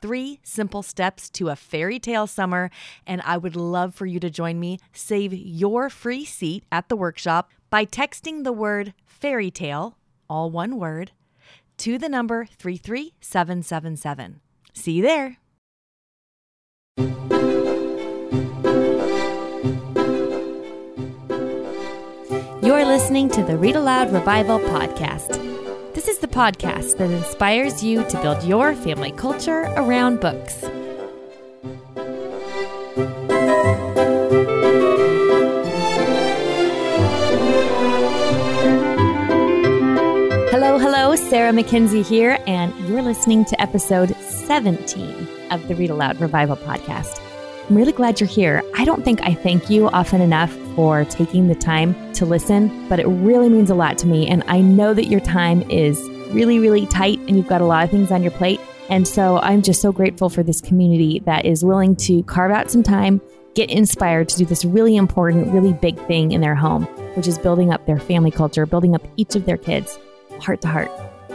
three 0.00 0.40
simple 0.42 0.82
steps 0.82 1.28
to 1.30 1.48
a 1.48 1.56
fairy 1.56 1.98
tale 1.98 2.26
summer, 2.26 2.70
and 3.06 3.22
I 3.24 3.36
would 3.36 3.56
love 3.56 3.94
for 3.94 4.06
you 4.06 4.20
to 4.20 4.30
join 4.30 4.58
me. 4.60 4.78
Save 4.92 5.32
your 5.32 5.90
free 5.90 6.24
seat 6.24 6.64
at 6.72 6.88
the 6.88 6.96
workshop 6.96 7.50
by 7.70 7.84
texting 7.84 8.44
the 8.44 8.52
word 8.52 8.94
fairy 9.04 9.50
tale, 9.50 9.96
all 10.28 10.50
one 10.50 10.78
word, 10.78 11.12
to 11.78 11.98
the 11.98 12.08
number 12.08 12.46
33777. 12.46 14.40
See 14.72 14.92
you 14.92 15.02
there. 15.02 15.36
You're 22.62 22.84
listening 22.84 23.30
to 23.30 23.42
the 23.42 23.56
Read 23.56 23.74
Aloud 23.76 24.12
Revival 24.12 24.60
Podcast. 24.60 25.59
This 25.92 26.06
is 26.06 26.18
the 26.18 26.28
podcast 26.28 26.98
that 26.98 27.10
inspires 27.10 27.82
you 27.82 28.04
to 28.04 28.22
build 28.22 28.44
your 28.44 28.76
family 28.76 29.10
culture 29.10 29.62
around 29.76 30.20
books. 30.20 30.60
Hello, 40.50 40.78
hello, 40.78 41.16
Sarah 41.16 41.52
Mackenzie 41.52 42.02
here, 42.02 42.38
and 42.46 42.72
you're 42.88 43.02
listening 43.02 43.44
to 43.46 43.60
episode 43.60 44.14
17 44.20 45.28
of 45.50 45.66
the 45.66 45.74
Read 45.74 45.90
Aloud 45.90 46.20
Revival 46.20 46.56
podcast. 46.56 47.19
I'm 47.70 47.76
really 47.76 47.92
glad 47.92 48.18
you're 48.18 48.28
here. 48.28 48.64
I 48.74 48.84
don't 48.84 49.04
think 49.04 49.20
I 49.22 49.32
thank 49.32 49.70
you 49.70 49.88
often 49.90 50.20
enough 50.20 50.50
for 50.74 51.04
taking 51.04 51.46
the 51.46 51.54
time 51.54 52.12
to 52.14 52.26
listen, 52.26 52.88
but 52.88 52.98
it 52.98 53.06
really 53.06 53.48
means 53.48 53.70
a 53.70 53.76
lot 53.76 53.96
to 53.98 54.08
me. 54.08 54.26
And 54.26 54.42
I 54.48 54.60
know 54.60 54.92
that 54.92 55.06
your 55.06 55.20
time 55.20 55.62
is 55.70 55.96
really, 56.32 56.58
really 56.58 56.86
tight 56.86 57.20
and 57.20 57.36
you've 57.36 57.46
got 57.46 57.60
a 57.60 57.64
lot 57.64 57.84
of 57.84 57.90
things 57.92 58.10
on 58.10 58.24
your 58.24 58.32
plate. 58.32 58.58
And 58.88 59.06
so 59.06 59.38
I'm 59.38 59.62
just 59.62 59.80
so 59.80 59.92
grateful 59.92 60.28
for 60.28 60.42
this 60.42 60.60
community 60.60 61.20
that 61.26 61.46
is 61.46 61.64
willing 61.64 61.94
to 61.96 62.24
carve 62.24 62.50
out 62.50 62.72
some 62.72 62.82
time, 62.82 63.20
get 63.54 63.70
inspired 63.70 64.28
to 64.30 64.38
do 64.38 64.44
this 64.44 64.64
really 64.64 64.96
important, 64.96 65.54
really 65.54 65.72
big 65.72 65.96
thing 66.08 66.32
in 66.32 66.40
their 66.40 66.56
home, 66.56 66.86
which 67.14 67.28
is 67.28 67.38
building 67.38 67.72
up 67.72 67.86
their 67.86 68.00
family 68.00 68.32
culture, 68.32 68.66
building 68.66 68.96
up 68.96 69.06
each 69.16 69.36
of 69.36 69.46
their 69.46 69.56
kids 69.56 69.96
heart 70.40 70.60
to 70.62 70.66
heart. 70.66 70.90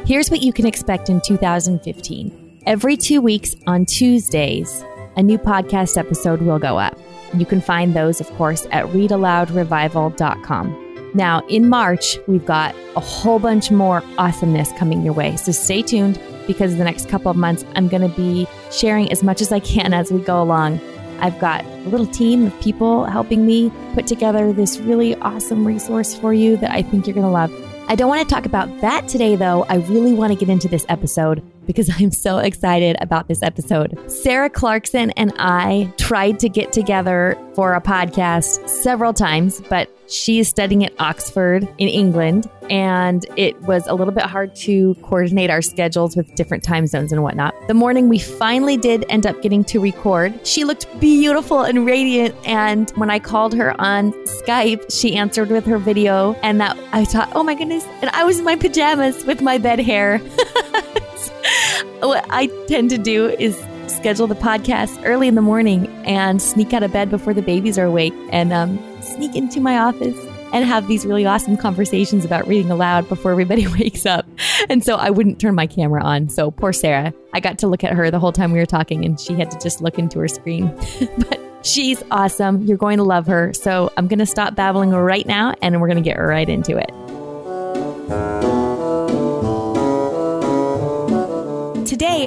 Here's 0.05 0.29
what 0.29 0.41
you 0.41 0.51
can 0.51 0.65
expect 0.65 1.09
in 1.09 1.21
2015. 1.21 2.63
Every 2.65 2.97
two 2.97 3.21
weeks 3.21 3.55
on 3.67 3.85
Tuesdays, 3.85 4.83
a 5.15 5.23
new 5.23 5.37
podcast 5.37 5.97
episode 5.97 6.41
will 6.41 6.59
go 6.59 6.77
up. 6.77 6.99
You 7.33 7.45
can 7.45 7.61
find 7.61 7.93
those, 7.93 8.21
of 8.21 8.29
course, 8.31 8.65
at 8.71 8.85
readaloudrevival.com. 8.87 10.81
Now, 11.13 11.45
in 11.47 11.69
March, 11.69 12.17
we've 12.27 12.45
got 12.45 12.75
a 12.95 12.99
whole 12.99 13.39
bunch 13.39 13.71
more 13.71 14.03
awesomeness 14.17 14.71
coming 14.73 15.01
your 15.01 15.13
way. 15.13 15.37
So 15.37 15.53
stay 15.53 15.81
tuned 15.81 16.19
because 16.45 16.75
the 16.75 16.83
next 16.83 17.07
couple 17.07 17.31
of 17.31 17.37
months, 17.37 17.63
I'm 17.75 17.87
going 17.87 18.01
to 18.01 18.15
be 18.15 18.47
sharing 18.71 19.09
as 19.11 19.23
much 19.23 19.41
as 19.41 19.51
I 19.51 19.61
can 19.61 19.93
as 19.93 20.11
we 20.11 20.19
go 20.19 20.41
along. 20.41 20.79
I've 21.19 21.39
got 21.39 21.63
a 21.63 21.89
little 21.89 22.05
team 22.05 22.47
of 22.47 22.61
people 22.61 23.05
helping 23.05 23.45
me 23.45 23.71
put 23.93 24.07
together 24.07 24.51
this 24.51 24.79
really 24.79 25.15
awesome 25.15 25.65
resource 25.65 26.13
for 26.13 26.33
you 26.33 26.57
that 26.57 26.71
I 26.71 26.81
think 26.81 27.07
you're 27.07 27.13
going 27.13 27.25
to 27.25 27.31
love. 27.31 27.53
I 27.87 27.95
don't 27.95 28.09
want 28.09 28.27
to 28.27 28.33
talk 28.33 28.45
about 28.45 28.81
that 28.81 29.07
today, 29.07 29.35
though. 29.35 29.63
I 29.69 29.75
really 29.75 30.11
want 30.11 30.33
to 30.33 30.39
get 30.39 30.49
into 30.49 30.67
this 30.67 30.85
episode 30.89 31.43
because 31.65 31.89
I'm 31.99 32.11
so 32.11 32.37
excited 32.37 32.95
about 33.01 33.27
this 33.27 33.41
episode. 33.43 33.97
Sarah 34.09 34.49
Clarkson 34.49 35.11
and 35.11 35.33
I 35.37 35.93
tried 35.97 36.39
to 36.39 36.49
get 36.49 36.71
together 36.71 37.37
for 37.53 37.73
a 37.73 37.81
podcast 37.81 38.67
several 38.67 39.13
times, 39.13 39.61
but 39.69 39.89
she 40.07 40.39
is 40.39 40.47
studying 40.47 40.85
at 40.85 40.93
Oxford 40.99 41.63
in 41.77 41.87
England, 41.87 42.49
and 42.69 43.25
it 43.37 43.59
was 43.63 43.87
a 43.87 43.95
little 43.95 44.13
bit 44.13 44.25
hard 44.25 44.55
to 44.57 44.93
coordinate 45.01 45.49
our 45.49 45.61
schedules 45.61 46.15
with 46.15 46.33
different 46.35 46.63
time 46.63 46.85
zones 46.85 47.11
and 47.11 47.23
whatnot. 47.23 47.55
The 47.67 47.73
morning 47.73 48.07
we 48.09 48.19
finally 48.19 48.77
did 48.77 49.05
end 49.09 49.25
up 49.25 49.41
getting 49.41 49.63
to 49.65 49.79
record, 49.79 50.45
she 50.45 50.63
looked 50.63 50.87
beautiful 50.99 51.61
and 51.61 51.85
radiant. 51.85 52.35
And 52.45 52.91
when 52.91 53.09
I 53.09 53.19
called 53.19 53.53
her 53.55 53.79
on 53.81 54.11
Skype, 54.25 54.91
she 54.91 55.15
answered 55.15 55.49
with 55.49 55.65
her 55.65 55.77
video, 55.77 56.33
and 56.43 56.61
that 56.61 56.77
I 56.91 57.05
thought, 57.05 57.31
oh 57.33 57.43
my 57.43 57.55
goodness, 57.55 57.85
and 58.01 58.09
I 58.11 58.23
was 58.25 58.39
in 58.39 58.45
my 58.45 58.55
pajamas 58.55 59.25
with 59.25 59.41
my 59.41 59.57
bed 59.57 59.79
hair. 59.79 60.21
what 61.99 62.25
I 62.29 62.47
tend 62.67 62.89
to 62.91 62.97
do 62.97 63.29
is 63.29 63.55
schedule 63.87 64.27
the 64.27 64.35
podcast 64.35 65.01
early 65.05 65.27
in 65.27 65.35
the 65.35 65.41
morning 65.41 65.87
and 66.05 66.41
sneak 66.41 66.73
out 66.73 66.83
of 66.83 66.91
bed 66.91 67.09
before 67.09 67.33
the 67.33 67.41
babies 67.41 67.77
are 67.77 67.85
awake 67.85 68.13
and 68.31 68.51
um, 68.51 68.79
sneak 69.01 69.35
into 69.35 69.59
my 69.59 69.77
office 69.77 70.17
and 70.53 70.63
have 70.63 70.87
these 70.87 71.05
really 71.05 71.25
awesome 71.25 71.57
conversations 71.57 72.23
about 72.23 72.47
reading 72.47 72.71
aloud 72.71 73.07
before 73.09 73.31
everybody 73.31 73.67
wakes 73.79 74.05
up. 74.05 74.25
And 74.69 74.83
so 74.83 74.95
I 74.95 75.09
wouldn't 75.09 75.39
turn 75.39 75.55
my 75.55 75.67
camera 75.67 76.03
on. 76.03 76.29
So 76.29 76.51
poor 76.51 76.71
Sarah, 76.71 77.13
I 77.33 77.39
got 77.39 77.59
to 77.59 77.67
look 77.67 77.83
at 77.83 77.93
her 77.93 78.09
the 78.09 78.19
whole 78.19 78.31
time 78.31 78.51
we 78.51 78.59
were 78.59 78.65
talking 78.65 79.05
and 79.05 79.19
she 79.19 79.33
had 79.33 79.51
to 79.51 79.59
just 79.59 79.81
look 79.81 79.99
into 79.99 80.19
her 80.19 80.27
screen. 80.27 80.67
but 81.17 81.41
she's 81.63 82.01
awesome. 82.11 82.61
You're 82.63 82.77
going 82.77 82.97
to 82.97 83.03
love 83.03 83.27
her. 83.27 83.53
So 83.53 83.91
I'm 83.97 84.07
going 84.07 84.19
to 84.19 84.25
stop 84.25 84.55
babbling 84.55 84.91
right 84.91 85.25
now 85.25 85.55
and 85.61 85.81
we're 85.81 85.87
going 85.87 86.03
to 86.03 86.09
get 86.09 86.15
right 86.15 86.47
into 86.47 86.77
it. 86.77 88.44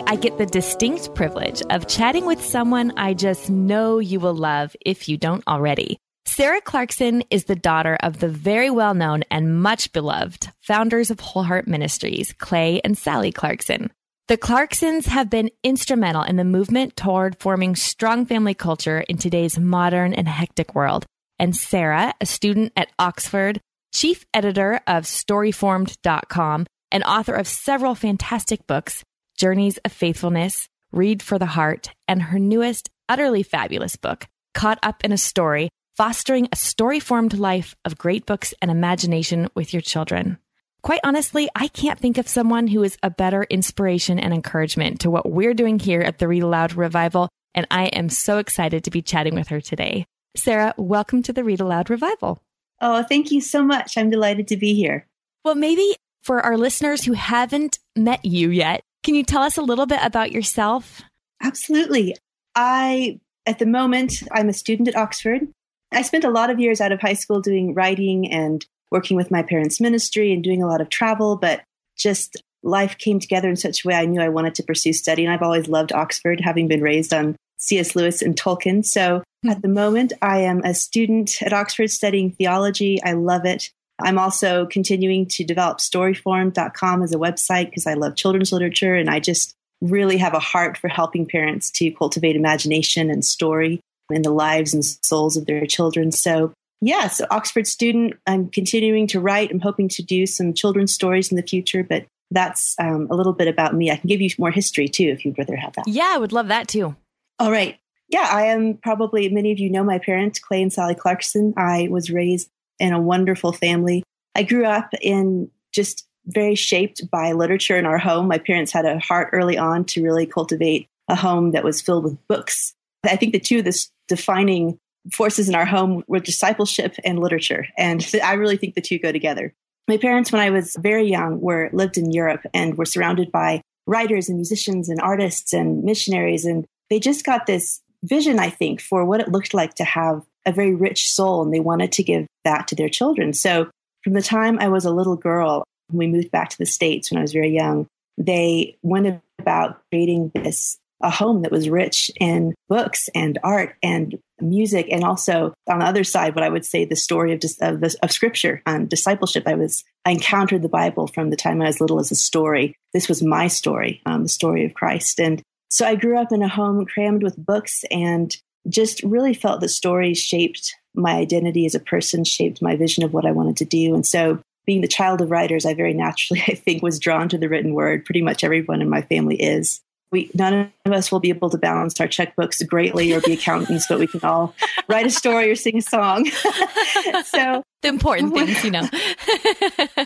I 0.07 0.17
get 0.17 0.39
the 0.39 0.47
distinct 0.47 1.15
privilege 1.15 1.63
of 1.71 1.89
chatting 1.89 2.27
with 2.27 2.45
someone 2.45 2.93
I 2.97 3.15
just 3.15 3.51
know 3.51 3.99
you 3.99 4.21
will 4.21 4.35
love 4.35 4.77
if 4.85 5.09
you 5.09 5.17
don't 5.17 5.43
already. 5.47 5.99
Sarah 6.27 6.61
Clarkson 6.61 7.23
is 7.31 7.45
the 7.45 7.57
daughter 7.57 7.97
of 8.03 8.21
the 8.21 8.29
very 8.29 8.71
well 8.71 8.95
known 8.95 9.25
and 9.31 9.63
much 9.63 9.93
beloved 9.93 10.51
founders 10.61 11.11
of 11.11 11.21
Whole 11.21 11.43
Heart 11.43 11.67
Ministries, 11.67 12.35
Clay 12.35 12.81
and 12.85 12.99
Sally 12.99 13.33
Clarkson. 13.33 13.91
The 14.29 14.37
Clarksons 14.37 15.07
have 15.07 15.31
been 15.31 15.51
instrumental 15.65 16.23
in 16.23 16.37
the 16.37 16.45
movement 16.45 16.97
toward 16.97 17.41
forming 17.41 17.75
strong 17.75 18.27
family 18.27 18.53
culture 18.55 19.01
in 19.01 19.17
today's 19.17 19.59
modern 19.59 20.13
and 20.13 20.29
hectic 20.29 20.75
world. 20.75 21.07
And 21.39 21.57
Sarah, 21.57 22.13
a 22.21 22.27
student 22.27 22.73
at 22.77 22.93
Oxford, 22.99 23.59
chief 23.95 24.27
editor 24.35 24.81
of 24.87 25.05
Storyformed.com, 25.05 26.67
and 26.91 27.05
author 27.05 27.35
of 27.35 27.47
several 27.47 27.95
fantastic 27.95 28.67
books, 28.67 29.03
Journeys 29.39 29.79
of 29.85 29.93
Faithfulness, 29.93 30.69
Read 30.91 31.23
for 31.23 31.39
the 31.39 31.47
Heart, 31.47 31.93
and 32.09 32.21
her 32.21 32.41
newest, 32.41 32.91
utterly 33.09 33.45
fabulous 33.45 33.95
book, 33.95 34.27
Caught 34.53 34.81
Up 34.83 35.05
in 35.05 35.13
a 35.13 35.17
Story, 35.17 35.71
Fostering 35.97 36.49
a 36.51 36.57
Story 36.57 36.99
Formed 36.99 37.39
Life 37.39 37.77
of 37.85 37.97
Great 37.97 38.27
Books 38.27 38.53
and 38.61 38.69
Imagination 38.69 39.49
with 39.55 39.73
Your 39.73 39.81
Children. 39.81 40.39
Quite 40.83 41.03
honestly, 41.05 41.49
I 41.55 41.69
can't 41.69 42.01
think 42.01 42.19
of 42.19 42.27
someone 42.27 42.67
who 42.67 42.83
is 42.83 42.99
a 43.01 43.11
better 43.11 43.45
inspiration 43.45 44.19
and 44.19 44.35
encouragement 44.35 45.03
to 45.03 45.11
what 45.11 45.31
we're 45.31 45.55
doing 45.55 45.79
here 45.79 46.01
at 46.01 46.19
the 46.19 46.27
Read 46.27 46.43
Aloud 46.43 46.73
Revival, 46.73 47.29
and 47.55 47.65
I 47.71 47.87
am 47.87 48.09
so 48.09 48.39
excited 48.39 48.83
to 48.85 48.91
be 48.91 49.03
chatting 49.03 49.37
with 49.37 49.47
her 49.49 49.61
today. 49.61 50.05
Sarah, 50.37 50.75
welcome 50.77 51.23
to 51.23 51.33
the 51.33 51.45
Read 51.45 51.61
Aloud 51.61 51.91
Revival. 51.91 52.43
Oh, 52.81 53.05
thank 53.05 53.31
you 53.31 53.41
so 53.41 53.63
much. 53.63 53.97
I'm 53.97 54.11
delighted 54.11 54.49
to 54.49 54.57
be 54.57 54.75
here. 54.75 55.07
Well, 55.45 55.55
maybe 55.55 55.95
for 56.23 56.41
our 56.41 56.57
listeners 56.59 57.05
who 57.05 57.13
haven't 57.13 57.79
met 57.95 58.25
you 58.25 58.51
yet, 58.51 58.83
can 59.03 59.15
you 59.15 59.23
tell 59.23 59.43
us 59.43 59.57
a 59.57 59.63
little 59.63 59.87
bit 59.87 60.01
about 60.03 60.33
yourself? 60.33 61.03
Absolutely. 61.43 62.17
I, 62.55 63.21
at 63.47 63.59
the 63.59 63.67
moment, 63.67 64.23
I'm 64.33 64.49
a 64.49 64.53
student 64.53 64.89
at 64.89 64.97
Oxford. 64.97 65.49
I 65.93 66.03
spent 66.03 66.25
a 66.25 66.31
lot 66.31 66.51
of 66.51 66.61
years 66.61 66.81
out 66.81 66.93
of 66.93 67.01
high 67.01 67.15
school 67.15 67.41
doing 67.41 67.75
writing 67.75 68.31
and 68.31 68.65
working 68.91 69.17
with 69.17 69.31
my 69.31 69.43
parents' 69.43 69.81
ministry 69.81 70.33
and 70.33 70.43
doing 70.43 70.63
a 70.63 70.67
lot 70.67 70.81
of 70.81 70.89
travel, 70.89 71.37
but 71.37 71.63
just 71.97 72.37
life 72.63 72.99
came 72.99 73.21
together 73.21 73.49
in 73.49 73.57
such 73.57 73.85
a 73.85 73.89
way 73.89 73.95
I 73.95 74.07
knew 74.07 74.21
I 74.21 74.29
wanted 74.29 74.55
to 74.57 74.63
pursue 74.63 74.93
study. 74.93 75.25
And 75.25 75.33
I've 75.33 75.43
always 75.43 75.69
loved 75.69 75.93
Oxford, 75.93 76.41
having 76.41 76.69
been 76.69 76.83
raised 76.83 77.15
on 77.15 77.37
C.S. 77.59 77.95
Lewis 77.97 78.23
and 78.23 78.37
Tolkien. 78.37 78.85
So 78.85 79.23
hmm. 79.43 79.51
at 79.51 79.63
the 79.63 79.69
moment, 79.69 80.13
I 80.23 80.41
am 80.41 80.63
a 80.65 80.75
student 80.75 81.43
at 81.43 81.53
Oxford 81.53 81.91
studying 81.91 82.33
theology. 82.33 83.03
I 83.03 83.13
love 83.13 83.45
it. 83.45 83.71
I'm 84.01 84.19
also 84.19 84.67
continuing 84.67 85.27
to 85.27 85.45
develop 85.45 85.79
storyform.com 85.79 87.03
as 87.03 87.13
a 87.13 87.19
website 87.19 87.67
because 87.67 87.87
I 87.87 87.95
love 87.95 88.17
children's 88.17 88.53
literature 88.53 88.95
and 88.95 89.11
I 89.11 89.21
just 89.21 89.55
really 89.81 90.17
have 90.19 90.35
a 90.35 90.41
heart 90.41 90.77
for 90.77 90.89
helping 90.89 91.27
parents 91.27 91.71
to 91.71 91.91
cultivate 91.91 92.37
imagination 92.37 93.11
and 93.11 93.25
story 93.25 93.81
in 94.11 94.23
the 94.23 94.31
lives 94.31 94.75
and 94.75 94.85
souls 94.85 95.37
of 95.37 95.47
their 95.47 95.67
children. 95.67 96.13
So, 96.13 96.53
yeah, 96.81 97.09
so 97.09 97.27
Oxford 97.31 97.67
student, 97.67 98.15
I'm 98.27 98.49
continuing 98.49 99.07
to 99.09 99.21
write. 99.21 99.51
I'm 99.51 99.61
hoping 99.61 99.89
to 99.91 100.03
do 100.03 100.27
some 100.27 100.55
children's 100.55 100.93
stories 100.93 101.31
in 101.31 101.37
the 101.37 101.43
future, 101.43 101.83
but 101.83 102.07
that's 102.31 102.75
um, 102.79 103.09
a 103.11 103.15
little 103.15 103.33
bit 103.33 103.49
about 103.49 103.75
me. 103.75 103.91
I 103.91 103.97
can 103.97 104.09
give 104.09 104.21
you 104.21 104.31
more 104.39 104.51
history 104.51 104.89
too 104.89 105.09
if 105.09 105.25
you'd 105.25 105.39
rather 105.39 105.57
have 105.57 105.75
that. 105.75 105.89
Yeah, 105.89 106.11
I 106.15 106.19
would 106.19 106.33
love 106.33 106.49
that 106.49 106.69
too. 106.69 106.95
All 107.39 107.51
right. 107.51 107.79
yeah, 108.09 108.29
I 108.31 108.47
am 108.47 108.75
probably, 108.75 109.29
many 109.29 109.53
of 109.53 109.59
you 109.59 109.71
know 109.71 109.85
my 109.85 109.99
parents, 109.99 110.39
Clay 110.39 110.63
and 110.63 110.73
Sally 110.73 110.95
Clarkson. 110.95 111.55
I 111.57 111.89
was 111.91 112.11
raised 112.11 112.49
in 112.79 112.93
a 112.93 113.01
wonderful 113.01 113.53
family. 113.53 114.03
I 114.35 114.43
grew 114.43 114.65
up 114.65 114.91
in 115.01 115.51
just 115.73 116.07
very 116.27 116.55
shaped 116.55 117.11
by 117.11 117.33
literature 117.33 117.77
in 117.77 117.87
our 117.87 117.99
home. 117.99 118.29
My 118.29 118.39
parents 118.39 118.73
had 118.73 118.85
a 118.85 118.99
heart 118.99 119.31
early 119.33 119.57
on 119.57 119.85
to 119.87 120.03
really 120.03 120.27
cultivate 120.27 120.87
a 121.09 121.17
home 121.17 121.53
that 121.53 121.65
was 121.65 121.81
filled 121.81 122.05
with 122.05 122.29
books. 122.29 122.75
I 123.05 123.17
think 123.17 123.33
the 123.33 123.41
two 123.41 123.59
of 123.59 123.65
the 123.65 123.87
defining 124.09 124.79
forces 125.13 125.49
in 125.49 125.55
our 125.55 125.65
home 125.65 126.05
were 126.07 126.19
discipleship 126.19 126.97
and 127.05 127.19
literature. 127.19 127.67
And 127.77 128.07
I 128.23 128.35
really 128.35 128.57
think 128.57 128.75
the 128.75 128.81
two 128.81 128.99
go 128.99 129.13
together. 129.13 129.55
My 129.87 129.97
parents, 129.97 130.31
when 130.31 130.43
I 130.43 130.51
was 130.51 130.77
very 130.79 131.09
young, 131.09 131.41
were 131.41 131.71
lived 131.73 131.97
in 131.97 132.13
Europe 132.13 132.43
and 132.53 132.77
were 132.77 132.85
surrounded 132.85 133.33
by 133.33 133.63
writers 133.87 134.29
and 134.29 134.37
musicians 134.37 134.91
and 134.91 135.01
artists 135.01 135.55
and 135.55 135.83
missionaries. 135.83 136.45
And 136.45 136.67
they 136.91 137.01
just 137.01 137.25
got 137.25 137.47
this 137.47 137.81
vision, 138.03 138.39
I 138.39 138.51
think, 138.51 138.83
for 138.83 139.05
what 139.05 139.21
it 139.21 139.33
looked 139.33 139.55
like 139.55 139.75
to 139.75 139.85
have 139.85 140.23
a 140.45 140.53
very 140.53 140.75
rich 140.75 141.11
soul. 141.11 141.43
And 141.43 141.55
they 141.55 141.61
wanted 141.61 141.93
to 141.93 142.03
give 142.03 142.27
to 142.69 142.75
their 142.75 142.89
children. 142.89 143.33
So 143.33 143.71
from 144.05 144.15
the 144.15 144.23
time 144.23 144.59
I 144.59 144.69
was 144.69 144.85
a 144.85 144.91
little 144.91 145.17
girl, 145.17 145.65
we 145.93 146.07
moved 146.07 146.31
back 146.31 146.51
to 146.51 146.59
the 146.59 146.67
States 146.67 147.11
when 147.11 147.19
I 147.19 147.23
was 147.23 147.33
very 147.33 147.51
young, 147.51 147.87
they 148.17 148.77
went 148.83 149.23
about 149.39 149.81
creating 149.91 150.33
this 150.35 150.79
a 151.01 151.11
home 151.11 151.43
that 151.43 151.53
was 151.53 151.69
rich 151.69 152.11
in 152.19 152.55
books 152.69 153.09
and 153.15 153.39
art 153.45 153.77
and 153.83 154.19
music 154.41 154.87
and 154.91 155.05
also 155.05 155.53
on 155.69 155.79
the 155.79 155.85
other 155.85 156.05
side 156.05 156.35
what 156.35 156.45
i 156.45 156.49
would 156.49 156.65
say 156.65 156.85
the 156.85 156.97
story 156.97 157.33
of 157.33 157.43
of, 157.61 157.83
of 158.03 158.13
scripture 158.13 158.63
and 158.67 158.89
discipleship. 158.89 159.45
I 159.47 159.55
was 159.55 159.85
i 160.05 160.11
encountered 160.11 160.63
the 160.63 160.69
bible 160.69 161.07
from 161.07 161.31
the 161.31 161.37
time 161.37 161.63
i 161.63 161.67
was 161.67 161.81
little 161.81 162.01
as 162.01 162.11
a 162.11 162.17
story. 162.17 162.75
This 162.93 163.09
was 163.09 163.23
my 163.23 163.47
story 163.47 164.03
um, 164.07 164.25
the 164.25 164.29
story 164.29 164.65
of 164.65 164.75
christ. 164.75 165.21
And 165.21 165.43
so 165.71 165.87
i 165.87 165.95
grew 165.95 166.19
up 166.19 166.33
in 166.33 166.43
a 166.43 166.49
home 166.49 166.85
crammed 166.85 167.23
with 167.23 167.37
books 167.37 167.85
and 167.91 168.37
just 168.69 169.03
really 169.03 169.35
felt 169.35 169.61
that 169.61 169.69
stories 169.69 170.19
shaped 170.19 170.75
my 170.95 171.13
identity 171.13 171.67
as 171.67 171.75
a 171.75 171.81
person 171.81 172.25
shaped 172.25 172.63
my 172.63 172.77
vision 172.77 173.05
of 173.05 173.13
what 173.13 173.27
i 173.27 173.33
wanted 173.33 173.57
to 173.57 173.65
do 173.65 173.95
and 173.95 174.07
so 174.07 174.41
being 174.67 174.81
the 174.81 174.89
child 174.89 175.21
of 175.21 175.31
writers 175.31 175.65
i 175.65 175.75
very 175.75 175.95
naturally 175.95 176.43
i 176.49 176.55
think 176.55 176.83
was 176.83 176.99
drawn 176.99 177.29
to 177.29 177.39
the 177.39 177.49
written 177.49 177.75
word 177.75 178.05
pretty 178.05 178.23
much 178.23 178.45
everyone 178.45 178.83
in 178.83 178.89
my 178.89 179.03
family 179.03 179.37
is 179.37 179.81
we 180.11 180.31
none 180.35 180.73
of 180.85 180.93
us 180.93 181.13
will 181.13 181.21
be 181.21 181.29
able 181.29 181.51
to 181.51 181.59
balance 181.59 182.01
our 182.01 182.07
checkbooks 182.07 182.67
greatly 182.67 183.13
or 183.13 183.21
be 183.21 183.33
accountants, 183.35 183.87
but 183.87 183.99
we 183.99 184.07
can 184.07 184.21
all 184.23 184.55
write 184.89 185.07
a 185.07 185.11
story 185.11 185.51
or 185.51 185.55
sing 185.55 185.79
a 185.79 185.83
song. 185.83 186.27
so 187.25 187.63
the 187.83 187.89
important 187.89 188.33
things, 188.33 188.65
you 188.65 188.71
know. 188.71 188.89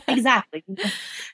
exactly. 0.08 0.64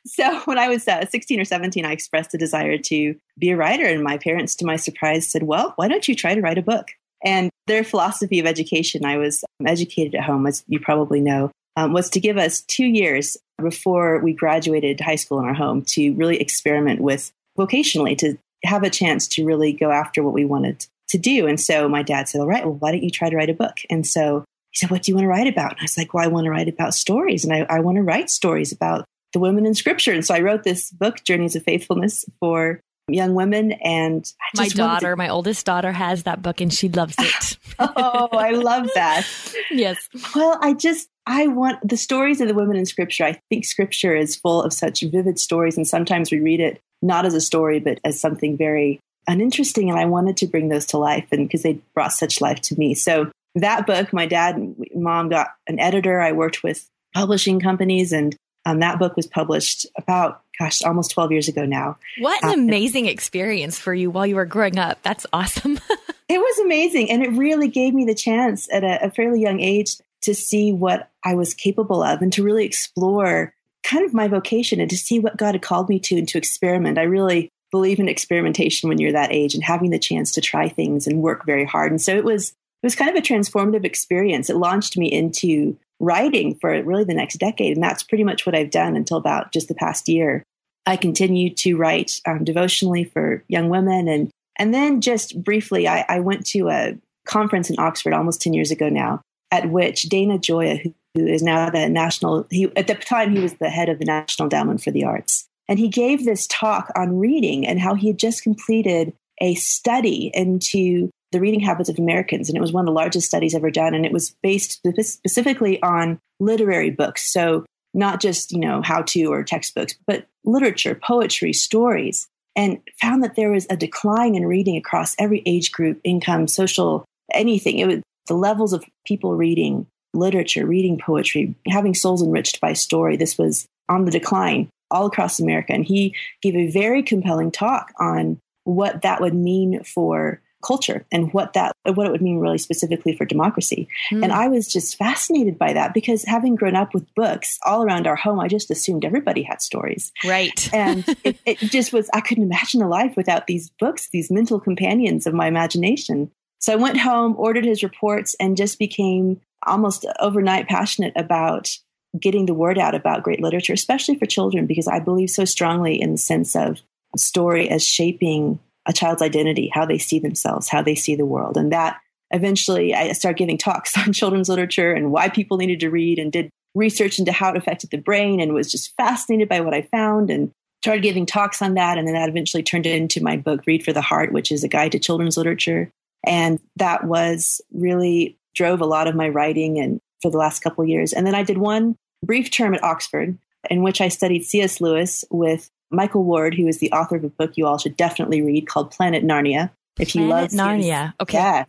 So 0.07 0.41
when 0.41 0.59
I 0.59 0.69
was 0.69 0.87
uh, 0.87 1.07
16 1.07 1.41
or 1.41 1.45
17, 1.45 1.85
I 1.85 1.93
expressed 1.93 2.35
a 2.35 2.39
desire 2.39 2.79
to 2.79 3.17
be 3.39 3.51
a 3.51 3.57
writer, 3.57 3.87
and 3.87 4.03
my 4.03 4.19
parents, 4.19 4.55
to 4.57 4.67
my 4.67 4.77
surprise, 4.77 5.29
said, 5.29 5.45
"Well, 5.45 5.73
why 5.77 5.89
don't 5.89 6.07
you 6.07 6.15
try 6.15 6.35
to 6.35 6.41
write 6.41 6.59
a 6.59 6.63
book?" 6.63 6.89
And 7.25 7.51
their 7.67 7.85
philosophy 7.85 8.39
of 8.39 8.47
education, 8.47 9.05
I 9.05 9.17
was 9.17 9.45
educated 9.67 10.15
at 10.15 10.25
home, 10.25 10.47
as 10.47 10.65
you 10.69 10.81
probably 10.81 11.21
know, 11.21 11.51
um, 11.77 11.93
was 11.93 12.11
to 12.11 12.21
give 12.21 12.37
us 12.37 12.63
two 12.63 12.87
years 12.87 13.37
before 13.61 14.21
we 14.21 14.33
graduated 14.33 15.01
high 15.01 15.17
school 15.17 15.39
in 15.39 15.45
our 15.45 15.55
home 15.55 15.83
to 15.83 16.13
really 16.15 16.41
experiment 16.41 17.01
with 17.01 17.33
vocationally 17.59 18.17
to 18.19 18.37
have 18.65 18.83
a 18.83 18.91
chance 18.91 19.29
to 19.29 19.45
really 19.45 19.73
go 19.73 19.91
after 19.91 20.23
what 20.23 20.35
we 20.35 20.45
wanted 20.45 20.87
to 21.09 21.19
do. 21.19 21.47
And 21.47 21.61
so 21.61 21.89
my 21.89 22.03
dad 22.03 22.29
said, 22.29 22.41
All 22.41 22.47
right, 22.47 22.65
well, 22.65 22.75
why 22.75 22.93
don't 22.93 23.03
you 23.03 23.11
try 23.11 23.31
to 23.31 23.37
write 23.37 23.51
a 23.51 23.55
book? 23.55 23.79
And 23.91 24.07
so 24.07 24.45
he 24.71 24.79
said, 24.79 24.91
What 24.91 25.03
do 25.03 25.11
you 25.11 25.17
want 25.17 25.25
to 25.25 25.29
write 25.29 25.47
about? 25.47 25.73
And 25.73 25.81
I 25.81 25.85
was 25.85 25.97
like, 25.97 26.15
Well, 26.15 26.25
I 26.25 26.29
want 26.29 26.45
to 26.45 26.51
write 26.51 26.69
about 26.69 26.95
stories 26.95 27.45
and 27.45 27.53
I, 27.53 27.67
I 27.69 27.81
want 27.81 27.97
to 27.97 28.03
write 28.03 28.31
stories 28.31 28.73
about 28.73 29.05
the 29.33 29.39
women 29.39 29.67
in 29.67 29.75
scripture. 29.75 30.13
And 30.13 30.25
so 30.25 30.35
I 30.35 30.41
wrote 30.41 30.63
this 30.63 30.91
book, 30.91 31.23
Journeys 31.25 31.57
of 31.57 31.63
Faithfulness, 31.63 32.25
for 32.41 32.81
young 33.09 33.35
women. 33.35 33.73
And 33.73 34.31
my 34.55 34.69
daughter, 34.69 35.11
to- 35.11 35.17
my 35.17 35.29
oldest 35.29 35.65
daughter, 35.67 35.93
has 35.93 36.25
that 36.25 36.43
book 36.43 36.61
and 36.61 36.73
she 36.73 36.89
loves 36.89 37.15
it. 37.19 37.59
oh, 37.79 38.29
I 38.33 38.51
love 38.51 38.89
that. 38.95 39.27
yes. 39.71 39.97
Well, 40.35 40.59
I 40.61 40.75
just, 40.75 41.09
I 41.27 41.47
want 41.47 41.87
the 41.87 41.97
stories 41.97 42.41
of 42.41 42.49
the 42.49 42.55
women 42.55 42.77
in 42.77 42.87
scripture. 42.87 43.25
I 43.25 43.41
think 43.49 43.65
scripture 43.65 44.15
is 44.15 44.37
full 44.37 44.63
of 44.63 44.73
such 44.73 45.01
vivid 45.03 45.39
stories. 45.39 45.77
And 45.77 45.87
sometimes 45.87 46.31
we 46.31 46.41
read 46.41 46.61
it 46.61 46.81
not 47.03 47.27
as 47.27 47.35
a 47.35 47.41
story, 47.41 47.81
but 47.81 48.01
as 48.05 48.21
something 48.21 48.57
very 48.57 49.01
uninteresting. 49.27 49.91
And 49.91 49.99
I 49.99 50.07
wanted 50.07 50.37
to 50.39 50.47
bring 50.47 50.69
those 50.69 50.87
to 50.87 50.99
life 50.99 51.27
and 51.31 51.47
because 51.47 51.63
they 51.63 51.81
brought 51.95 52.13
such 52.13 52.41
life 52.41 52.61
to 52.63 52.79
me. 52.79 52.95
So 52.95 53.31
that 53.55 53.87
book, 53.87 54.13
my 54.13 54.27
dad 54.27 54.57
and 54.57 54.77
mom 54.95 55.29
got 55.29 55.49
an 55.67 55.79
editor. 55.79 56.21
I 56.21 56.33
worked 56.33 56.63
with 56.63 56.89
publishing 57.15 57.61
companies 57.61 58.13
and 58.13 58.37
um, 58.67 58.81
that 58.81 58.99
book 58.99 59.17
was 59.17 59.27
published 59.27 59.87
about, 59.97 60.43
gosh, 60.59 60.83
almost 60.83 61.11
12 61.13 61.33
years 61.33 61.49
ago 61.49 61.65
now. 61.65 61.99
What 62.19 62.43
an 62.43 62.51
uh, 62.51 62.53
amazing 62.55 63.07
experience 63.07 63.79
for 63.79 63.95
you 63.95 64.11
while 64.11 64.27
you 64.27 64.37
were 64.37 64.45
growing 64.45 64.79
up. 64.79 64.99
That's 65.03 65.27
awesome. 65.33 65.79
it 66.29 66.39
was 66.39 66.59
amazing. 66.59 67.11
And 67.11 67.23
it 67.23 67.31
really 67.33 67.69
gave 67.69 67.95
me 67.95 68.05
the 68.05 68.15
chance 68.15 68.69
at 68.73 68.85
a, 68.85 69.07
a 69.07 69.11
fairly 69.11 69.41
young 69.41 69.61
age 69.61 69.97
to 70.23 70.35
see 70.35 70.73
what 70.73 71.11
I 71.25 71.35
was 71.35 71.55
capable 71.55 72.03
of 72.03 72.23
and 72.23 72.33
to 72.33 72.43
really 72.43 72.65
explore 72.65 73.55
kind 73.85 74.05
of 74.05 74.13
my 74.13 74.29
vocation 74.29 74.81
and 74.81 74.91
to 74.91 74.97
see 74.97 75.19
what 75.19 75.37
God 75.37 75.55
had 75.55 75.63
called 75.63 75.89
me 75.89 75.99
to 76.01 76.19
and 76.19 76.29
to 76.29 76.39
experiment. 76.39 76.99
I 76.99 77.03
really 77.03 77.51
believe 77.71 77.99
in 78.01 78.09
experimentation 78.09 78.89
when 78.89 78.99
you're 78.99 79.13
that 79.13 79.33
age 79.33 79.55
and 79.55 79.63
having 79.63 79.91
the 79.91 79.99
chance 79.99 80.33
to 80.33 80.41
try 80.41 80.69
things 80.69 81.07
and 81.07 81.23
work 81.23 81.47
very 81.47 81.65
hard. 81.65 81.93
And 81.93 82.01
so 82.01 82.17
it 82.17 82.25
was 82.25 82.51
it 82.83 82.87
was 82.87 82.95
kind 82.95 83.11
of 83.11 83.17
a 83.17 83.27
transformative 83.27 83.85
experience. 83.85 84.49
It 84.49 84.57
launched 84.57 84.97
me 84.97 85.11
into 85.11 85.77
writing 85.99 86.55
for 86.55 86.81
really 86.85 87.03
the 87.03 87.15
next 87.15 87.39
decade, 87.39 87.77
and 87.77 87.83
that's 87.83 88.05
pretty 88.05 88.23
much 88.23 88.47
what 88.47 88.55
I've 88.55 88.71
done 88.71 88.95
until 88.95 89.17
about 89.17 89.53
just 89.53 89.67
the 89.67 89.75
past 89.75 90.09
year. 90.09 90.45
I 90.89 90.97
continue 90.97 91.55
to 91.55 91.77
write 91.77 92.21
um, 92.27 92.45
devotionally 92.45 93.05
for 93.05 93.45
young 93.49 93.69
women, 93.69 94.09
and 94.09 94.31
and 94.57 94.73
then 94.73 95.01
just 95.01 95.43
briefly, 95.45 95.87
I, 95.87 96.05
I 96.09 96.21
went 96.21 96.47
to 96.47 96.69
a 96.69 96.97
conference 97.27 97.69
in 97.71 97.79
Oxford 97.79 98.15
almost 98.15 98.41
ten 98.41 98.55
years 98.55 98.71
ago 98.71 98.89
now, 98.89 99.21
at 99.51 99.71
which 99.71 100.03
Dana 100.03 100.39
Gioia, 100.39 100.81
who 100.83 100.95
who 101.15 101.27
is 101.27 101.43
now 101.43 101.71
the 101.71 101.89
national, 101.89 102.47
he, 102.51 102.71
at 102.77 102.87
the 102.87 102.95
time 102.95 103.35
he 103.35 103.41
was 103.41 103.55
the 103.55 103.71
head 103.71 103.89
of 103.89 103.99
the 103.99 104.05
National 104.05 104.47
Endowment 104.47 104.83
for 104.83 104.91
the 104.91 105.05
Arts. 105.05 105.47
And 105.69 105.79
he 105.79 105.89
gave 105.89 106.25
this 106.25 106.47
talk 106.47 106.91
on 106.97 107.19
reading 107.19 107.67
and 107.67 107.81
how 107.81 107.95
he 107.95 108.09
had 108.09 108.19
just 108.19 108.43
completed 108.43 109.13
a 109.41 109.55
study 109.55 110.31
into 110.33 111.11
the 111.33 111.41
reading 111.41 111.61
habits 111.61 111.91
of 111.91 111.99
Americans. 111.99 112.49
And 112.49 112.57
it 112.57 112.61
was 112.61 112.73
one 112.73 112.83
of 112.83 112.87
the 112.87 112.93
largest 112.93 113.27
studies 113.27 113.55
ever 113.55 113.71
done. 113.71 113.95
And 113.95 114.07
it 114.07 114.13
was 114.13 114.35
based 114.43 114.81
specifically 115.03 115.81
on 115.83 116.19
literary 116.41 116.91
books. 116.91 117.31
So 117.31 117.67
not 117.95 118.21
just, 118.21 118.53
you 118.53 118.59
know, 118.59 118.83
how 118.83 119.03
to 119.03 119.25
or 119.27 119.43
textbooks, 119.43 119.95
but 120.07 120.27
literature, 120.45 120.95
poetry, 120.95 121.53
stories, 121.53 122.29
and 122.57 122.81
found 123.01 123.23
that 123.23 123.37
there 123.37 123.51
was 123.51 123.67
a 123.71 123.77
decline 123.77 124.35
in 124.35 124.47
reading 124.47 124.77
across 124.77 125.15
every 125.19 125.43
age 125.47 125.73
group, 125.73 126.01
income, 126.05 126.49
social, 126.49 127.05
anything. 127.33 127.79
It 127.79 127.87
was 127.87 128.01
the 128.27 128.35
levels 128.35 128.73
of 128.73 128.85
people 129.07 129.35
reading 129.35 129.87
literature, 130.15 130.67
reading 130.67 130.99
poetry, 130.99 131.55
having 131.69 131.95
souls 131.95 132.23
enriched 132.23 132.61
by 132.61 132.73
story. 132.73 133.17
This 133.17 133.39
was 133.39 133.67
on 133.89 134.05
the 134.05 134.11
decline 134.11 134.69
all 134.91 135.07
across 135.07 135.39
America. 135.39 135.73
And 135.73 135.85
he 135.85 136.15
gave 136.43 136.57
a 136.57 136.71
very 136.71 137.03
compelling 137.03 137.51
talk 137.51 137.93
on 137.99 138.39
what 138.65 139.03
that 139.03 139.21
would 139.21 139.35
mean 139.35 139.83
for 139.85 140.41
culture 140.65 141.05
and 141.13 141.33
what 141.33 141.53
that 141.53 141.73
what 141.85 142.07
it 142.07 142.11
would 142.11 142.23
mean 142.23 142.39
really 142.39 142.59
specifically 142.59 143.17
for 143.17 143.25
democracy. 143.25 143.89
Mm. 144.11 144.25
And 144.25 144.33
I 144.33 144.49
was 144.49 144.69
just 144.69 144.97
fascinated 144.97 145.59
by 145.59 145.73
that 145.73 145.95
because 145.95 146.25
having 146.25 146.57
grown 146.57 146.77
up 146.77 146.95
with 146.95 147.15
books 147.15 147.59
all 147.65 147.83
around 147.83 148.07
our 148.07 148.17
home, 148.17 148.41
I 148.41 148.49
just 148.49 148.71
assumed 148.71 149.05
everybody 149.05 149.43
had 149.43 149.63
stories. 149.63 150.13
Right. 150.25 150.69
and 150.73 151.05
it, 151.25 151.39
it 151.47 151.59
just 151.59 151.93
was 151.93 152.11
I 152.13 152.21
couldn't 152.21 152.45
imagine 152.45 152.83
a 152.83 152.89
life 152.89 153.17
without 153.17 153.47
these 153.47 153.71
books, 153.79 154.09
these 154.09 154.31
mental 154.31 154.61
companions 154.61 155.27
of 155.27 155.35
my 155.35 155.47
imagination. 155.47 156.31
So 156.61 156.73
I 156.73 156.77
went 156.77 156.99
home, 156.99 157.35
ordered 157.39 157.65
his 157.65 157.83
reports, 157.83 158.35
and 158.41 158.57
just 158.57 158.79
became 158.79 159.41
almost 159.67 160.07
overnight 160.21 160.69
passionate 160.69 161.13
about 161.17 161.71
getting 162.19 162.47
the 162.47 162.55
word 162.55 162.79
out 162.79 162.95
about 162.95 163.23
great 163.23 163.41
literature, 163.41 163.73
especially 163.73 164.17
for 164.17 164.27
children, 164.27 164.67
because 164.67 164.89
I 164.89 164.99
believe 164.99 165.31
so 165.31 165.45
strongly 165.45 166.01
in 166.01 166.13
the 166.13 166.19
sense 166.19 166.57
of 166.57 166.81
story 167.17 167.69
as 167.69 167.85
shaping 167.85 168.59
a 168.89 168.93
child's 168.93 169.23
identity, 169.23 169.71
how 169.73 169.87
they 169.87 169.99
see 169.99 170.19
themselves, 170.19 170.69
how 170.69 170.83
they 170.83 170.95
see 170.95 171.15
the 171.15 171.27
world. 171.27 171.57
And 171.57 171.71
that 171.73 172.01
eventually 172.31 172.95
I 172.95 173.13
started 173.13 173.39
giving 173.39 173.59
talks 173.59 173.97
on 173.99 174.13
children's 174.13 174.49
literature 174.49 174.93
and 174.93 175.13
why 175.13 175.29
people 175.29 175.59
needed 175.59 175.81
to 175.81 175.91
read 175.91 176.19
and 176.19 176.33
did 176.33 176.51
research 176.75 177.19
into 177.19 177.33
how 177.33 177.51
it 177.51 177.57
affected 177.57 177.91
the 177.91 177.99
brain 177.99 178.41
and 178.41 178.55
was 178.55 178.71
just 178.71 178.95
fascinated 178.97 179.49
by 179.49 179.61
what 179.61 179.75
I 179.75 179.83
found 179.83 180.31
and 180.31 180.51
started 180.83 181.03
giving 181.03 181.27
talks 181.27 181.61
on 181.61 181.75
that. 181.75 181.99
And 181.99 182.07
then 182.07 182.15
that 182.15 182.29
eventually 182.29 182.63
turned 182.63 182.87
into 182.87 183.23
my 183.23 183.37
book, 183.37 183.63
Read 183.67 183.85
for 183.85 183.93
the 183.93 184.01
Heart, 184.01 184.33
which 184.33 184.53
is 184.53 184.65
a 184.65 184.69
guide 184.69 184.93
to 184.93 184.99
children's 184.99 185.37
literature. 185.37 185.91
And 186.25 186.61
that 186.77 187.05
was 187.05 187.61
really 187.73 188.39
drove 188.55 188.81
a 188.81 188.87
lot 188.87 189.07
of 189.07 189.15
my 189.15 189.29
writing 189.29 189.79
and 189.79 190.01
for 190.23 190.31
the 190.31 190.39
last 190.39 190.61
couple 190.61 190.85
years. 190.85 191.13
And 191.13 191.27
then 191.27 191.35
I 191.35 191.43
did 191.43 191.59
one 191.59 191.97
brief 192.25 192.51
term 192.51 192.75
at 192.75 192.83
Oxford 192.83 193.39
in 193.71 193.83
which 193.83 194.01
I 194.01 194.09
studied 194.09 194.45
C.S. 194.45 194.81
Lewis 194.81 195.25
with 195.31 195.71
Michael 195.91 196.25
Ward, 196.25 196.55
who 196.55 196.67
is 196.67 196.79
the 196.79 196.93
author 196.93 197.17
of 197.17 197.25
a 197.25 197.29
book 197.29 197.53
you 197.57 197.67
all 197.67 197.79
should 197.79 197.97
definitely 197.97 198.43
read 198.43 198.67
called 198.67 198.91
Planet 198.91 199.25
Narnia. 199.25 199.71
If 199.99 200.15
you 200.15 200.27
Planet 200.27 200.53
love 200.53 200.67
Narnia, 200.67 201.15
okay, 201.21 201.39
yeah, 201.39 201.65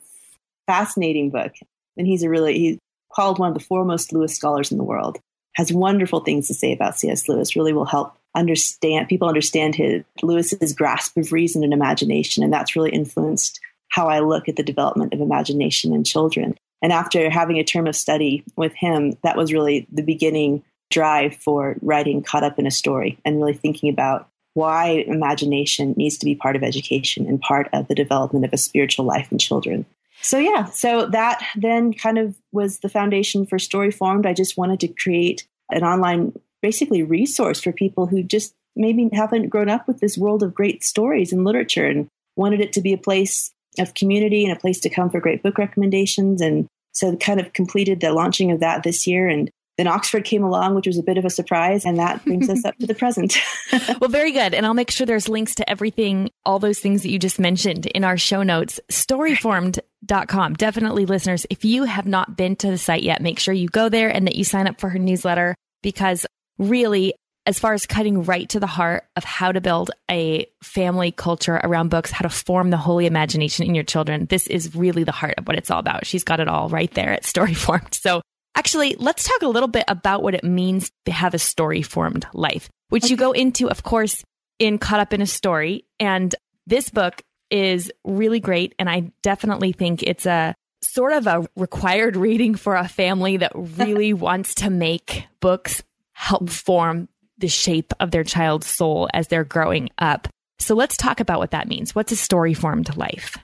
fascinating 0.68 1.30
book. 1.30 1.54
And 1.98 2.06
he's 2.06 2.24
a 2.24 2.30
really 2.30 2.58
he's 2.58 2.78
called 3.12 3.40
one 3.40 3.50
of 3.50 3.54
the 3.54 3.64
foremost 3.64 4.14
Lewis 4.14 4.36
scholars 4.36 4.72
in 4.72 4.78
the 4.78 4.84
world. 4.84 5.20
Has 5.56 5.74
wonderful 5.74 6.22
things 6.22 6.48
to 6.48 6.54
say 6.54 6.72
about 6.72 7.00
C.S. 7.00 7.28
Lewis. 7.28 7.56
Really 7.56 7.74
will 7.74 7.86
help 7.86 8.16
understand 8.36 9.08
people 9.08 9.28
understand 9.28 9.76
his 9.76 10.04
Lewis's 10.22 10.74
grasp 10.74 11.18
of 11.18 11.32
reason 11.32 11.64
and 11.64 11.74
imagination, 11.74 12.44
and 12.44 12.54
that's 12.54 12.76
really 12.76 12.92
influenced 12.92 13.60
how 13.90 14.08
I 14.08 14.20
look 14.20 14.48
at 14.48 14.56
the 14.56 14.64
development 14.64 15.14
of 15.14 15.22
imagination 15.22 15.94
in 15.94 16.04
children. 16.04 16.56
And 16.82 16.94
after 16.94 17.30
having 17.30 17.58
a 17.58 17.64
term 17.64 17.88
of 17.88 17.96
study 17.96 18.44
with 18.56 18.74
him, 18.74 19.14
that 19.24 19.36
was 19.36 19.52
really 19.52 19.88
the 19.92 20.04
beginning 20.04 20.64
drive 20.90 21.36
for 21.36 21.78
writing 21.82 22.24
Caught 22.24 22.44
Up 22.44 22.60
in 22.60 22.68
a 22.68 22.72
Story 22.72 23.18
and 23.24 23.38
really 23.38 23.54
thinking 23.54 23.90
about 23.90 24.30
why 24.54 25.04
imagination 25.08 25.94
needs 25.96 26.18
to 26.18 26.26
be 26.26 26.36
part 26.36 26.56
of 26.56 26.64
education 26.64 27.26
and 27.28 27.40
part 27.40 27.70
of 27.72 27.88
the 27.88 27.96
development 27.96 28.46
of 28.46 28.54
a 28.54 28.58
spiritual 28.58 29.06
life 29.06 29.32
in 29.32 29.38
children. 29.38 29.86
So, 30.22 30.38
yeah, 30.38 30.66
so 30.66 31.06
that 31.08 31.42
then 31.56 31.94
kind 31.94 32.18
of 32.18 32.36
was 32.52 32.80
the 32.80 32.90
foundation 32.90 33.46
for 33.46 33.58
Story 33.58 33.92
Formed. 33.92 34.26
I 34.26 34.34
just 34.34 34.58
wanted 34.58 34.80
to 34.82 34.88
create 34.90 35.48
an 35.72 35.84
online, 35.84 36.34
basically, 36.62 37.04
resource 37.04 37.62
for 37.62 37.72
people 37.72 38.08
who 38.08 38.22
just 38.24 38.54
maybe 38.76 39.10
haven't 39.14 39.50
grown 39.50 39.70
up 39.70 39.88
with 39.88 40.00
this 40.00 40.18
world 40.18 40.44
of 40.44 40.54
great 40.54 40.84
stories 40.84 41.32
and 41.32 41.46
literature 41.46 41.86
and 41.86 42.08
wanted 42.36 42.60
it 42.60 42.74
to 42.74 42.82
be 42.82 42.94
a 42.94 42.98
place 42.98 43.52
of 43.78 43.94
community 43.94 44.44
and 44.44 44.56
a 44.56 44.60
place 44.60 44.80
to 44.82 44.90
come 44.90 45.10
for 45.10 45.22
great 45.22 45.42
book 45.42 45.58
recommendations. 45.58 46.42
And 46.42 46.68
so, 46.92 47.16
kind 47.16 47.40
of 47.40 47.54
completed 47.54 48.02
the 48.02 48.12
launching 48.12 48.52
of 48.52 48.60
that 48.60 48.84
this 48.84 49.08
year. 49.08 49.30
And 49.30 49.50
then 49.80 49.88
Oxford 49.88 50.26
came 50.26 50.44
along, 50.44 50.76
which 50.76 50.88
was 50.88 50.98
a 50.98 51.04
bit 51.04 51.18
of 51.18 51.24
a 51.24 51.30
surprise, 51.30 51.86
and 51.86 51.98
that 52.00 52.24
brings 52.26 52.50
us 52.50 52.66
up 52.66 52.78
to 52.80 52.86
the 52.86 52.94
present. 52.94 53.38
well, 54.02 54.10
very 54.10 54.34
good. 54.34 54.54
And 54.54 54.66
I'll 54.66 54.74
make 54.74 54.92
sure 54.92 55.08
there's 55.08 55.30
links 55.30 55.56
to 55.56 55.70
everything, 55.70 56.32
all 56.46 56.60
those 56.60 56.80
things 56.80 57.02
that 57.04 57.10
you 57.12 57.18
just 57.18 57.40
mentioned 57.40 57.86
in 57.86 58.04
our 58.04 58.18
show 58.18 58.44
notes, 58.44 58.82
storyformed.com. 58.92 60.56
Definitely, 60.56 61.06
listeners, 61.06 61.46
if 61.50 61.64
you 61.64 61.86
have 61.86 62.06
not 62.06 62.36
been 62.36 62.58
to 62.58 62.70
the 62.70 62.78
site 62.78 63.04
yet, 63.04 63.22
make 63.22 63.40
sure 63.40 63.54
you 63.54 63.70
go 63.70 63.88
there 63.88 64.10
and 64.10 64.28
that 64.28 64.36
you 64.36 64.44
sign 64.44 64.68
up 64.68 64.82
for 64.82 64.90
her 64.90 65.00
newsletter 65.00 65.56
because 65.82 66.26
really, 66.58 67.14
as 67.46 67.58
far 67.58 67.74
as 67.74 67.86
cutting 67.86 68.24
right 68.24 68.50
to 68.50 68.60
the 68.60 68.68
heart 68.68 69.06
of 69.16 69.24
how 69.24 69.54
to 69.54 69.62
build 69.62 69.92
a 70.12 70.46
family 70.62 71.14
culture 71.14 71.56
around 71.64 71.90
books, 71.90 72.12
how 72.12 72.24
to 72.24 72.30
form 72.30 72.70
the 72.70 72.76
holy 72.76 73.06
imagination 73.06 73.66
in 73.66 73.76
your 73.76 73.86
children, 73.86 74.26
this 74.26 74.46
is 74.48 74.76
really 74.76 75.06
the 75.06 75.14
heart 75.14 75.36
of 75.38 75.48
what 75.48 75.56
it's 75.56 75.72
all 75.72 75.80
about. 75.80 76.06
She's 76.06 76.26
got 76.26 76.42
it 76.42 76.50
all 76.50 76.68
right 76.68 76.94
there 76.94 77.12
at 77.12 77.24
Storyformed. 77.24 77.94
So 77.94 78.22
Actually, 78.56 78.96
let's 79.00 79.24
talk 79.24 79.42
a 79.42 79.48
little 79.48 79.68
bit 79.68 79.86
about 79.88 80.24
what 80.24 80.36
it 80.36 80.44
means 80.44 80.92
to 81.06 81.12
have 81.12 81.34
a 81.34 81.40
story 81.40 81.82
formed 81.82 82.26
life, 82.34 82.70
which 82.90 83.06
okay. 83.06 83.12
you 83.12 83.18
go 83.18 83.32
into, 83.32 83.70
of 83.70 83.84
course, 83.84 84.24
in 84.58 84.78
Caught 84.78 85.00
Up 85.00 85.14
in 85.14 85.22
a 85.22 85.28
Story. 85.28 85.86
And 86.00 86.34
this 86.68 86.90
book 86.90 87.22
is 87.50 87.92
really 88.04 88.40
great. 88.40 88.76
And 88.78 88.90
I 88.90 89.12
definitely 89.24 89.72
think 89.72 90.04
it's 90.04 90.26
a 90.26 90.56
sort 90.82 91.14
of 91.14 91.28
a 91.28 91.48
required 91.56 92.16
reading 92.16 92.56
for 92.56 92.76
a 92.76 92.88
family 92.88 93.38
that 93.38 93.52
really 93.56 94.14
wants 94.14 94.56
to 94.56 94.70
make 94.70 95.26
books 95.40 95.84
help 96.14 96.50
form 96.50 97.08
the 97.38 97.48
shape 97.48 97.94
of 98.00 98.12
their 98.12 98.24
child's 98.24 98.68
soul 98.68 99.10
as 99.14 99.28
they're 99.28 99.46
growing 99.46 99.90
up. 99.98 100.28
So 100.60 100.76
let's 100.76 100.98
talk 100.98 101.22
about 101.22 101.40
what 101.40 101.52
that 101.52 101.68
means. 101.68 101.96
What's 101.96 102.12
a 102.12 102.18
story 102.18 102.54
formed 102.54 102.96
life? 102.98 103.38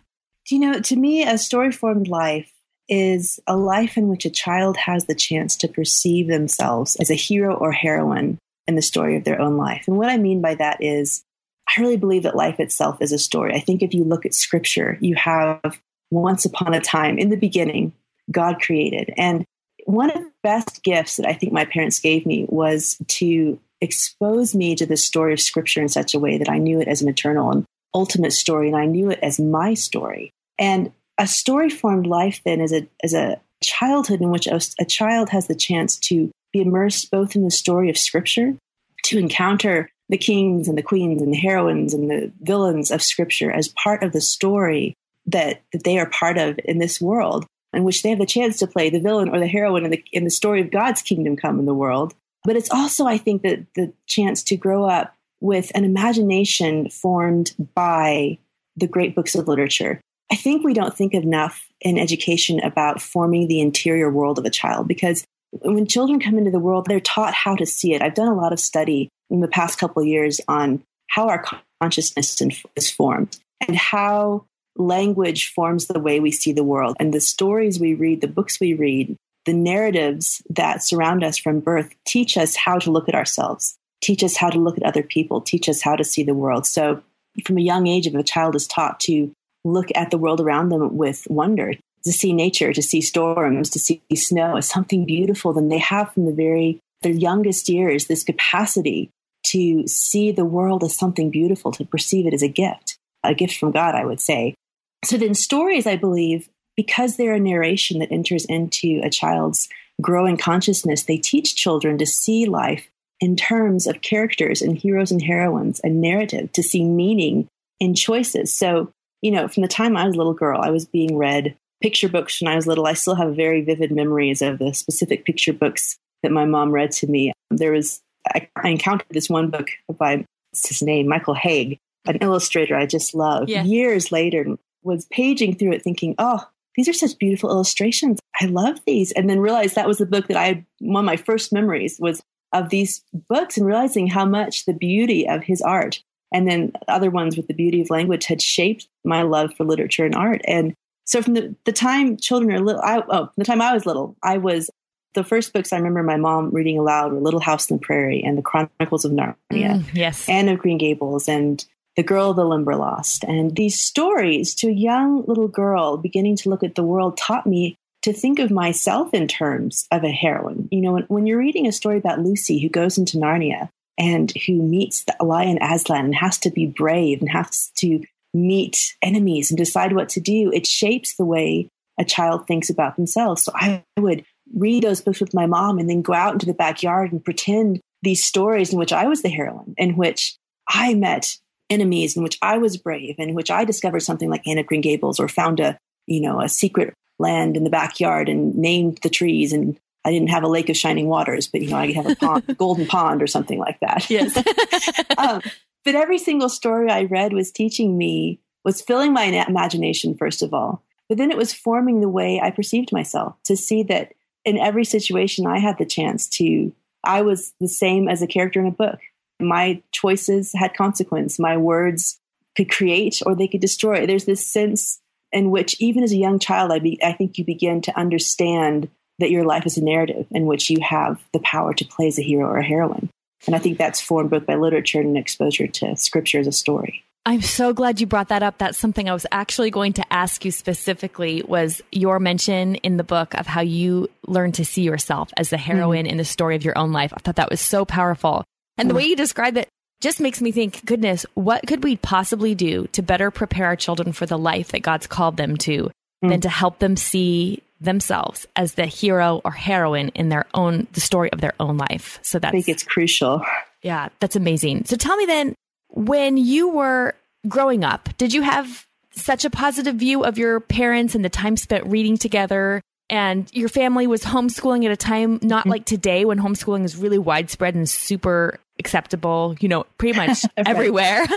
Do 0.47 0.55
you 0.55 0.62
know, 0.62 0.79
to 0.79 0.95
me, 0.95 1.24
a 1.24 1.38
story 1.38 1.71
formed 1.71 2.07
life 2.07 2.51
is 2.88 3.39
a 3.48 3.58
life 3.58 3.98
in 3.98 4.08
which 4.08 4.25
a 4.25 4.30
child 4.30 4.77
has 4.77 5.06
the 5.06 5.15
chance 5.15 5.56
to 5.58 5.68
perceive 5.68 6.27
themselves 6.27 6.96
as 6.98 7.10
a 7.10 7.15
hero 7.15 7.56
or 7.56 7.72
heroine 7.72 8.38
in 8.68 8.75
the 8.75 8.82
story 8.82 9.15
of 9.15 9.24
their 9.24 9.39
own 9.39 9.58
life. 9.58 9.86
And 9.88 9.98
what 9.98 10.10
I 10.10 10.18
mean 10.18 10.42
by 10.42 10.56
that 10.56 10.84
is, 10.84 11.24
I 11.68 11.82
really 11.82 11.98
believe 11.98 12.24
that 12.24 12.36
life 12.36 12.60
itself 12.60 13.01
is 13.01 13.12
a 13.12 13.18
story. 13.18 13.54
I 13.54 13.60
think 13.60 13.82
if 13.82 13.94
you 13.94 14.04
look 14.04 14.25
at 14.25 14.34
scripture, 14.34 14.98
you 15.01 15.15
have 15.15 15.82
once 16.12 16.46
upon 16.46 16.74
a 16.74 16.80
time, 16.80 17.18
in 17.18 17.30
the 17.30 17.38
beginning, 17.38 17.94
God 18.32 18.62
created. 18.62 19.12
And 19.18 19.46
one 19.86 20.12
of 20.12 20.18
the 20.24 20.32
best 20.44 20.84
gifts 20.84 21.18
that 21.18 21.27
I 21.27 21.34
think 21.34 21.54
my 21.54 21.65
parents 21.65 22.00
gave 22.00 22.25
me 22.25 22.46
was 22.50 22.98
to 23.08 23.60
expose 23.82 24.56
me 24.56 24.75
to 24.75 24.86
the 24.86 24.98
story 24.98 25.34
of 25.34 25.39
scripture 25.39 25.82
in 25.82 25.89
such 25.89 26.13
a 26.13 26.20
way 26.20 26.38
that 26.38 26.50
I 26.50 26.60
knew 26.60 26.80
it 26.80 26.88
as 26.88 27.01
an 27.01 27.10
eternal 27.10 27.51
and 27.51 27.65
ultimate 27.94 28.34
story, 28.34 28.68
and 28.68 28.77
I 28.77 28.86
knew 28.86 29.10
it 29.10 29.20
as 29.22 29.39
my 29.39 29.74
story. 29.74 30.32
And 30.58 30.92
a 31.17 31.27
story 31.27 31.69
formed 31.69 32.07
life 32.07 32.41
then 32.45 32.62
is 32.62 32.74
a, 32.74 32.88
is 33.03 33.13
a 33.13 33.39
childhood 33.63 34.22
in 34.22 34.31
which 34.31 34.48
a, 34.48 34.60
a 34.79 34.86
child 34.86 35.29
has 35.29 35.48
the 35.48 35.55
chance 35.55 35.98
to 35.98 36.31
be 36.51 36.62
immersed 36.62 37.12
both 37.12 37.36
in 37.36 37.43
the 37.43 37.51
story 37.51 37.89
of 37.89 37.98
scripture, 37.98 38.55
to 39.03 39.17
encounter 39.17 39.89
the 40.10 40.17
kings 40.17 40.67
and 40.67 40.77
the 40.77 40.84
queens 40.84 41.22
and 41.22 41.34
the 41.34 41.38
heroines 41.38 41.93
and 41.93 42.10
the 42.10 42.31
villains 42.41 42.91
of 42.91 43.01
scripture 43.01 43.51
as 43.51 43.69
part 43.69 44.03
of 44.03 44.12
the 44.12 44.22
story 44.22 44.93
that, 45.25 45.62
that 45.74 45.84
they 45.84 45.98
are 45.98 46.10
part 46.10 46.38
of 46.38 46.60
in 46.65 46.77
this 46.77 47.01
world, 47.01 47.45
in 47.74 47.84
which 47.84 48.03
they 48.03 48.10
have 48.10 48.19
the 48.19 48.25
chance 48.25 48.60
to 48.60 48.67
play 48.67 48.89
the 48.89 49.00
villain 49.00 49.29
or 49.29 49.39
the 49.39 49.48
heroine 49.48 49.86
in 49.86 49.91
the, 49.91 50.03
in 50.12 50.24
the 50.24 50.29
story 50.29 50.62
of 50.62 50.72
God's 50.72 51.01
kingdom 51.01 51.36
come 51.36 51.60
in 51.60 51.65
the 51.65 51.74
world. 51.74 52.13
But 52.43 52.55
it's 52.55 52.69
also, 52.69 53.07
I 53.07 53.17
think, 53.17 53.41
that 53.41 53.65
the 53.74 53.91
chance 54.05 54.43
to 54.43 54.55
grow 54.55 54.86
up 54.86 55.15
with 55.41 55.72
an 55.74 55.84
imagination 55.84 56.89
formed 56.89 57.55
by 57.74 58.38
the 58.77 58.88
great 58.88 59.15
books 59.15 59.34
of 59.34 59.48
literature 59.48 60.00
I 60.32 60.36
think 60.36 60.63
we 60.63 60.74
don't 60.74 60.96
think 60.96 61.13
enough 61.13 61.67
in 61.82 61.98
education 61.98 62.60
about 62.62 63.01
forming 63.01 63.48
the 63.48 63.62
interior 63.62 64.10
world 64.10 64.39
of 64.39 64.46
a 64.46 64.50
child 64.50 64.88
because 64.88 65.25
when 65.62 65.86
children 65.88 66.20
come 66.20 66.38
into 66.38 66.51
the 66.51 66.60
world, 66.60 66.88
they're 66.88 67.00
taught 67.00 67.34
how 67.34 67.55
to 67.55 67.65
see 67.65 67.94
it. 67.94 68.01
I've 68.01 68.15
done 68.15 68.27
a 68.27 68.36
lot 68.36 68.51
of 68.51 68.60
study 68.60 69.10
in 69.29 69.39
the 69.39 69.48
past 69.48 69.79
couple 69.79 70.03
years 70.03 70.41
on 70.48 70.84
how 71.08 71.29
our 71.29 71.46
consciousness 71.82 72.41
is 72.75 72.89
formed 72.89 73.38
and 73.67 73.77
how 73.77 74.46
language 74.75 75.53
forms 75.53 75.88
the 75.88 76.00
way 76.00 76.20
we 76.20 76.32
see 76.32 76.51
the 76.51 76.63
world. 76.63 76.98
And 77.00 77.13
the 77.13 77.22
stories 77.22 77.79
we 77.79 77.94
read, 77.94 78.22
the 78.22 78.27
books 78.27 78.60
we 78.60 78.74
read, 78.74 79.15
the 79.46 79.53
narratives 79.53 80.41
that 80.50 80.84
surround 80.84 81.24
us 81.24 81.38
from 81.38 81.60
birth 81.60 81.94
teach 82.05 82.36
us 82.38 82.55
how 82.55 82.79
to 82.79 82.91
look 82.91 83.08
at 83.08 83.15
ourselves, 83.15 83.77
teach 84.01 84.24
us 84.24 84.36
how 84.36 84.50
to 84.50 84.60
look 84.60 84.77
at 84.77 84.84
other 84.84 85.03
people, 85.03 85.39
teach 85.39 85.70
us 85.70 85.82
how 85.82 85.96
to 85.96 86.03
see 86.03 86.24
the 86.24 86.34
world. 86.34 86.65
So 86.65 87.01
from 87.46 87.58
a 87.58 87.62
young 87.62 87.88
age, 87.88 88.08
if 88.08 88.15
a 88.15 88.24
child 88.24 88.55
is 88.55 88.67
taught 88.67 89.00
to 89.01 89.32
look 89.65 89.89
at 89.95 90.12
the 90.12 90.17
world 90.17 90.39
around 90.39 90.69
them 90.69 90.95
with 90.95 91.27
wonder, 91.29 91.74
to 92.05 92.12
see 92.12 92.31
nature, 92.31 92.72
to 92.72 92.81
see 92.81 93.01
storms, 93.01 93.69
to 93.72 93.79
see 93.79 94.01
snow 94.13 94.55
as 94.55 94.69
something 94.69 95.05
beautiful, 95.05 95.51
then 95.53 95.69
they 95.69 95.79
have 95.79 96.13
from 96.13 96.25
the 96.25 96.34
very 96.34 96.79
their 97.01 97.12
youngest 97.12 97.67
years 97.67 98.05
this 98.05 98.24
capacity 98.24 99.10
to 99.43 99.86
see 99.88 100.31
the 100.31 100.45
world 100.45 100.84
as 100.84 100.98
something 100.98 101.29
beautiful, 101.29 101.72
to 101.72 101.86
perceive 101.86 102.25
it 102.25 102.34
as 102.34 102.41
a 102.41 102.48
gift, 102.48 102.98
a 103.24 103.34
gift 103.34 103.57
from 103.57 103.72
God, 103.72 103.93
I 103.93 104.05
would 104.05 104.19
say. 104.19 104.55
So 105.03 105.17
then 105.17 105.34
stories, 105.36 105.86
I 105.86 105.98
believe, 105.98 106.50
because 106.75 107.15
they're 107.15 107.36
a 107.36 107.39
narration 107.39 108.00
that 108.00 108.12
enters 108.12 108.45
into 108.45 109.01
a 109.03 109.10
child's 109.10 109.69
growing 110.01 110.38
consciousness, 110.38 111.03
they 111.03 111.17
teach 111.17 111.55
children 111.55 111.98
to 112.00 112.05
see 112.05 112.45
life 112.45 112.89
in 113.19 113.36
terms 113.36 113.88
of 113.88 114.01
characters 114.01 114.62
and 114.62 114.77
heroes 114.77 115.12
and 115.12 115.22
heroines 115.22 115.79
and 115.81 116.01
narrative, 116.01 116.51
to 116.53 116.63
see 116.63 116.84
meaning 116.84 117.48
in 117.79 117.93
choices. 117.93 118.53
So 118.53 118.91
you 119.25 119.32
know, 119.32 119.48
from 119.48 119.63
the 119.63 119.67
time 119.67 119.98
I 119.98 120.05
was 120.05 120.13
a 120.13 120.17
little 120.20 120.36
girl, 120.36 120.62
I 120.62 120.70
was 120.70 120.86
being 120.86 121.17
read 121.17 121.58
picture 121.82 122.08
books 122.08 122.39
when 122.39 122.51
I 122.51 122.55
was 122.55 122.67
little. 122.67 122.86
I 122.86 122.94
still 122.94 123.15
have 123.15 123.36
very 123.36 123.63
vivid 123.63 123.91
memories 123.91 124.44
of 124.44 124.60
the 124.60 124.72
specific 124.72 125.25
picture 125.25 125.51
books 125.51 125.98
that 126.22 126.32
my 126.32 126.46
mom 126.46 126.70
read 126.70 126.91
to 126.91 127.08
me. 127.08 127.34
There 127.50 127.72
was, 127.72 128.03
I, 128.36 128.48
I 128.55 128.70
encountered 128.70 129.08
this 129.10 129.27
one 129.27 129.50
book 129.50 129.70
by, 129.98 130.24
what's 130.51 130.70
his 130.70 130.84
name, 130.84 131.08
Michael 131.08 131.34
Hague, 131.34 131.79
an 132.05 132.17
illustrator 132.22 132.77
I 132.77 132.86
just 132.86 133.15
love. 133.15 133.50
Yeah. 133.50 133.63
Years 133.63 134.12
later, 134.12 134.46
was 134.84 135.08
paging 135.12 135.55
through 135.55 135.74
it 135.74 135.82
thinking, 135.82 136.13
oh, 136.20 136.48
these 136.75 136.88
are 136.88 136.94
such 136.94 137.17
beautiful 137.17 137.50
illustrations. 137.50 138.20
I 138.39 138.46
love 138.46 138.77
these. 138.86 139.12
And 139.13 139.27
then 139.27 139.39
realized 139.39 139.74
that 139.74 139.88
was 139.88 139.98
the 139.98 140.05
book 140.05 140.27
that 140.27 140.38
I 140.38 140.46
had, 140.46 140.65
one 140.82 141.03
of 141.03 141.08
my 141.08 141.17
first 141.17 141.51
memories 141.51 141.98
was 142.00 142.22
of 142.53 142.70
these 142.70 143.03
books 143.27 143.58
and 143.58 143.65
realizing 143.65 144.05
how 144.05 144.25
much 144.25 144.65
the 144.65 144.74
beauty 144.74 145.27
of 145.27 145.41
his 145.41 145.63
art 145.63 146.03
and 146.32 146.48
then 146.48 146.74
other 146.88 147.10
ones 147.10 147.38
with 147.38 147.48
the 147.48 147.53
beauty 147.53 147.82
of 147.82 147.89
language 147.89 148.25
had 148.25 148.41
shaped 148.41 148.88
my 149.03 149.22
love 149.22 149.53
for 149.55 149.63
literature 149.63 150.05
and 150.05 150.15
art. 150.15 150.41
And 150.48 150.74
so 151.05 151.22
from 151.22 151.36
the, 151.36 151.55
the 151.65 151.72
time 151.72 152.17
children 152.17 152.55
are 152.55 152.60
little, 152.60 152.82
I, 152.82 153.01
oh, 153.10 153.29
the 153.38 153.46
time 153.46 153.62
I 153.62 153.74
was 153.74 153.86
little, 153.86 154.15
I 154.24 154.38
was 154.38 154.70
the 155.13 155.24
first 155.24 155.53
books 155.53 155.74
I 155.74 155.77
remember 155.77 156.03
my 156.03 156.17
mom 156.17 156.51
reading 156.51 156.77
aloud 156.77 157.13
were 157.13 157.20
Little 157.20 157.39
House 157.39 157.70
in 157.70 157.77
the 157.77 157.82
Prairie 157.82 158.22
and 158.24 158.38
The 158.38 158.41
Chronicles 158.41 159.05
of 159.05 159.12
Narnia, 159.12 159.36
mm, 159.51 159.84
yes, 159.94 160.27
Anne 160.29 160.50
of 160.50 160.60
Green 160.60 160.77
Gables, 160.77 161.27
and 161.27 161.65
The 161.96 162.03
Girl 162.03 162.32
of 162.32 162.36
the 162.36 162.46
Limberlost. 162.46 163.24
And 163.24 163.55
these 163.55 163.79
stories 163.79 164.53
to 164.55 164.67
a 164.67 164.74
young 164.74 165.24
little 165.25 165.48
girl 165.48 165.98
beginning 165.98 166.36
to 166.38 166.50
look 166.50 166.63
at 166.63 166.75
the 166.75 166.84
world 166.84 167.17
taught 167.17 167.48
me 167.48 167.77
to 168.03 168.13
think 168.13 168.38
of 168.38 168.51
myself 168.51 169.13
in 169.13 169.27
terms 169.27 169.88
of 169.89 170.03
a 170.03 170.12
heroine. 170.12 170.67
You 170.70 170.82
know, 170.82 170.91
when, 170.91 171.03
when 171.03 171.25
you're 171.25 171.39
reading 171.39 171.65
a 171.65 171.72
story 171.72 171.98
about 171.98 172.20
Lucy 172.20 172.60
who 172.60 172.70
goes 172.70 172.98
into 172.98 173.17
Narnia, 173.17 173.70
and 173.97 174.31
who 174.45 174.61
meets 174.61 175.03
the 175.03 175.15
lion 175.23 175.57
Aslan 175.61 176.05
and 176.05 176.15
has 176.15 176.37
to 176.39 176.51
be 176.51 176.65
brave 176.65 177.21
and 177.21 177.29
has 177.29 177.71
to 177.77 178.01
meet 178.33 178.95
enemies 179.01 179.49
and 179.49 179.57
decide 179.57 179.93
what 179.93 180.09
to 180.09 180.19
do, 180.19 180.51
it 180.53 180.67
shapes 180.67 181.15
the 181.15 181.25
way 181.25 181.69
a 181.97 182.05
child 182.05 182.45
thinks 182.45 182.69
about 182.69 182.97
themselves. 182.97 183.43
So 183.43 183.51
I 183.55 183.83
would 183.97 184.25
read 184.53 184.83
those 184.83 185.01
books 185.01 185.21
with 185.21 185.33
my 185.33 185.45
mom 185.45 185.79
and 185.79 185.89
then 185.89 186.01
go 186.01 186.13
out 186.13 186.33
into 186.33 186.45
the 186.45 186.53
backyard 186.53 187.11
and 187.11 187.23
pretend 187.23 187.79
these 188.01 188.23
stories 188.23 188.71
in 188.71 188.79
which 188.79 188.93
I 188.93 189.07
was 189.07 189.21
the 189.21 189.29
heroine, 189.29 189.73
in 189.77 189.95
which 189.95 190.35
I 190.67 190.93
met 190.93 191.37
enemies, 191.69 192.15
in 192.15 192.23
which 192.23 192.37
I 192.41 192.57
was 192.57 192.77
brave, 192.77 193.15
in 193.17 193.33
which 193.33 193.49
I 193.49 193.63
discovered 193.63 194.01
something 194.01 194.29
like 194.29 194.45
Anne 194.45 194.57
of 194.59 194.65
Green 194.65 194.81
Gables 194.81 195.19
or 195.19 195.27
found 195.27 195.59
a, 195.59 195.77
you 196.05 196.21
know, 196.21 196.41
a 196.41 196.49
secret 196.49 196.93
land 197.17 197.55
in 197.55 197.63
the 197.63 197.69
backyard 197.69 198.29
and 198.29 198.55
named 198.55 198.99
the 199.01 199.09
trees 199.09 199.53
and 199.53 199.79
I 200.05 200.12
didn't 200.12 200.29
have 200.29 200.43
a 200.43 200.47
lake 200.47 200.69
of 200.69 200.77
shining 200.77 201.07
waters, 201.07 201.47
but 201.47 201.62
you 201.62 201.69
know, 201.71 201.77
I 201.77 201.88
could 201.88 201.95
have 201.95 202.12
a 202.12 202.15
pond, 202.15 202.57
golden 202.57 202.85
pond 202.85 203.24
or 203.24 203.27
something 203.27 203.59
like 203.59 203.79
that. 203.79 204.09
Yes. 204.09 204.38
um, 205.17 205.41
but 205.83 205.95
every 205.95 206.19
single 206.19 206.50
story 206.50 206.89
I 206.89 207.05
read 207.05 207.33
was 207.33 207.51
teaching 207.51 207.97
me 207.97 208.39
was 208.63 208.81
filling 208.81 209.13
my 209.13 209.24
imagination, 209.24 210.15
first 210.15 210.41
of 210.41 210.53
all. 210.53 210.83
But 211.09 211.17
then 211.17 211.31
it 211.31 211.38
was 211.38 211.53
forming 211.53 212.01
the 212.01 212.09
way 212.09 212.39
I 212.41 212.51
perceived 212.51 212.91
myself 212.91 213.35
to 213.45 213.57
see 213.57 213.83
that 213.83 214.13
in 214.43 214.57
every 214.57 214.85
situation 214.85 215.47
I 215.47 215.59
had 215.59 215.77
the 215.77 215.85
chance 215.85 216.27
to, 216.29 216.74
I 217.03 217.21
was 217.21 217.53
the 217.59 217.67
same 217.67 218.07
as 218.07 218.21
a 218.21 218.27
character 218.27 218.59
in 218.59 218.67
a 218.67 218.71
book. 218.71 219.00
My 219.39 219.81
choices 219.91 220.53
had 220.55 220.75
consequence. 220.75 221.38
My 221.38 221.57
words 221.57 222.19
could 222.55 222.71
create 222.71 223.21
or 223.25 223.35
they 223.35 223.47
could 223.47 223.62
destroy. 223.62 224.05
There's 224.05 224.25
this 224.25 224.45
sense 224.45 225.00
in 225.31 225.51
which, 225.51 225.79
even 225.79 226.03
as 226.03 226.12
a 226.12 226.17
young 226.17 226.39
child, 226.39 226.71
I, 226.71 226.79
be, 226.79 227.03
I 227.03 227.12
think 227.12 227.38
you 227.38 227.43
begin 227.43 227.81
to 227.81 228.00
understand 228.00 228.89
that 229.19 229.31
your 229.31 229.45
life 229.45 229.65
is 229.65 229.77
a 229.77 229.84
narrative 229.84 230.27
in 230.31 230.45
which 230.45 230.69
you 230.69 230.79
have 230.81 231.24
the 231.34 231.39
power 231.39 231.74
to 231.74 231.86
play 231.86 232.07
as 232.07 232.19
a 232.19 232.24
hero 232.24 232.48
or 232.48 232.57
a 232.57 232.63
heroine. 232.63 233.10
And 233.48 233.55
I 233.55 233.60
think 233.60 233.77
that's 233.77 234.01
formed 234.01 234.29
both 234.29 234.45
by 234.45 234.55
literature 234.55 235.00
and 235.00 235.17
exposure 235.17 235.67
to 235.67 235.95
scripture 235.95 236.39
as 236.39 236.48
a 236.48 236.51
story. 236.51 237.03
I'm 237.27 237.41
so 237.41 237.74
glad 237.74 238.00
you 238.00 238.05
brought 238.05 238.27
that 238.27 238.43
up. 238.43 238.60
That's 238.60 238.77
something 238.77 239.10
I 239.10 239.13
was 239.13 239.25
actually 239.31 239.72
going 239.72 239.93
to 239.93 240.13
ask 240.13 240.45
you 240.45 240.51
specifically 240.51 241.43
was 241.48 241.81
your 241.91 242.19
mention 242.19 242.75
in 242.75 242.98
the 242.98 243.03
book 243.03 243.34
of 243.34 243.48
how 243.48 243.62
you 243.62 244.10
learned 244.27 244.55
to 244.55 244.65
see 244.65 244.84
yourself 244.84 245.31
as 245.36 245.50
the 245.50 245.57
heroine 245.57 246.05
mm-hmm. 246.05 246.12
in 246.12 246.17
the 246.17 246.25
story 246.25 246.55
of 246.55 246.63
your 246.63 246.77
own 246.77 246.91
life. 246.91 247.12
I 247.15 247.19
thought 247.19 247.38
that 247.38 247.50
was 247.50 247.62
so 247.62 247.84
powerful. 247.84 248.43
And 248.77 248.88
mm-hmm. 248.88 248.89
the 248.89 248.95
way 248.95 249.07
you 249.07 249.15
describe 249.15 249.57
it 249.57 249.67
just 250.01 250.19
makes 250.19 250.39
me 250.39 250.51
think, 250.51 250.86
goodness, 250.86 251.25
what 251.34 251.65
could 251.65 251.84
we 251.84 251.95
possibly 251.95 252.53
do 252.53 252.86
to 252.91 253.01
better 253.01 253.31
prepare 253.31 253.65
our 253.65 253.75
children 253.75 254.12
for 254.12 254.27
the 254.27 254.38
life 254.38 254.67
that 254.69 254.84
God's 254.84 255.07
called 255.07 255.36
them 255.36 255.57
to 255.57 255.86
mm-hmm. 255.86 256.29
than 256.29 256.41
to 256.41 256.50
help 256.50 256.77
them 256.77 256.95
see 256.95 257.63
themselves 257.82 258.48
as 258.55 258.74
the 258.74 258.86
hero 258.86 259.41
or 259.44 259.51
heroine 259.51 260.10
in 260.10 260.29
their 260.29 260.46
own 260.53 260.88
the 260.94 261.01
story 261.01 261.32
of 261.32 261.41
their 261.41 261.53
own 261.60 261.77
life. 261.77 262.20
So 262.22 262.39
that's 262.39 262.53
I 262.53 262.58
think 262.62 262.70
it's 262.70 262.84
crucial. 262.84 263.44
Yeah, 263.82 264.10
that's 264.20 264.36
amazing. 264.36 264.86
So 264.86 264.96
tell 264.96 265.15
me 265.17 265.25
then, 265.25 265.55
when 265.89 266.38
you 266.38 266.70
were 266.70 267.15
growing 267.48 267.84
up, 267.84 268.10
did 268.17 268.34
you 268.34 268.41
have 268.41 268.86
such 269.12 269.46
a 269.46 269.50
positive 269.50 269.96
view 269.96 270.24
of 270.24 270.38
your 270.38 270.60
parents 270.60 271.15
and 271.15 271.24
the 271.24 271.29
time 271.29 271.58
spent 271.58 271.86
reading 271.86 272.17
together? 272.17 272.82
And 273.10 273.48
your 273.53 273.70
family 273.70 274.08
was 274.08 274.24
homeschooling 274.24 274.86
at 274.86 274.91
a 274.91 274.98
time 274.98 275.39
not 275.44 275.62
mm-hmm. 275.62 275.70
like 275.70 275.86
today 275.86 276.25
when 276.25 276.39
homeschooling 276.39 276.84
is 276.84 276.98
really 276.98 277.20
widespread 277.20 277.75
and 277.75 277.88
super 277.88 278.60
acceptable, 278.79 279.55
you 279.60 279.67
know, 279.67 279.86
pretty 279.98 280.17
much 280.17 280.46
everywhere. 280.58 281.25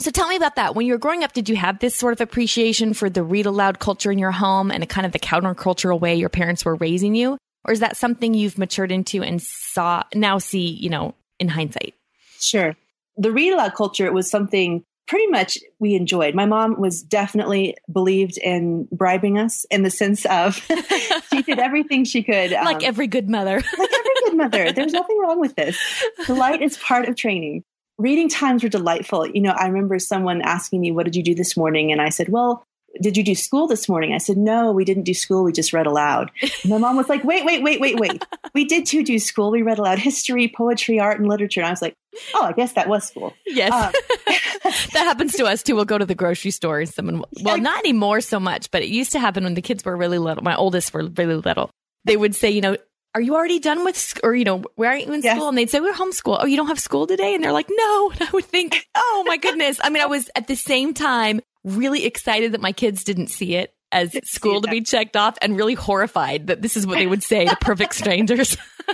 So 0.00 0.10
tell 0.10 0.28
me 0.28 0.34
about 0.34 0.56
that. 0.56 0.74
When 0.74 0.86
you 0.86 0.92
were 0.92 0.98
growing 0.98 1.22
up, 1.22 1.32
did 1.32 1.48
you 1.48 1.54
have 1.54 1.78
this 1.78 1.94
sort 1.94 2.12
of 2.12 2.20
appreciation 2.20 2.94
for 2.94 3.08
the 3.08 3.22
read 3.22 3.46
aloud 3.46 3.78
culture 3.78 4.10
in 4.10 4.18
your 4.18 4.32
home 4.32 4.72
and 4.72 4.82
a 4.82 4.86
kind 4.86 5.06
of 5.06 5.12
the 5.12 5.20
countercultural 5.20 6.00
way 6.00 6.16
your 6.16 6.28
parents 6.28 6.64
were 6.64 6.74
raising 6.74 7.14
you? 7.14 7.38
Or 7.64 7.72
is 7.72 7.80
that 7.80 7.96
something 7.96 8.34
you've 8.34 8.58
matured 8.58 8.90
into 8.90 9.22
and 9.22 9.40
saw 9.40 10.02
now 10.12 10.38
see, 10.38 10.66
you 10.66 10.90
know, 10.90 11.14
in 11.38 11.48
hindsight? 11.48 11.94
Sure. 12.40 12.76
The 13.16 13.30
read 13.30 13.52
aloud 13.52 13.74
culture 13.74 14.12
was 14.12 14.28
something 14.28 14.82
pretty 15.06 15.26
much 15.26 15.58
we 15.78 15.94
enjoyed. 15.94 16.34
My 16.34 16.46
mom 16.46 16.80
was 16.80 17.02
definitely 17.02 17.76
believed 17.90 18.38
in 18.38 18.88
bribing 18.90 19.38
us 19.38 19.64
in 19.70 19.82
the 19.82 19.90
sense 19.90 20.24
of 20.26 20.56
she 21.32 21.42
did 21.42 21.58
everything 21.58 22.04
she 22.04 22.22
could. 22.22 22.52
Um, 22.52 22.64
like 22.64 22.84
every 22.84 23.06
good 23.06 23.28
mother. 23.28 23.56
like 23.78 23.92
every 23.92 24.12
good 24.24 24.36
mother. 24.36 24.72
There's 24.72 24.92
nothing 24.92 25.18
wrong 25.18 25.40
with 25.40 25.56
this. 25.56 25.78
Delight 26.26 26.62
is 26.62 26.78
part 26.78 27.08
of 27.08 27.16
training 27.16 27.64
reading 27.98 28.28
times 28.28 28.62
were 28.62 28.68
delightful. 28.68 29.26
You 29.26 29.40
know, 29.40 29.54
I 29.56 29.66
remember 29.66 29.98
someone 29.98 30.42
asking 30.42 30.80
me, 30.80 30.90
What 30.90 31.04
did 31.04 31.16
you 31.16 31.22
do 31.22 31.34
this 31.34 31.56
morning? 31.56 31.92
And 31.92 32.00
I 32.00 32.08
said, 32.08 32.28
Well, 32.28 32.66
did 33.00 33.16
you 33.16 33.24
do 33.24 33.34
school 33.34 33.66
this 33.66 33.88
morning? 33.88 34.12
I 34.12 34.18
said, 34.18 34.36
No, 34.36 34.72
we 34.72 34.84
didn't 34.84 35.02
do 35.04 35.14
school. 35.14 35.44
We 35.44 35.52
just 35.52 35.72
read 35.72 35.86
aloud. 35.86 36.30
And 36.40 36.70
my 36.70 36.78
mom 36.78 36.96
was 36.96 37.08
like, 37.08 37.24
Wait, 37.24 37.44
wait, 37.44 37.62
wait, 37.62 37.80
wait, 37.80 37.98
wait. 37.98 38.24
We 38.54 38.64
did 38.64 38.86
too 38.86 39.02
do 39.04 39.18
school. 39.18 39.50
We 39.50 39.62
read 39.62 39.78
aloud 39.78 39.98
history, 39.98 40.52
poetry, 40.54 41.00
art, 41.00 41.18
and 41.18 41.28
literature. 41.28 41.60
And 41.60 41.66
I 41.66 41.70
was 41.70 41.82
like, 41.82 41.94
Oh, 42.34 42.44
I 42.44 42.52
guess 42.52 42.72
that 42.74 42.88
was 42.88 43.04
school. 43.04 43.34
Yes. 43.46 43.72
Um, 43.72 43.92
that 44.92 45.04
happens 45.04 45.32
to 45.34 45.44
us 45.46 45.62
too. 45.62 45.74
We'll 45.74 45.84
go 45.84 45.98
to 45.98 46.06
the 46.06 46.14
grocery 46.14 46.50
store 46.50 46.80
and 46.80 46.88
someone, 46.88 47.24
well, 47.42 47.58
not 47.58 47.80
anymore 47.80 48.20
so 48.20 48.38
much, 48.38 48.70
but 48.70 48.82
it 48.82 48.88
used 48.88 49.12
to 49.12 49.20
happen 49.20 49.44
when 49.44 49.54
the 49.54 49.62
kids 49.62 49.84
were 49.84 49.96
really 49.96 50.18
little. 50.18 50.42
My 50.42 50.56
oldest 50.56 50.94
were 50.94 51.04
really 51.04 51.36
little. 51.36 51.70
They 52.04 52.16
would 52.16 52.34
say, 52.34 52.50
you 52.50 52.60
know, 52.60 52.76
are 53.14 53.20
you 53.20 53.34
already 53.36 53.60
done 53.60 53.84
with, 53.84 53.96
sc-? 53.96 54.20
or, 54.24 54.34
you 54.34 54.44
know, 54.44 54.64
where 54.74 54.90
are 54.90 54.96
you 54.96 55.12
in 55.12 55.22
school? 55.22 55.48
And 55.48 55.56
they'd 55.56 55.70
say, 55.70 55.80
we're 55.80 55.94
homeschool. 55.94 56.38
Oh, 56.40 56.46
you 56.46 56.56
don't 56.56 56.66
have 56.66 56.80
school 56.80 57.06
today? 57.06 57.34
And 57.34 57.44
they're 57.44 57.52
like, 57.52 57.70
no. 57.70 58.10
And 58.10 58.22
I 58.28 58.30
would 58.32 58.44
think, 58.44 58.86
oh 58.94 59.24
my 59.26 59.36
goodness. 59.36 59.78
I 59.82 59.90
mean, 59.90 60.02
I 60.02 60.06
was 60.06 60.30
at 60.34 60.48
the 60.48 60.56
same 60.56 60.94
time 60.94 61.40
really 61.64 62.04
excited 62.04 62.52
that 62.52 62.60
my 62.60 62.72
kids 62.72 63.04
didn't 63.04 63.28
see 63.28 63.54
it 63.54 63.74
as 63.92 64.16
school 64.24 64.60
to 64.60 64.68
be 64.68 64.80
checked 64.80 65.16
off 65.16 65.38
and 65.40 65.56
really 65.56 65.74
horrified 65.74 66.48
that 66.48 66.60
this 66.60 66.76
is 66.76 66.86
what 66.86 66.98
they 66.98 67.06
would 67.06 67.22
say 67.22 67.46
to 67.46 67.56
perfect 67.56 67.94
strangers. 67.94 68.56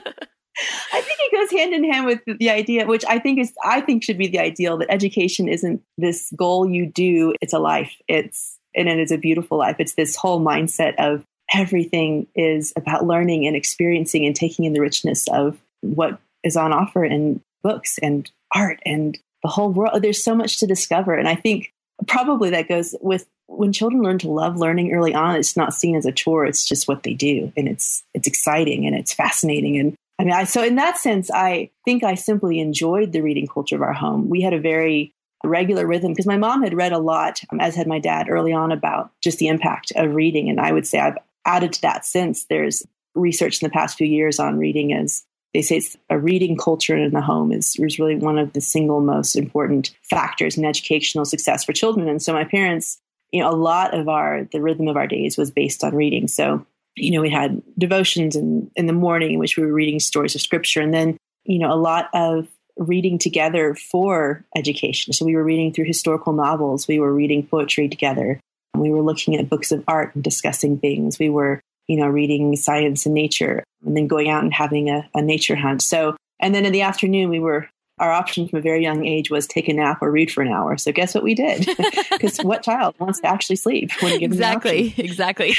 I 0.93 1.01
think 1.01 1.19
it 1.21 1.33
goes 1.33 1.59
hand 1.59 1.73
in 1.73 1.91
hand 1.91 2.07
with 2.07 2.21
the 2.39 2.51
idea, 2.51 2.87
which 2.87 3.05
I 3.09 3.19
think 3.19 3.39
is, 3.39 3.53
I 3.65 3.81
think 3.81 4.05
should 4.05 4.19
be 4.19 4.29
the 4.29 4.41
ideal 4.41 4.77
that 4.79 4.91
education 4.91 5.49
isn't 5.49 5.83
this 5.97 6.31
goal 6.37 6.69
you 6.69 6.87
do. 6.87 7.35
It's 7.41 7.55
a 7.55 7.59
life. 7.59 7.97
It's, 8.09 8.59
and 8.75 8.89
it 8.89 8.99
is 8.99 9.11
a 9.11 9.17
beautiful 9.17 9.57
life. 9.57 9.77
It's 9.79 9.95
this 9.95 10.17
whole 10.17 10.41
mindset 10.41 10.95
of 10.99 11.25
everything 11.55 12.27
is 12.35 12.73
about 12.77 13.07
learning 13.07 13.47
and 13.47 13.57
experiencing 13.57 14.27
and 14.27 14.37
taking 14.37 14.67
in 14.67 14.75
the 14.75 14.81
richness 14.81 15.27
of 15.29 15.59
what 15.81 16.21
is 16.45 16.57
on 16.57 16.73
offer 16.73 17.05
in 17.05 17.41
books 17.63 17.99
and 18.03 18.31
art 18.55 18.81
and 18.85 19.19
the 19.43 19.49
whole 19.49 19.71
world. 19.71 20.03
There's 20.03 20.23
so 20.23 20.35
much 20.35 20.59
to 20.59 20.67
discover. 20.67 21.15
And 21.15 21.29
I 21.29 21.35
think 21.35 21.73
probably 22.07 22.51
that 22.51 22.69
goes 22.69 22.95
with 23.01 23.27
when 23.47 23.73
children 23.73 24.03
learn 24.03 24.19
to 24.19 24.31
love 24.31 24.57
learning 24.57 24.93
early 24.93 25.13
on, 25.13 25.35
it's 25.35 25.57
not 25.57 25.75
seen 25.75 25.97
as 25.97 26.07
a 26.07 26.13
chore. 26.13 26.47
It's 26.47 26.65
just 26.65 26.87
what 26.87 27.03
they 27.03 27.15
do. 27.15 27.53
And 27.57 27.69
it's, 27.69 28.05
it's 28.15 28.29
exciting 28.29 28.87
and 28.87 28.95
it's 28.95 29.13
fascinating. 29.13 29.77
And 29.77 29.97
I 30.19 30.25
mean, 30.25 30.35
I, 30.35 30.45
so 30.45 30.63
in 30.63 30.77
that 30.77 30.99
sense, 30.99 31.31
I 31.33 31.71
think 31.85 32.05
I 32.05 32.15
simply 32.15 32.61
enjoyed 32.61 33.13
the 33.13 33.23
reading 33.23 33.49
culture 33.49 33.75
of 33.75 33.83
our 33.83 33.93
home. 33.93 34.29
We 34.29 34.41
had 34.41 34.53
a 34.53 34.61
very 34.61 35.13
regular 35.43 35.87
rhythm 35.87 36.13
because 36.13 36.27
my 36.27 36.37
mom 36.37 36.63
had 36.63 36.75
read 36.75 36.93
a 36.93 36.99
lot, 36.99 37.41
um, 37.51 37.61
as 37.61 37.75
had 37.75 37.87
my 37.87 37.99
dad 37.99 38.29
early 38.29 38.53
on 38.53 38.71
about 38.71 39.11
just 39.23 39.39
the 39.39 39.49
impact 39.49 39.93
of 39.97 40.15
reading. 40.15 40.49
And 40.49 40.61
I 40.61 40.73
would 40.73 40.87
say 40.87 41.01
I've 41.01 41.19
added 41.45 41.73
to 41.73 41.83
that 41.83 42.05
since 42.05 42.45
there's 42.45 42.87
research 43.15 43.61
in 43.61 43.67
the 43.67 43.73
past 43.73 43.97
few 43.99 44.07
years 44.07 44.39
on 44.39 44.59
reading 44.59 44.93
as 44.93 45.25
they 45.55 45.63
say 45.63 45.79
it's 45.79 45.97
a 46.09 46.19
reading 46.19 46.57
culture 46.57 46.97
in 46.97 47.13
the 47.13 47.21
home 47.21 47.53
is, 47.53 47.77
is 47.79 47.99
really 47.99 48.17
one 48.17 48.39
of 48.39 48.53
the 48.53 48.61
single 48.61 49.01
most 49.01 49.35
important 49.35 49.91
factors 50.03 50.57
in 50.57 50.65
educational 50.65 51.25
success 51.25 51.65
for 51.65 51.73
children. 51.73 52.09
And 52.09 52.23
so 52.23 52.33
my 52.33 52.45
parents, 52.45 52.99
you 53.33 53.41
know, 53.41 53.51
a 53.51 53.57
lot 53.57 53.95
of 53.95 54.09
our 54.09 54.45
the 54.53 54.61
rhythm 54.61 54.89
of 54.89 54.97
our 54.97 55.07
days 55.07 55.37
was 55.37 55.51
based 55.51 55.83
on 55.83 55.95
reading. 55.95 56.29
So, 56.29 56.65
you 56.97 57.11
know, 57.11 57.21
we 57.21 57.31
had 57.31 57.63
devotions 57.79 58.37
in, 58.37 58.71
in 58.77 58.87
the 58.87 58.93
morning 58.93 59.35
in 59.35 59.39
which 59.39 59.57
we 59.57 59.65
were 59.65 59.73
reading 59.73 60.01
stories 60.01 60.35
of 60.35 60.41
scripture 60.41 60.81
and 60.81 60.95
then, 60.95 61.17
you 61.45 61.59
know, 61.59 61.73
a 61.73 61.75
lot 61.75 62.09
of 62.15 62.47
reading 62.77 63.19
together 63.19 63.75
for 63.75 64.45
education. 64.57 65.13
So 65.13 65.25
we 65.25 65.37
were 65.37 65.45
reading 65.45 65.73
through 65.73 65.85
historical 65.85 66.33
novels, 66.33 66.89
we 66.89 66.99
were 66.99 67.13
reading 67.13 67.47
poetry 67.47 67.89
together. 67.89 68.41
We 68.75 68.91
were 68.91 69.03
looking 69.03 69.37
at 69.37 69.49
books 69.49 69.73
of 69.73 69.85
art 69.89 70.15
and 70.15 70.25
discussing 70.25 70.79
things. 70.79 71.19
We 71.19 71.29
were, 71.29 71.61
you 71.91 71.97
know, 71.97 72.07
reading 72.07 72.55
science 72.55 73.05
and 73.05 73.17
nature 73.17 73.65
and 73.85 73.97
then 73.97 74.07
going 74.07 74.31
out 74.31 74.45
and 74.45 74.55
having 74.55 74.89
a, 74.89 75.11
a 75.13 75.21
nature 75.21 75.57
hunt. 75.57 75.83
So, 75.83 76.17
and 76.39 76.55
then 76.55 76.65
in 76.65 76.73
the 76.73 76.83
afternoon, 76.83 77.31
we 77.31 77.41
were, 77.41 77.69
our 77.99 78.13
option 78.13 78.47
from 78.47 78.61
a 78.61 78.63
very 78.63 78.81
young 78.81 79.05
age 79.05 79.29
was 79.29 79.49
take 79.49 79.69
a 79.69 79.73
nap 79.73 79.99
or 80.01 80.09
read 80.09 80.31
for 80.31 80.41
an 80.41 80.53
hour. 80.53 80.77
So 80.77 80.93
guess 80.93 81.17
what 81.17 81.25
we 81.25 81.35
did? 81.35 81.69
Because 82.13 82.39
what 82.39 82.63
child 82.63 82.95
wants 83.01 83.19
to 83.21 83.27
actually 83.27 83.57
sleep 83.57 83.91
when 84.03 84.13
you 84.13 84.19
give 84.21 84.31
exactly, 84.31 84.95
exactly. 84.99 85.57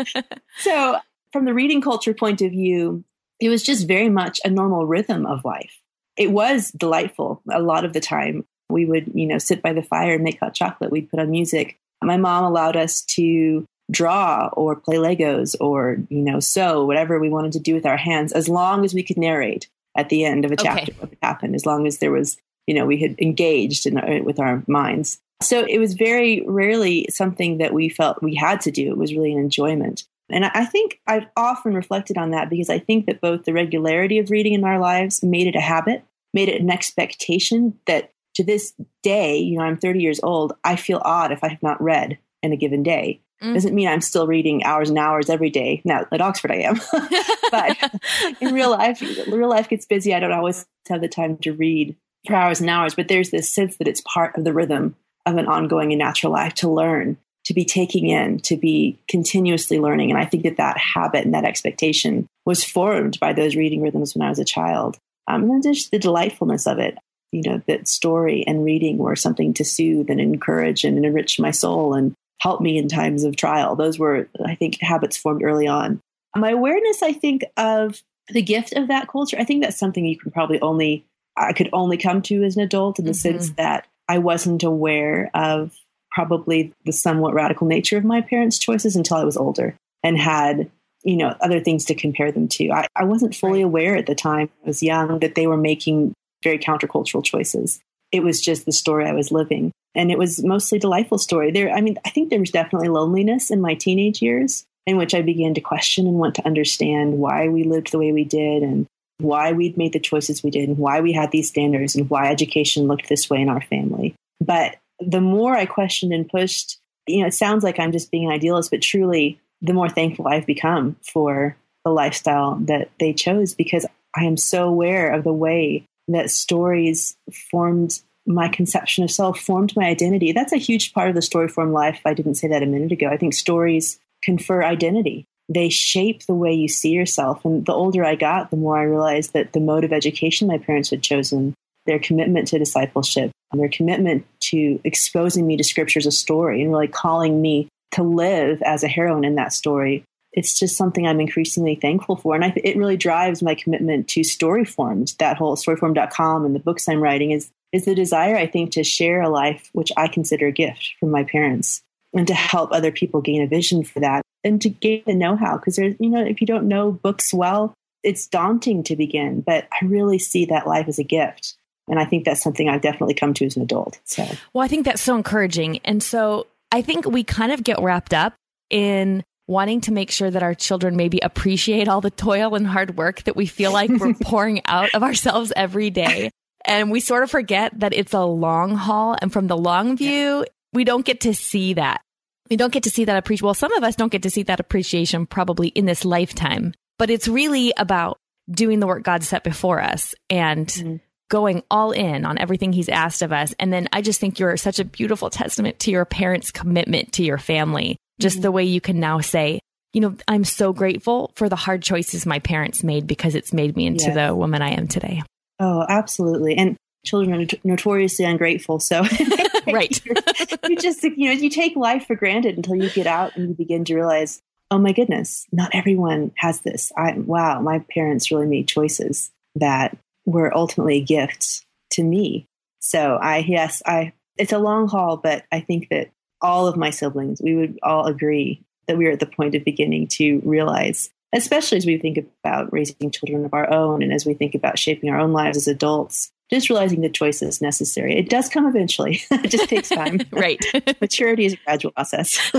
so 0.58 0.96
from 1.32 1.44
the 1.44 1.54
reading 1.54 1.80
culture 1.80 2.14
point 2.14 2.42
of 2.42 2.50
view, 2.50 3.04
it 3.38 3.48
was 3.48 3.62
just 3.62 3.86
very 3.86 4.08
much 4.08 4.40
a 4.44 4.50
normal 4.50 4.84
rhythm 4.84 5.26
of 5.26 5.44
life. 5.44 5.78
It 6.16 6.32
was 6.32 6.72
delightful 6.72 7.40
a 7.52 7.60
lot 7.60 7.84
of 7.84 7.92
the 7.92 8.00
time. 8.00 8.46
We 8.68 8.84
would, 8.84 9.12
you 9.14 9.26
know, 9.26 9.38
sit 9.38 9.62
by 9.62 9.74
the 9.74 9.82
fire 9.82 10.14
and 10.14 10.24
make 10.24 10.40
hot 10.40 10.54
chocolate. 10.54 10.90
We'd 10.90 11.10
put 11.10 11.20
on 11.20 11.30
music. 11.30 11.78
My 12.02 12.16
mom 12.16 12.42
allowed 12.42 12.74
us 12.74 13.02
to 13.16 13.64
draw 13.90 14.48
or 14.52 14.76
play 14.76 14.96
Legos 14.96 15.56
or, 15.60 15.98
you 16.08 16.22
know, 16.22 16.40
sew, 16.40 16.84
whatever 16.84 17.18
we 17.18 17.30
wanted 17.30 17.52
to 17.52 17.60
do 17.60 17.74
with 17.74 17.86
our 17.86 17.96
hands, 17.96 18.32
as 18.32 18.48
long 18.48 18.84
as 18.84 18.94
we 18.94 19.02
could 19.02 19.16
narrate 19.16 19.68
at 19.96 20.08
the 20.08 20.24
end 20.24 20.44
of 20.44 20.52
a 20.52 20.56
chapter 20.56 20.92
okay. 20.92 21.00
what 21.00 21.10
happened, 21.22 21.54
as 21.54 21.66
long 21.66 21.86
as 21.86 21.98
there 21.98 22.12
was, 22.12 22.36
you 22.66 22.74
know, 22.74 22.86
we 22.86 22.98
had 22.98 23.18
engaged 23.20 23.86
in, 23.86 23.98
uh, 23.98 24.22
with 24.22 24.38
our 24.38 24.62
minds. 24.66 25.18
So 25.42 25.64
it 25.68 25.78
was 25.78 25.94
very 25.94 26.44
rarely 26.46 27.06
something 27.10 27.58
that 27.58 27.72
we 27.72 27.88
felt 27.88 28.22
we 28.22 28.34
had 28.34 28.60
to 28.62 28.70
do. 28.70 28.90
It 28.90 28.98
was 28.98 29.14
really 29.14 29.32
an 29.32 29.38
enjoyment. 29.38 30.04
And 30.30 30.44
I 30.44 30.64
think 30.64 31.00
I've 31.06 31.26
often 31.36 31.74
reflected 31.74 32.18
on 32.18 32.32
that 32.32 32.50
because 32.50 32.68
I 32.68 32.78
think 32.78 33.06
that 33.06 33.20
both 33.20 33.44
the 33.44 33.52
regularity 33.52 34.18
of 34.18 34.30
reading 34.30 34.52
in 34.52 34.64
our 34.64 34.78
lives 34.78 35.22
made 35.22 35.46
it 35.46 35.56
a 35.56 35.60
habit, 35.60 36.04
made 36.34 36.48
it 36.48 36.60
an 36.60 36.70
expectation 36.70 37.78
that 37.86 38.12
to 38.34 38.44
this 38.44 38.74
day, 39.02 39.38
you 39.38 39.56
know, 39.58 39.64
I'm 39.64 39.78
30 39.78 40.00
years 40.00 40.20
old, 40.22 40.52
I 40.62 40.76
feel 40.76 41.00
odd 41.04 41.32
if 41.32 41.42
I 41.42 41.48
have 41.48 41.62
not 41.62 41.82
read 41.82 42.18
in 42.42 42.52
a 42.52 42.56
given 42.56 42.82
day. 42.82 43.20
Mm. 43.42 43.54
Doesn't 43.54 43.74
mean 43.74 43.88
I'm 43.88 44.00
still 44.00 44.26
reading 44.26 44.64
hours 44.64 44.88
and 44.88 44.98
hours 44.98 45.30
every 45.30 45.50
day. 45.50 45.80
Now 45.84 46.06
at 46.10 46.20
Oxford 46.20 46.50
I 46.50 46.56
am, 46.56 46.80
but 47.50 47.76
in 48.40 48.52
real 48.52 48.70
life, 48.70 49.00
real 49.28 49.48
life 49.48 49.68
gets 49.68 49.86
busy. 49.86 50.12
I 50.12 50.20
don't 50.20 50.32
always 50.32 50.66
have 50.88 51.00
the 51.00 51.08
time 51.08 51.36
to 51.38 51.52
read 51.52 51.96
for 52.26 52.34
hours 52.34 52.60
and 52.60 52.68
hours. 52.68 52.94
But 52.94 53.08
there's 53.08 53.30
this 53.30 53.54
sense 53.54 53.76
that 53.76 53.88
it's 53.88 54.02
part 54.02 54.36
of 54.36 54.44
the 54.44 54.52
rhythm 54.52 54.96
of 55.24 55.36
an 55.36 55.46
ongoing 55.46 55.92
and 55.92 55.98
natural 55.98 56.32
life 56.32 56.54
to 56.54 56.68
learn, 56.70 57.16
to 57.44 57.54
be 57.54 57.64
taking 57.64 58.08
in, 58.08 58.40
to 58.40 58.56
be 58.56 58.98
continuously 59.08 59.78
learning. 59.78 60.10
And 60.10 60.18
I 60.18 60.24
think 60.24 60.42
that 60.42 60.56
that 60.56 60.78
habit 60.78 61.24
and 61.24 61.34
that 61.34 61.44
expectation 61.44 62.26
was 62.44 62.64
formed 62.64 63.20
by 63.20 63.32
those 63.32 63.54
reading 63.54 63.82
rhythms 63.82 64.14
when 64.14 64.26
I 64.26 64.30
was 64.30 64.38
a 64.38 64.44
child. 64.44 64.96
Um, 65.28 65.42
and 65.42 65.50
then 65.50 65.74
just 65.74 65.90
the 65.90 65.98
delightfulness 65.98 66.66
of 66.66 66.78
it. 66.78 66.98
you 67.30 67.42
know, 67.42 67.62
that 67.66 67.86
story 67.86 68.44
and 68.46 68.64
reading 68.64 68.98
were 68.98 69.16
something 69.16 69.52
to 69.54 69.64
soothe 69.64 70.10
and 70.10 70.20
encourage 70.20 70.84
and 70.84 71.04
enrich 71.04 71.38
my 71.38 71.50
soul 71.50 71.94
and 71.94 72.14
help 72.40 72.60
me 72.60 72.78
in 72.78 72.88
times 72.88 73.24
of 73.24 73.36
trial. 73.36 73.76
Those 73.76 73.98
were, 73.98 74.28
I 74.44 74.54
think, 74.54 74.80
habits 74.80 75.16
formed 75.16 75.42
early 75.42 75.66
on. 75.66 76.00
My 76.36 76.50
awareness, 76.50 77.02
I 77.02 77.12
think, 77.12 77.44
of 77.56 78.02
the 78.28 78.42
gift 78.42 78.74
of 78.74 78.88
that 78.88 79.08
culture, 79.08 79.36
I 79.38 79.44
think 79.44 79.62
that's 79.62 79.78
something 79.78 80.04
you 80.04 80.18
can 80.18 80.30
probably 80.30 80.60
only, 80.60 81.04
I 81.36 81.52
could 81.52 81.70
only 81.72 81.96
come 81.96 82.22
to 82.22 82.44
as 82.44 82.56
an 82.56 82.62
adult 82.62 82.98
in 82.98 83.06
the 83.06 83.12
mm-hmm. 83.12 83.38
sense 83.38 83.50
that 83.50 83.86
I 84.08 84.18
wasn't 84.18 84.62
aware 84.62 85.30
of 85.34 85.72
probably 86.10 86.72
the 86.84 86.92
somewhat 86.92 87.34
radical 87.34 87.66
nature 87.66 87.96
of 87.96 88.04
my 88.04 88.20
parents' 88.20 88.58
choices 88.58 88.96
until 88.96 89.16
I 89.16 89.24
was 89.24 89.36
older 89.36 89.76
and 90.02 90.18
had 90.18 90.70
you 91.04 91.16
know 91.16 91.34
other 91.40 91.60
things 91.60 91.84
to 91.84 91.94
compare 91.94 92.32
them 92.32 92.48
to 92.48 92.70
i, 92.70 92.86
I 92.96 93.04
wasn't 93.04 93.34
fully 93.34 93.62
aware 93.62 93.96
at 93.96 94.06
the 94.06 94.14
time 94.14 94.50
i 94.64 94.66
was 94.66 94.82
young 94.82 95.20
that 95.20 95.34
they 95.34 95.46
were 95.46 95.56
making 95.56 96.12
very 96.42 96.58
countercultural 96.58 97.24
choices 97.24 97.80
it 98.12 98.22
was 98.22 98.40
just 98.40 98.64
the 98.64 98.72
story 98.72 99.06
i 99.06 99.12
was 99.12 99.32
living. 99.32 99.72
And 99.94 100.12
it 100.12 100.18
was 100.18 100.44
mostly 100.44 100.78
delightful 100.78 101.18
story. 101.18 101.50
There 101.50 101.70
i 101.70 101.80
mean 101.80 101.98
i 102.04 102.10
think 102.10 102.30
there 102.30 102.40
was 102.40 102.50
definitely 102.50 102.88
loneliness 102.88 103.50
in 103.50 103.60
my 103.60 103.74
teenage 103.74 104.22
years 104.22 104.64
in 104.86 104.96
which 104.96 105.14
i 105.14 105.22
began 105.22 105.54
to 105.54 105.60
question 105.60 106.06
and 106.06 106.18
want 106.18 106.34
to 106.36 106.46
understand 106.46 107.18
why 107.18 107.48
we 107.48 107.64
lived 107.64 107.92
the 107.92 107.98
way 107.98 108.12
we 108.12 108.24
did 108.24 108.62
and 108.62 108.86
why 109.18 109.52
we'd 109.52 109.76
made 109.76 109.92
the 109.92 109.98
choices 109.98 110.42
we 110.42 110.50
did 110.50 110.68
and 110.68 110.78
why 110.78 111.00
we 111.00 111.12
had 111.12 111.32
these 111.32 111.48
standards 111.48 111.96
and 111.96 112.08
why 112.08 112.30
education 112.30 112.86
looked 112.86 113.08
this 113.08 113.28
way 113.28 113.40
in 113.40 113.48
our 113.48 113.62
family. 113.62 114.14
But 114.40 114.76
the 115.00 115.20
more 115.20 115.56
i 115.56 115.66
questioned 115.66 116.12
and 116.12 116.28
pushed 116.28 116.78
you 117.06 117.20
know 117.20 117.26
it 117.26 117.34
sounds 117.34 117.62
like 117.62 117.78
i'm 117.78 117.92
just 117.92 118.10
being 118.10 118.26
an 118.26 118.32
idealist 118.32 118.70
but 118.70 118.82
truly 118.82 119.38
the 119.62 119.72
more 119.72 119.88
thankful 119.88 120.28
I've 120.28 120.46
become 120.46 120.96
for 121.02 121.56
the 121.84 121.90
lifestyle 121.90 122.56
that 122.62 122.90
they 122.98 123.12
chose 123.12 123.54
because 123.54 123.86
I 124.16 124.24
am 124.24 124.36
so 124.36 124.68
aware 124.68 125.12
of 125.12 125.24
the 125.24 125.32
way 125.32 125.84
that 126.14 126.30
stories 126.30 127.16
formed 127.50 128.00
my 128.26 128.48
conception 128.48 129.04
of 129.04 129.10
self, 129.10 129.40
formed 129.40 129.74
my 129.74 129.86
identity. 129.86 130.32
That's 130.32 130.52
a 130.52 130.58
huge 130.58 130.92
part 130.92 131.08
of 131.08 131.14
the 131.14 131.22
story 131.22 131.48
form 131.48 131.72
life. 131.72 132.00
I 132.04 132.14
didn't 132.14 132.34
say 132.34 132.48
that 132.48 132.62
a 132.62 132.66
minute 132.66 132.92
ago. 132.92 133.08
I 133.08 133.16
think 133.16 133.34
stories 133.34 133.98
confer 134.22 134.62
identity. 134.62 135.24
They 135.48 135.70
shape 135.70 136.26
the 136.26 136.34
way 136.34 136.52
you 136.52 136.68
see 136.68 136.90
yourself. 136.90 137.44
And 137.44 137.64
the 137.64 137.72
older 137.72 138.04
I 138.04 138.16
got, 138.16 138.50
the 138.50 138.56
more 138.56 138.78
I 138.78 138.82
realized 138.82 139.32
that 139.32 139.54
the 139.54 139.60
mode 139.60 139.84
of 139.84 139.92
education 139.92 140.46
my 140.46 140.58
parents 140.58 140.90
had 140.90 141.02
chosen, 141.02 141.54
their 141.86 141.98
commitment 141.98 142.48
to 142.48 142.58
discipleship, 142.58 143.30
their 143.54 143.70
commitment 143.70 144.26
to 144.40 144.78
exposing 144.84 145.46
me 145.46 145.56
to 145.56 145.64
scripture 145.64 145.98
as 145.98 146.06
a 146.06 146.10
story 146.10 146.60
and 146.60 146.70
really 146.70 146.88
calling 146.88 147.40
me 147.40 147.68
to 147.92 148.02
live 148.02 148.60
as 148.62 148.84
a 148.84 148.88
heroine 148.88 149.24
in 149.24 149.36
that 149.36 149.54
story 149.54 150.04
it's 150.32 150.58
just 150.58 150.76
something 150.76 151.06
I'm 151.06 151.20
increasingly 151.20 151.74
thankful 151.74 152.16
for. 152.16 152.34
And 152.34 152.44
I, 152.44 152.52
it 152.56 152.76
really 152.76 152.96
drives 152.96 153.42
my 153.42 153.54
commitment 153.54 154.08
to 154.08 154.24
story 154.24 154.64
forms. 154.64 155.14
That 155.16 155.36
whole 155.36 155.56
storyform.com 155.56 156.44
and 156.44 156.54
the 156.54 156.60
books 156.60 156.88
I'm 156.88 157.00
writing 157.00 157.30
is, 157.30 157.50
is 157.72 157.84
the 157.84 157.94
desire, 157.94 158.36
I 158.36 158.46
think, 158.46 158.72
to 158.72 158.84
share 158.84 159.22
a 159.22 159.28
life 159.28 159.70
which 159.72 159.90
I 159.96 160.08
consider 160.08 160.46
a 160.46 160.52
gift 160.52 160.94
from 161.00 161.10
my 161.10 161.24
parents 161.24 161.82
and 162.14 162.26
to 162.26 162.34
help 162.34 162.72
other 162.72 162.92
people 162.92 163.20
gain 163.20 163.42
a 163.42 163.46
vision 163.46 163.84
for 163.84 164.00
that 164.00 164.22
and 164.44 164.60
to 164.62 164.68
gain 164.68 165.02
the 165.06 165.14
know 165.14 165.36
how. 165.36 165.56
Because 165.56 165.76
there's, 165.76 165.94
you 165.98 166.10
know, 166.10 166.24
if 166.24 166.40
you 166.40 166.46
don't 166.46 166.68
know 166.68 166.92
books 166.92 167.32
well, 167.32 167.74
it's 168.02 168.26
daunting 168.26 168.82
to 168.84 168.96
begin, 168.96 169.40
but 169.40 169.66
I 169.72 169.84
really 169.84 170.18
see 170.18 170.44
that 170.46 170.66
life 170.66 170.88
as 170.88 170.98
a 170.98 171.04
gift. 171.04 171.56
And 171.88 171.98
I 171.98 172.04
think 172.04 172.24
that's 172.24 172.42
something 172.42 172.68
I've 172.68 172.82
definitely 172.82 173.14
come 173.14 173.34
to 173.34 173.46
as 173.46 173.56
an 173.56 173.62
adult. 173.62 173.98
So, 174.04 174.26
well, 174.52 174.64
I 174.64 174.68
think 174.68 174.84
that's 174.84 175.02
so 175.02 175.16
encouraging. 175.16 175.78
And 175.84 176.02
so 176.02 176.46
I 176.70 176.82
think 176.82 177.06
we 177.06 177.24
kind 177.24 177.50
of 177.50 177.64
get 177.64 177.80
wrapped 177.80 178.12
up 178.12 178.34
in 178.70 179.24
wanting 179.48 179.80
to 179.80 179.92
make 179.92 180.10
sure 180.10 180.30
that 180.30 180.42
our 180.42 180.54
children 180.54 180.94
maybe 180.94 181.18
appreciate 181.20 181.88
all 181.88 182.00
the 182.00 182.10
toil 182.10 182.54
and 182.54 182.66
hard 182.66 182.96
work 182.96 183.24
that 183.24 183.34
we 183.34 183.46
feel 183.46 183.72
like 183.72 183.90
we're 183.90 184.14
pouring 184.22 184.60
out 184.66 184.94
of 184.94 185.02
ourselves 185.02 185.52
every 185.56 185.90
day. 185.90 186.30
And 186.64 186.90
we 186.90 187.00
sort 187.00 187.22
of 187.22 187.30
forget 187.30 187.72
that 187.80 187.94
it's 187.94 188.12
a 188.12 188.24
long 188.24 188.76
haul. 188.76 189.16
And 189.20 189.32
from 189.32 189.46
the 189.46 189.56
long 189.56 189.96
view, 189.96 190.44
we 190.72 190.84
don't 190.84 191.04
get 191.04 191.22
to 191.22 191.34
see 191.34 191.74
that. 191.74 192.02
We 192.50 192.56
don't 192.56 192.72
get 192.72 192.84
to 192.84 192.90
see 192.90 193.06
that 193.06 193.16
appreciation. 193.16 193.46
Well, 193.46 193.54
some 193.54 193.72
of 193.72 193.82
us 193.82 193.96
don't 193.96 194.12
get 194.12 194.22
to 194.22 194.30
see 194.30 194.42
that 194.44 194.60
appreciation 194.60 195.26
probably 195.26 195.68
in 195.68 195.86
this 195.86 196.04
lifetime, 196.04 196.74
but 196.98 197.10
it's 197.10 197.26
really 197.26 197.72
about 197.76 198.18
doing 198.50 198.80
the 198.80 198.86
work 198.86 199.02
God 199.02 199.22
set 199.22 199.44
before 199.44 199.80
us 199.80 200.14
and 200.30 200.66
mm-hmm 200.68 200.96
going 201.28 201.62
all 201.70 201.92
in 201.92 202.24
on 202.24 202.38
everything 202.38 202.72
he's 202.72 202.88
asked 202.88 203.22
of 203.22 203.32
us. 203.32 203.54
And 203.58 203.72
then 203.72 203.88
I 203.92 204.02
just 204.02 204.20
think 204.20 204.38
you're 204.38 204.56
such 204.56 204.78
a 204.78 204.84
beautiful 204.84 205.30
testament 205.30 205.78
to 205.80 205.90
your 205.90 206.04
parents' 206.04 206.50
commitment 206.50 207.12
to 207.14 207.22
your 207.22 207.38
family. 207.38 207.98
Just 208.18 208.36
mm-hmm. 208.36 208.42
the 208.42 208.52
way 208.52 208.64
you 208.64 208.80
can 208.80 209.00
now 209.00 209.20
say, 209.20 209.60
you 209.92 210.00
know, 210.00 210.16
I'm 210.26 210.44
so 210.44 210.72
grateful 210.72 211.32
for 211.34 211.48
the 211.48 211.56
hard 211.56 211.82
choices 211.82 212.26
my 212.26 212.38
parents 212.38 212.82
made 212.82 213.06
because 213.06 213.34
it's 213.34 213.52
made 213.52 213.76
me 213.76 213.86
into 213.86 214.06
yes. 214.06 214.14
the 214.14 214.34
woman 214.34 214.62
I 214.62 214.70
am 214.70 214.88
today. 214.88 215.22
Oh, 215.58 215.84
absolutely. 215.88 216.56
And 216.56 216.76
children 217.04 217.40
are 217.40 217.46
notoriously 217.64 218.24
ungrateful. 218.24 218.80
So, 218.80 219.04
right. 219.66 220.00
you 220.68 220.76
just, 220.76 221.02
you 221.02 221.26
know, 221.26 221.32
you 221.32 221.50
take 221.50 221.76
life 221.76 222.06
for 222.06 222.16
granted 222.16 222.56
until 222.56 222.76
you 222.76 222.90
get 222.90 223.06
out 223.06 223.36
and 223.36 223.48
you 223.48 223.54
begin 223.54 223.84
to 223.86 223.94
realize, 223.94 224.40
oh 224.70 224.78
my 224.78 224.92
goodness, 224.92 225.46
not 225.52 225.74
everyone 225.74 226.32
has 226.36 226.60
this. 226.60 226.92
I, 226.96 227.12
wow, 227.12 227.60
my 227.60 227.80
parents 227.90 228.30
really 228.30 228.46
made 228.46 228.68
choices 228.68 229.30
that 229.56 229.96
were 230.26 230.54
ultimately 230.54 231.00
gifts 231.00 231.64
to 231.92 232.02
me. 232.02 232.46
So 232.80 233.16
I, 233.16 233.38
yes, 233.38 233.82
I, 233.86 234.12
it's 234.36 234.52
a 234.52 234.58
long 234.58 234.88
haul, 234.88 235.16
but 235.16 235.44
I 235.50 235.60
think 235.60 235.88
that 235.88 236.10
all 236.40 236.66
of 236.66 236.76
my 236.76 236.90
siblings, 236.90 237.40
we 237.42 237.56
would 237.56 237.78
all 237.82 238.06
agree 238.06 238.64
that 238.86 238.96
we 238.96 239.06
are 239.06 239.12
at 239.12 239.20
the 239.20 239.26
point 239.26 239.54
of 239.54 239.64
beginning 239.64 240.08
to 240.08 240.40
realize, 240.44 241.10
especially 241.34 241.78
as 241.78 241.86
we 241.86 241.98
think 241.98 242.18
about 242.18 242.72
raising 242.72 243.10
children 243.10 243.44
of 243.44 243.54
our 243.54 243.70
own 243.70 244.02
and 244.02 244.12
as 244.12 244.24
we 244.24 244.34
think 244.34 244.54
about 244.54 244.78
shaping 244.78 245.10
our 245.10 245.18
own 245.18 245.32
lives 245.32 245.56
as 245.56 245.68
adults, 245.68 246.30
just 246.50 246.70
realizing 246.70 247.02
the 247.02 247.10
choices 247.10 247.60
necessary. 247.60 248.16
It 248.16 248.30
does 248.30 248.48
come 248.48 248.66
eventually. 248.66 249.20
it 249.30 249.50
just 249.50 249.68
takes 249.68 249.90
time. 249.90 250.20
right. 250.32 250.64
Maturity 251.00 251.44
is 251.44 251.52
a 251.54 251.58
gradual 251.66 251.92
process. 251.92 252.52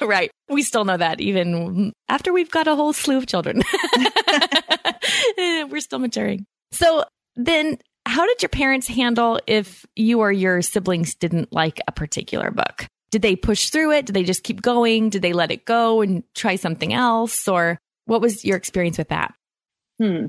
right. 0.00 0.30
We 0.48 0.62
still 0.62 0.84
know 0.84 0.96
that 0.96 1.20
even 1.20 1.92
after 2.08 2.32
we've 2.32 2.50
got 2.50 2.68
a 2.68 2.76
whole 2.76 2.92
slew 2.92 3.16
of 3.16 3.26
children. 3.26 3.62
We're 5.38 5.80
still 5.80 5.98
maturing. 5.98 6.44
So 6.72 7.04
then 7.36 7.78
how 8.06 8.26
did 8.26 8.42
your 8.42 8.48
parents 8.48 8.88
handle 8.88 9.40
if 9.46 9.86
you 9.94 10.20
or 10.20 10.32
your 10.32 10.62
siblings 10.62 11.14
didn't 11.14 11.52
like 11.52 11.80
a 11.86 11.92
particular 11.92 12.50
book? 12.50 12.86
Did 13.10 13.22
they 13.22 13.36
push 13.36 13.70
through 13.70 13.92
it? 13.92 14.06
Did 14.06 14.14
they 14.14 14.22
just 14.22 14.44
keep 14.44 14.62
going? 14.62 15.10
Did 15.10 15.22
they 15.22 15.32
let 15.32 15.50
it 15.50 15.64
go 15.64 16.00
and 16.00 16.22
try 16.34 16.56
something 16.56 16.92
else? 16.92 17.48
Or 17.48 17.78
what 18.06 18.20
was 18.20 18.44
your 18.44 18.56
experience 18.56 18.98
with 18.98 19.08
that? 19.08 19.34
Hmm. 19.98 20.26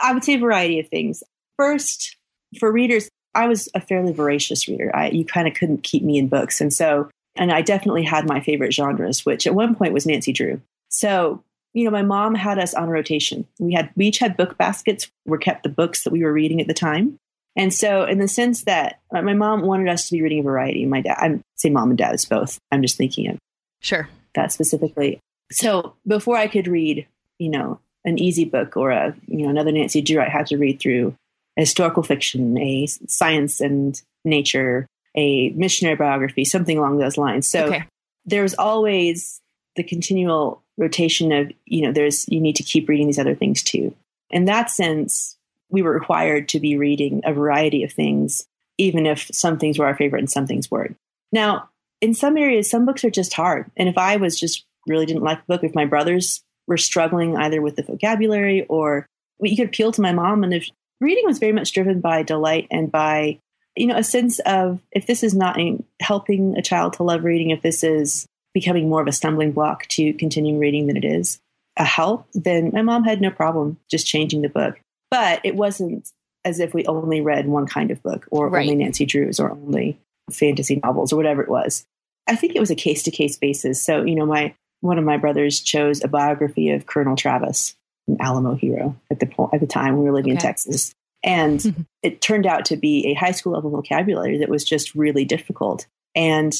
I 0.00 0.12
would 0.12 0.24
say 0.24 0.34
a 0.34 0.38
variety 0.38 0.80
of 0.80 0.88
things. 0.88 1.22
First, 1.56 2.16
for 2.58 2.72
readers, 2.72 3.08
I 3.34 3.46
was 3.46 3.68
a 3.74 3.80
fairly 3.80 4.12
voracious 4.12 4.68
reader. 4.68 4.94
I, 4.94 5.10
you 5.10 5.24
kind 5.24 5.46
of 5.46 5.54
couldn't 5.54 5.84
keep 5.84 6.02
me 6.02 6.18
in 6.18 6.28
books. 6.28 6.60
And 6.60 6.72
so, 6.72 7.08
and 7.36 7.52
I 7.52 7.62
definitely 7.62 8.04
had 8.04 8.26
my 8.26 8.40
favorite 8.40 8.74
genres, 8.74 9.24
which 9.24 9.46
at 9.46 9.54
one 9.54 9.74
point 9.74 9.92
was 9.92 10.06
Nancy 10.06 10.32
Drew. 10.32 10.60
So 10.88 11.42
you 11.74 11.84
know, 11.84 11.90
my 11.90 12.02
mom 12.02 12.34
had 12.34 12.58
us 12.58 12.74
on 12.74 12.88
rotation. 12.88 13.46
We 13.58 13.72
had 13.72 13.90
we 13.96 14.06
each 14.06 14.18
had 14.18 14.36
book 14.36 14.58
baskets 14.58 15.10
were 15.26 15.38
kept 15.38 15.62
the 15.62 15.68
books 15.68 16.04
that 16.04 16.12
we 16.12 16.22
were 16.22 16.32
reading 16.32 16.60
at 16.60 16.66
the 16.66 16.74
time. 16.74 17.18
And 17.56 17.72
so, 17.72 18.04
in 18.04 18.18
the 18.18 18.28
sense 18.28 18.64
that 18.64 19.00
uh, 19.14 19.22
my 19.22 19.34
mom 19.34 19.62
wanted 19.62 19.88
us 19.88 20.08
to 20.08 20.12
be 20.12 20.22
reading 20.22 20.40
a 20.40 20.42
variety, 20.42 20.86
my 20.86 21.02
dad, 21.02 21.18
I'm 21.20 21.42
say 21.56 21.70
mom 21.70 21.90
and 21.90 21.98
dad 21.98 22.14
is 22.14 22.24
both. 22.24 22.58
I'm 22.70 22.82
just 22.82 22.96
thinking 22.96 23.28
of 23.28 23.38
sure 23.80 24.08
that 24.34 24.52
specifically. 24.52 25.20
So 25.50 25.94
before 26.06 26.36
I 26.36 26.46
could 26.46 26.66
read, 26.66 27.06
you 27.38 27.50
know, 27.50 27.78
an 28.04 28.18
easy 28.18 28.44
book 28.44 28.76
or 28.76 28.90
a 28.90 29.14
you 29.26 29.44
know 29.44 29.50
another 29.50 29.72
Nancy 29.72 30.00
Drew, 30.00 30.20
I 30.20 30.28
had 30.28 30.46
to 30.46 30.56
read 30.56 30.80
through 30.80 31.14
a 31.56 31.60
historical 31.60 32.02
fiction, 32.02 32.58
a 32.58 32.86
science 32.86 33.60
and 33.60 34.00
nature, 34.24 34.86
a 35.14 35.50
missionary 35.50 35.96
biography, 35.96 36.44
something 36.44 36.78
along 36.78 36.98
those 36.98 37.18
lines. 37.18 37.48
So 37.48 37.66
okay. 37.66 37.84
there 38.24 38.42
was 38.42 38.54
always 38.54 39.40
the 39.76 39.82
continual 39.82 40.62
rotation 40.78 41.32
of, 41.32 41.52
you 41.66 41.82
know, 41.82 41.92
there's, 41.92 42.28
you 42.28 42.40
need 42.40 42.56
to 42.56 42.62
keep 42.62 42.88
reading 42.88 43.06
these 43.06 43.18
other 43.18 43.34
things 43.34 43.62
too. 43.62 43.94
In 44.30 44.46
that 44.46 44.70
sense, 44.70 45.36
we 45.72 45.82
were 45.82 45.92
required 45.92 46.48
to 46.50 46.60
be 46.60 46.76
reading 46.76 47.22
a 47.24 47.32
variety 47.32 47.82
of 47.82 47.92
things, 47.92 48.46
even 48.78 49.06
if 49.06 49.28
some 49.32 49.58
things 49.58 49.78
were 49.78 49.86
our 49.86 49.96
favorite 49.96 50.20
and 50.20 50.30
some 50.30 50.46
things 50.46 50.70
weren't. 50.70 50.96
Now, 51.32 51.70
in 52.00 52.14
some 52.14 52.36
areas, 52.36 52.70
some 52.70 52.84
books 52.84 53.04
are 53.04 53.10
just 53.10 53.32
hard. 53.32 53.70
And 53.76 53.88
if 53.88 53.96
I 53.96 54.16
was 54.16 54.38
just 54.38 54.64
really 54.86 55.06
didn't 55.06 55.22
like 55.22 55.38
the 55.38 55.54
book, 55.54 55.64
if 55.64 55.74
my 55.74 55.86
brothers 55.86 56.42
were 56.66 56.76
struggling 56.76 57.36
either 57.36 57.60
with 57.60 57.76
the 57.76 57.82
vocabulary 57.82 58.64
or 58.68 59.06
you 59.40 59.56
could 59.56 59.66
appeal 59.66 59.92
to 59.92 60.00
my 60.00 60.12
mom. 60.12 60.44
And 60.44 60.54
if 60.54 60.68
reading 61.00 61.24
was 61.26 61.38
very 61.38 61.52
much 61.52 61.72
driven 61.72 62.00
by 62.00 62.22
delight 62.22 62.68
and 62.70 62.90
by, 62.90 63.40
you 63.76 63.86
know, 63.86 63.96
a 63.96 64.04
sense 64.04 64.38
of 64.40 64.80
if 64.92 65.06
this 65.06 65.22
is 65.22 65.34
not 65.34 65.58
helping 66.00 66.56
a 66.56 66.62
child 66.62 66.94
to 66.94 67.02
love 67.02 67.24
reading, 67.24 67.50
if 67.50 67.62
this 67.62 67.82
is 67.82 68.26
becoming 68.54 68.88
more 68.88 69.00
of 69.00 69.08
a 69.08 69.12
stumbling 69.12 69.52
block 69.52 69.86
to 69.88 70.12
continuing 70.14 70.58
reading 70.58 70.86
than 70.86 70.96
it 70.96 71.04
is 71.04 71.40
a 71.76 71.84
help, 71.84 72.26
then 72.34 72.70
my 72.72 72.82
mom 72.82 73.02
had 73.04 73.20
no 73.20 73.30
problem 73.30 73.78
just 73.90 74.06
changing 74.06 74.42
the 74.42 74.48
book. 74.48 74.78
But 75.12 75.42
it 75.44 75.54
wasn't 75.54 76.10
as 76.42 76.58
if 76.58 76.72
we 76.72 76.86
only 76.86 77.20
read 77.20 77.46
one 77.46 77.66
kind 77.66 77.90
of 77.90 78.02
book 78.02 78.26
or 78.30 78.48
right. 78.48 78.62
only 78.62 78.82
Nancy 78.82 79.04
Drews 79.04 79.38
or 79.38 79.50
only 79.50 80.00
fantasy 80.30 80.80
novels 80.82 81.12
or 81.12 81.16
whatever 81.16 81.42
it 81.42 81.50
was. 81.50 81.84
I 82.26 82.34
think 82.34 82.56
it 82.56 82.60
was 82.60 82.70
a 82.70 82.74
case 82.74 83.02
to 83.02 83.10
case 83.10 83.36
basis. 83.36 83.84
So, 83.84 84.02
you 84.04 84.14
know, 84.14 84.24
my 84.24 84.54
one 84.80 84.98
of 84.98 85.04
my 85.04 85.18
brothers 85.18 85.60
chose 85.60 86.02
a 86.02 86.08
biography 86.08 86.70
of 86.70 86.86
Colonel 86.86 87.14
Travis, 87.14 87.76
an 88.08 88.16
Alamo 88.20 88.54
hero 88.54 88.96
at 89.10 89.20
the 89.20 89.28
at 89.52 89.60
the 89.60 89.66
time 89.66 89.98
we 89.98 90.04
were 90.04 90.14
living 90.14 90.32
okay. 90.32 90.38
in 90.38 90.40
Texas. 90.40 90.94
And 91.22 91.86
it 92.02 92.22
turned 92.22 92.46
out 92.46 92.64
to 92.66 92.76
be 92.78 93.08
a 93.08 93.14
high 93.14 93.32
school 93.32 93.52
level 93.52 93.70
vocabulary 93.70 94.38
that 94.38 94.48
was 94.48 94.64
just 94.64 94.94
really 94.94 95.26
difficult. 95.26 95.86
And 96.14 96.54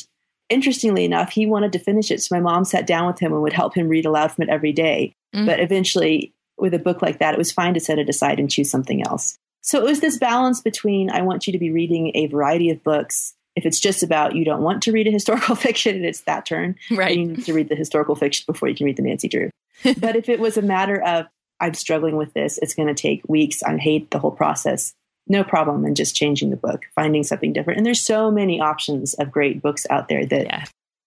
interestingly 0.51 1.07
enough, 1.07 1.33
he 1.33 1.47
wanted 1.47 1.73
to 1.73 1.79
finish 1.79 2.11
it. 2.11 2.21
So 2.23 2.37
my 2.37 2.41
mom 2.41 2.67
sat 2.67 2.87
down 2.87 3.07
with 3.07 3.19
him 3.19 3.33
and 3.33 3.43
would 3.43 3.55
help 3.55 3.75
him 3.75 3.89
read 3.89 4.05
aloud 4.05 4.33
from 4.33 4.43
it 4.43 4.51
every 4.51 4.73
day. 4.73 5.15
Mm-hmm. 5.35 5.47
But 5.47 5.61
eventually, 5.61 6.35
with 6.59 6.75
a 6.75 6.79
book 6.79 7.03
like 7.03 7.19
that, 7.19 7.35
it 7.35 7.39
was 7.39 7.53
fine 7.53 7.75
to 7.75 7.81
set 7.81 7.99
it 7.99 8.09
aside 8.09 8.39
and 8.39 8.51
choose 8.51 8.71
something 8.71 9.03
else. 9.07 9.39
So 9.63 9.79
it 9.79 9.85
was 9.85 10.01
this 10.01 10.19
balance 10.19 10.61
between 10.61 11.11
I 11.11 11.23
want 11.23 11.47
you 11.47 11.53
to 11.53 11.59
be 11.59 11.71
reading 11.71 12.13
a 12.15 12.27
variety 12.27 12.71
of 12.71 12.83
books. 12.83 13.35
If 13.55 13.67
it's 13.67 13.81
just 13.81 14.03
about 14.03 14.35
you 14.35 14.45
don't 14.45 14.63
want 14.63 14.83
to 14.85 14.93
read 14.93 15.07
a 15.07 15.11
historical 15.11 15.55
fiction 15.57 15.97
and 15.97 16.05
it's 16.05 16.23
that 16.23 16.47
turn, 16.47 16.77
right. 16.91 17.17
you 17.17 17.27
need 17.27 17.45
to 17.45 17.55
read 17.55 17.69
the 17.69 17.77
historical 17.77 18.17
fiction 18.17 18.45
before 18.47 18.69
you 18.69 18.75
can 18.75 18.87
read 18.87 18.97
the 18.97 19.03
Nancy 19.03 19.29
Drew. 19.29 19.51
but 19.99 20.17
if 20.17 20.29
it 20.29 20.41
was 20.41 20.57
a 20.57 20.63
matter 20.63 21.01
of 21.03 21.27
I'm 21.61 21.75
struggling 21.75 22.17
with 22.17 22.35
this, 22.35 22.59
it's 22.59 22.75
going 22.75 22.89
to 22.89 22.95
take 22.95 23.23
weeks, 23.29 23.63
I 23.63 23.77
hate 23.77 24.11
the 24.11 24.19
whole 24.19 24.33
process, 24.33 24.95
no 25.29 25.45
problem 25.45 25.87
in 25.87 25.95
just 25.95 26.17
changing 26.17 26.51
the 26.51 26.57
book, 26.57 26.83
finding 26.97 27.23
something 27.23 27.53
different. 27.53 27.79
And 27.79 27.87
there's 27.87 28.01
so 28.01 28.33
many 28.33 28.61
options 28.61 29.15
of 29.15 29.31
great 29.31 29.63
books 29.63 29.87
out 29.89 30.09
there 30.09 30.27
that 30.27 30.45
yeah. 30.45 30.65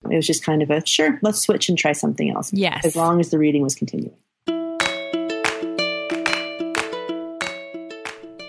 it 0.10 0.16
was 0.16 0.26
just 0.26 0.46
kind 0.46 0.62
of 0.62 0.72
a 0.72 0.86
sure, 0.86 1.20
let's 1.22 1.42
switch 1.42 1.68
and 1.68 1.78
try 1.78 1.92
something 1.92 2.30
else. 2.30 2.54
Yes. 2.54 2.86
As 2.86 2.96
long 2.96 3.20
as 3.20 3.32
the 3.32 3.38
reading 3.38 3.64
was 3.64 3.76
continuing. 3.76 4.16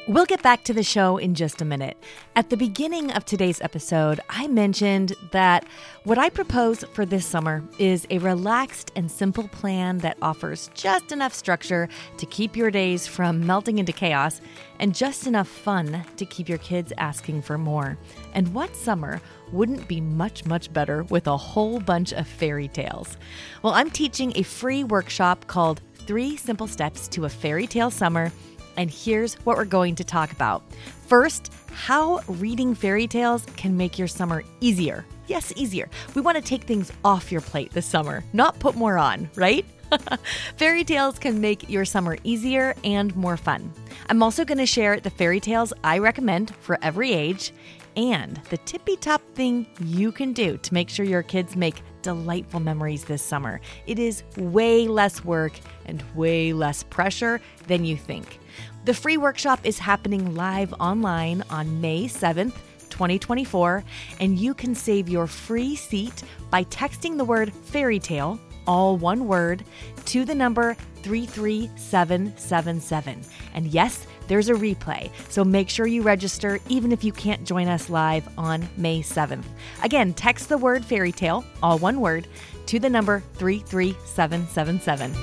We'll 0.08 0.24
get 0.24 0.40
back 0.40 0.62
to 0.64 0.72
the 0.72 0.84
show 0.84 1.16
in 1.16 1.34
just 1.34 1.60
a 1.60 1.64
minute. 1.64 1.96
At 2.36 2.48
the 2.48 2.56
beginning 2.56 3.10
of 3.10 3.24
today's 3.24 3.60
episode, 3.60 4.20
I 4.30 4.46
mentioned 4.46 5.14
that 5.32 5.66
what 6.04 6.16
I 6.16 6.30
propose 6.30 6.84
for 6.92 7.04
this 7.04 7.26
summer 7.26 7.64
is 7.80 8.06
a 8.08 8.18
relaxed 8.18 8.92
and 8.94 9.10
simple 9.10 9.48
plan 9.48 9.98
that 9.98 10.16
offers 10.22 10.70
just 10.74 11.10
enough 11.10 11.34
structure 11.34 11.88
to 12.18 12.26
keep 12.26 12.54
your 12.54 12.70
days 12.70 13.08
from 13.08 13.44
melting 13.44 13.80
into 13.80 13.92
chaos 13.92 14.40
and 14.78 14.94
just 14.94 15.26
enough 15.26 15.48
fun 15.48 16.04
to 16.18 16.24
keep 16.24 16.48
your 16.48 16.58
kids 16.58 16.92
asking 16.98 17.42
for 17.42 17.58
more. 17.58 17.98
And 18.32 18.54
what 18.54 18.76
summer 18.76 19.20
wouldn't 19.50 19.88
be 19.88 20.00
much, 20.00 20.46
much 20.46 20.72
better 20.72 21.02
with 21.02 21.26
a 21.26 21.36
whole 21.36 21.80
bunch 21.80 22.12
of 22.12 22.28
fairy 22.28 22.68
tales? 22.68 23.16
Well, 23.62 23.74
I'm 23.74 23.90
teaching 23.90 24.32
a 24.36 24.44
free 24.44 24.84
workshop 24.84 25.48
called 25.48 25.80
Three 25.94 26.36
Simple 26.36 26.68
Steps 26.68 27.08
to 27.08 27.24
a 27.24 27.28
Fairy 27.28 27.66
Tale 27.66 27.90
Summer 27.90 28.30
and 28.76 28.90
here's 28.90 29.34
what 29.44 29.56
we're 29.56 29.64
going 29.64 29.94
to 29.96 30.04
talk 30.04 30.32
about. 30.32 30.62
First, 31.06 31.52
how 31.72 32.20
reading 32.26 32.74
fairy 32.74 33.06
tales 33.06 33.44
can 33.56 33.76
make 33.76 33.98
your 33.98 34.08
summer 34.08 34.42
easier. 34.60 35.04
Yes, 35.26 35.52
easier. 35.56 35.88
We 36.14 36.22
want 36.22 36.36
to 36.36 36.42
take 36.42 36.64
things 36.64 36.92
off 37.04 37.30
your 37.30 37.40
plate 37.40 37.72
this 37.72 37.86
summer, 37.86 38.24
not 38.32 38.58
put 38.58 38.74
more 38.74 38.98
on, 38.98 39.28
right? 39.34 39.64
fairy 40.56 40.84
tales 40.84 41.18
can 41.18 41.40
make 41.40 41.68
your 41.68 41.84
summer 41.84 42.16
easier 42.24 42.74
and 42.84 43.14
more 43.16 43.36
fun. 43.36 43.72
I'm 44.08 44.22
also 44.22 44.44
going 44.44 44.58
to 44.58 44.66
share 44.66 45.00
the 45.00 45.10
fairy 45.10 45.40
tales 45.40 45.72
I 45.84 45.98
recommend 45.98 46.54
for 46.56 46.78
every 46.82 47.12
age 47.12 47.52
and 47.96 48.36
the 48.50 48.58
tippy 48.58 48.96
top 48.96 49.22
thing 49.34 49.66
you 49.80 50.12
can 50.12 50.32
do 50.32 50.58
to 50.58 50.74
make 50.74 50.88
sure 50.88 51.06
your 51.06 51.22
kids 51.22 51.56
make 51.56 51.82
delightful 52.06 52.60
memories 52.60 53.04
this 53.04 53.20
summer. 53.20 53.60
It 53.88 53.98
is 53.98 54.22
way 54.36 54.86
less 54.86 55.24
work 55.24 55.58
and 55.86 56.04
way 56.14 56.52
less 56.52 56.84
pressure 56.84 57.40
than 57.66 57.84
you 57.84 57.96
think. 57.96 58.38
The 58.84 58.94
free 58.94 59.16
workshop 59.16 59.58
is 59.64 59.80
happening 59.80 60.36
live 60.36 60.72
online 60.74 61.42
on 61.50 61.80
May 61.80 62.04
7th. 62.04 62.54
2024, 62.88 63.84
and 64.20 64.38
you 64.38 64.54
can 64.54 64.72
save 64.74 65.08
your 65.08 65.26
free 65.26 65.74
seat 65.76 66.22
by 66.50 66.64
texting 66.64 67.18
the 67.18 67.24
word 67.24 67.52
fairy 67.52 67.98
tale, 67.98 68.38
all 68.66 68.96
one 68.96 69.26
word, 69.26 69.64
to 70.06 70.24
the 70.24 70.34
number 70.34 70.74
33777. 71.02 73.20
And 73.54 73.66
yes, 73.66 74.06
there's 74.28 74.48
a 74.48 74.54
replay, 74.54 75.10
so 75.28 75.44
make 75.44 75.70
sure 75.70 75.86
you 75.86 76.02
register 76.02 76.58
even 76.68 76.92
if 76.92 77.04
you 77.04 77.12
can't 77.12 77.44
join 77.44 77.68
us 77.68 77.90
live 77.90 78.28
on 78.38 78.68
May 78.76 79.00
7th. 79.00 79.44
Again, 79.82 80.14
text 80.14 80.48
the 80.48 80.58
word 80.58 80.84
fairy 80.84 81.12
tale, 81.12 81.44
all 81.62 81.78
one 81.78 82.00
word, 82.00 82.26
to 82.66 82.78
the 82.78 82.90
number 82.90 83.22
33777. 83.34 85.14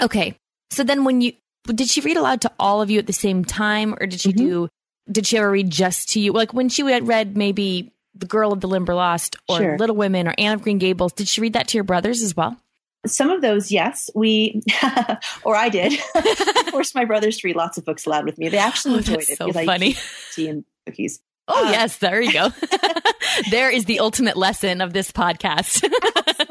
Okay. 0.00 0.34
So 0.70 0.84
then 0.84 1.04
when 1.04 1.20
you 1.20 1.32
did 1.66 1.88
she 1.88 2.00
read 2.00 2.16
aloud 2.16 2.40
to 2.42 2.52
all 2.58 2.80
of 2.80 2.90
you 2.90 2.98
at 2.98 3.06
the 3.06 3.12
same 3.12 3.44
time 3.44 3.94
or 4.00 4.06
did 4.06 4.20
she 4.20 4.30
mm-hmm. 4.30 4.46
do 4.46 4.68
did 5.10 5.26
she 5.26 5.36
ever 5.36 5.50
read 5.50 5.70
just 5.70 6.10
to 6.10 6.20
you? 6.20 6.32
Like 6.32 6.54
when 6.54 6.68
she 6.68 6.82
had 6.90 7.06
read 7.06 7.36
maybe 7.36 7.92
The 8.14 8.26
Girl 8.26 8.52
of 8.52 8.60
the 8.60 8.68
Limberlost 8.68 9.36
or 9.48 9.58
sure. 9.58 9.78
Little 9.78 9.96
Women 9.96 10.28
or 10.28 10.34
Anne 10.36 10.54
of 10.54 10.62
Green 10.62 10.78
Gables, 10.78 11.12
did 11.12 11.28
she 11.28 11.40
read 11.40 11.52
that 11.52 11.68
to 11.68 11.76
your 11.76 11.84
brothers 11.84 12.22
as 12.22 12.36
well? 12.36 12.56
Some 13.06 13.30
of 13.30 13.40
those, 13.40 13.72
yes. 13.72 14.10
We, 14.14 14.62
or 15.42 15.56
I 15.56 15.70
did, 15.70 15.98
forced 16.70 16.94
my 16.94 17.06
brothers 17.06 17.38
to 17.38 17.48
read 17.48 17.56
lots 17.56 17.78
of 17.78 17.84
books 17.84 18.04
aloud 18.04 18.26
with 18.26 18.36
me. 18.36 18.48
They 18.48 18.58
actually 18.58 18.94
oh, 18.94 18.98
enjoyed 18.98 19.20
it. 19.20 19.38
So 19.38 19.52
funny. 19.52 19.96
Tea 20.34 20.48
and 20.48 20.64
cookies. 20.86 21.20
Oh, 21.48 21.66
uh, 21.66 21.70
yes. 21.70 21.96
There 21.96 22.20
you 22.20 22.32
go. 22.32 22.50
there 23.50 23.70
is 23.70 23.86
the 23.86 24.00
ultimate 24.00 24.36
lesson 24.36 24.80
of 24.80 24.92
this 24.92 25.10
podcast. 25.10 25.82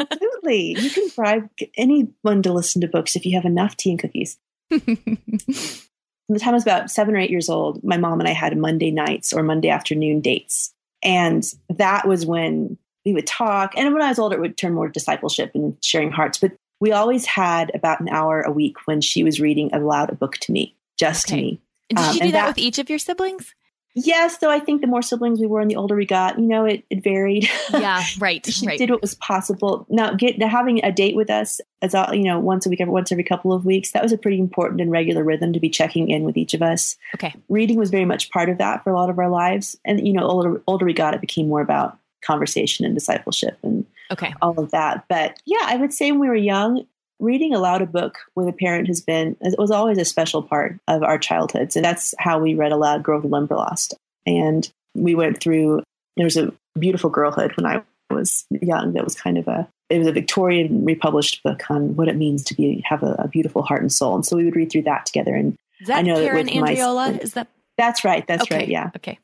Absolutely. 0.04 0.80
You 0.80 0.90
can 0.90 1.08
bribe 1.16 1.50
anyone 1.78 2.42
to 2.42 2.52
listen 2.52 2.82
to 2.82 2.88
books 2.88 3.16
if 3.16 3.26
you 3.26 3.36
have 3.36 3.46
enough 3.46 3.78
tea 3.78 3.92
and 3.92 4.00
cookies. 4.00 4.40
From 4.70 6.36
the 6.36 6.40
time 6.40 6.54
I 6.54 6.58
was 6.58 6.64
about 6.64 6.92
seven 6.92 7.16
or 7.16 7.20
eight 7.20 7.32
years 7.32 7.50
old, 7.50 7.84
my 7.84 7.98
mom 7.98 8.20
and 8.20 8.28
I 8.28 8.34
had 8.34 8.58
Monday 8.58 8.92
nights 8.92 9.34
or 9.34 9.44
Monday 9.44 9.70
afternoon 9.70 10.22
dates. 10.22 10.74
And 11.02 11.44
that 11.70 12.08
was 12.08 12.26
when 12.26 12.78
we 13.06 13.14
would 13.14 13.28
talk. 13.28 13.74
And 13.78 13.94
when 13.94 14.02
I 14.02 14.10
was 14.10 14.20
older, 14.20 14.36
it 14.36 14.42
would 14.42 14.58
turn 14.58 14.74
more 14.74 14.90
discipleship 14.90 15.52
and 15.56 15.78
sharing 15.84 16.12
hearts. 16.12 16.38
But 16.38 16.54
we 16.80 16.92
always 16.92 17.26
had 17.26 17.72
about 17.74 18.00
an 18.00 18.10
hour 18.10 18.42
a 18.42 18.52
week 18.52 18.86
when 18.86 19.02
she 19.02 19.24
was 19.24 19.40
reading 19.40 19.74
aloud 19.74 20.10
a 20.10 20.16
book 20.16 20.38
to 20.38 20.52
me, 20.52 20.76
just 20.98 21.28
okay. 21.28 21.36
to 21.36 21.42
me. 21.42 21.62
Did 21.90 22.00
um, 22.00 22.14
you 22.14 22.20
do 22.20 22.26
that, 22.28 22.32
that, 22.32 22.48
with 22.48 22.58
each 22.58 22.80
of 22.80 22.90
your 22.90 23.00
siblings? 23.00 23.56
Yes, 23.96 24.38
though 24.38 24.52
I 24.52 24.60
think 24.60 24.82
the 24.82 24.88
more 24.88 25.02
siblings 25.02 25.40
we 25.40 25.48
were 25.48 25.60
and 25.60 25.70
the 25.70 25.76
older 25.76 25.96
we 25.96 26.06
got, 26.06 26.38
you 26.38 26.46
know, 26.46 26.66
it, 26.66 26.84
it 26.90 27.04
varied. 27.04 27.50
Yeah, 27.70 28.04
right. 28.20 28.46
she 28.46 28.68
right. 28.68 28.78
did 28.78 28.90
what 28.90 29.02
was 29.02 29.16
possible. 29.16 29.86
Now, 29.90 30.14
get 30.14 30.42
having 30.42 30.84
a 30.84 30.92
date 30.92 31.16
with 31.16 31.30
us 31.30 31.62
as 31.82 31.94
you 32.14 32.24
know, 32.24 32.40
once 32.40 32.66
a 32.66 32.70
week, 32.70 32.82
every 32.82 32.92
once 32.92 33.12
every 33.12 33.24
couple 33.24 33.54
of 33.54 33.64
weeks, 33.64 33.92
that 33.92 34.04
was 34.04 34.12
a 34.12 34.18
pretty 34.18 34.40
important 34.40 34.82
and 34.82 34.92
regular 34.92 35.24
rhythm 35.24 35.54
to 35.54 35.60
be 35.60 35.70
checking 35.70 36.10
in 36.10 36.24
with 36.24 36.36
each 36.36 36.54
of 36.54 36.62
us. 36.62 36.98
Okay. 37.16 37.34
Reading 37.48 37.78
was 37.78 37.90
very 37.90 38.06
much 38.06 38.32
part 38.32 38.50
of 38.50 38.58
that 38.58 38.84
for 38.84 38.90
a 38.90 38.96
lot 38.96 39.10
of 39.10 39.20
our 39.20 39.30
lives, 39.30 39.78
and 39.86 40.06
you 40.06 40.14
know, 40.14 40.28
older 40.28 40.62
older 40.68 40.86
we 40.86 40.94
got, 40.94 41.14
it 41.14 41.22
became 41.22 41.48
more 41.48 41.62
about 41.62 41.98
conversation 42.22 42.86
and 42.86 42.94
discipleship 42.94 43.58
and 43.64 43.86
okay 44.12 44.34
all 44.42 44.60
of 44.60 44.72
that. 44.72 45.06
But 45.08 45.40
yeah, 45.46 45.62
I 45.64 45.78
would 45.78 45.94
say 45.94 46.12
when 46.12 46.20
we 46.20 46.28
were 46.28 46.36
young, 46.36 46.86
reading 47.20 47.54
aloud 47.54 47.82
a 47.82 47.86
book 47.86 48.18
with 48.36 48.48
a 48.48 48.54
parent 48.54 48.88
has 48.88 49.02
been 49.02 49.36
it 49.42 49.60
was 49.60 49.72
always 49.72 49.98
a 49.98 50.06
special 50.06 50.42
part 50.42 50.80
of 50.88 51.04
our 51.04 51.18
childhoods 51.18 51.76
and 51.76 51.84
that's 51.84 52.14
how 52.18 52.40
we 52.40 52.56
read 52.56 52.72
aloud 52.72 53.04
girl 53.04 53.20
of 53.20 53.26
limberlost 53.26 53.94
and 54.26 54.72
we 54.96 55.16
went 55.16 55.40
through, 55.40 55.84
there 56.18 56.26
was 56.26 56.38
a 56.38 56.54
beautiful 56.78 57.10
girlhood 57.10 57.56
when 57.58 57.66
I 57.66 57.84
was 58.10 58.46
young 58.50 58.94
that 58.94 59.04
was 59.04 59.16
kind 59.16 59.38
of 59.38 59.48
a, 59.48 59.68
it 59.90 60.00
was 60.00 60.08
a 60.08 60.12
Victorian 60.12 60.86
republished 60.86 61.42
book 61.44 61.64
on 61.70 61.96
what 61.96 62.08
it 62.08 62.16
means 62.16 62.44
to 62.46 62.56
be, 62.56 62.84
have 62.86 63.04
a, 63.04 63.14
a 63.20 63.28
beautiful 63.28 63.64
heart 63.64 63.82
and 63.82 63.92
soul. 63.92 64.16
And 64.16 64.26
so 64.26 64.36
we 64.36 64.46
would 64.46 64.56
read 64.56 64.72
through 64.72 64.84
that 64.84 65.06
together. 65.06 65.34
And 65.34 65.58
Is 65.80 65.88
that 65.88 65.98
I 65.98 66.02
know 66.02 66.16
Karen 66.16 66.46
that 66.46 66.56
Andreola? 66.56 67.14
My, 67.14 67.20
Is 67.20 67.34
that? 67.34 67.48
That's 67.78 68.04
right. 68.04 68.26
That's 68.28 68.44
okay. 68.44 68.58
right. 68.58 68.68
Yeah. 68.68 68.92
Okay. 68.98 69.20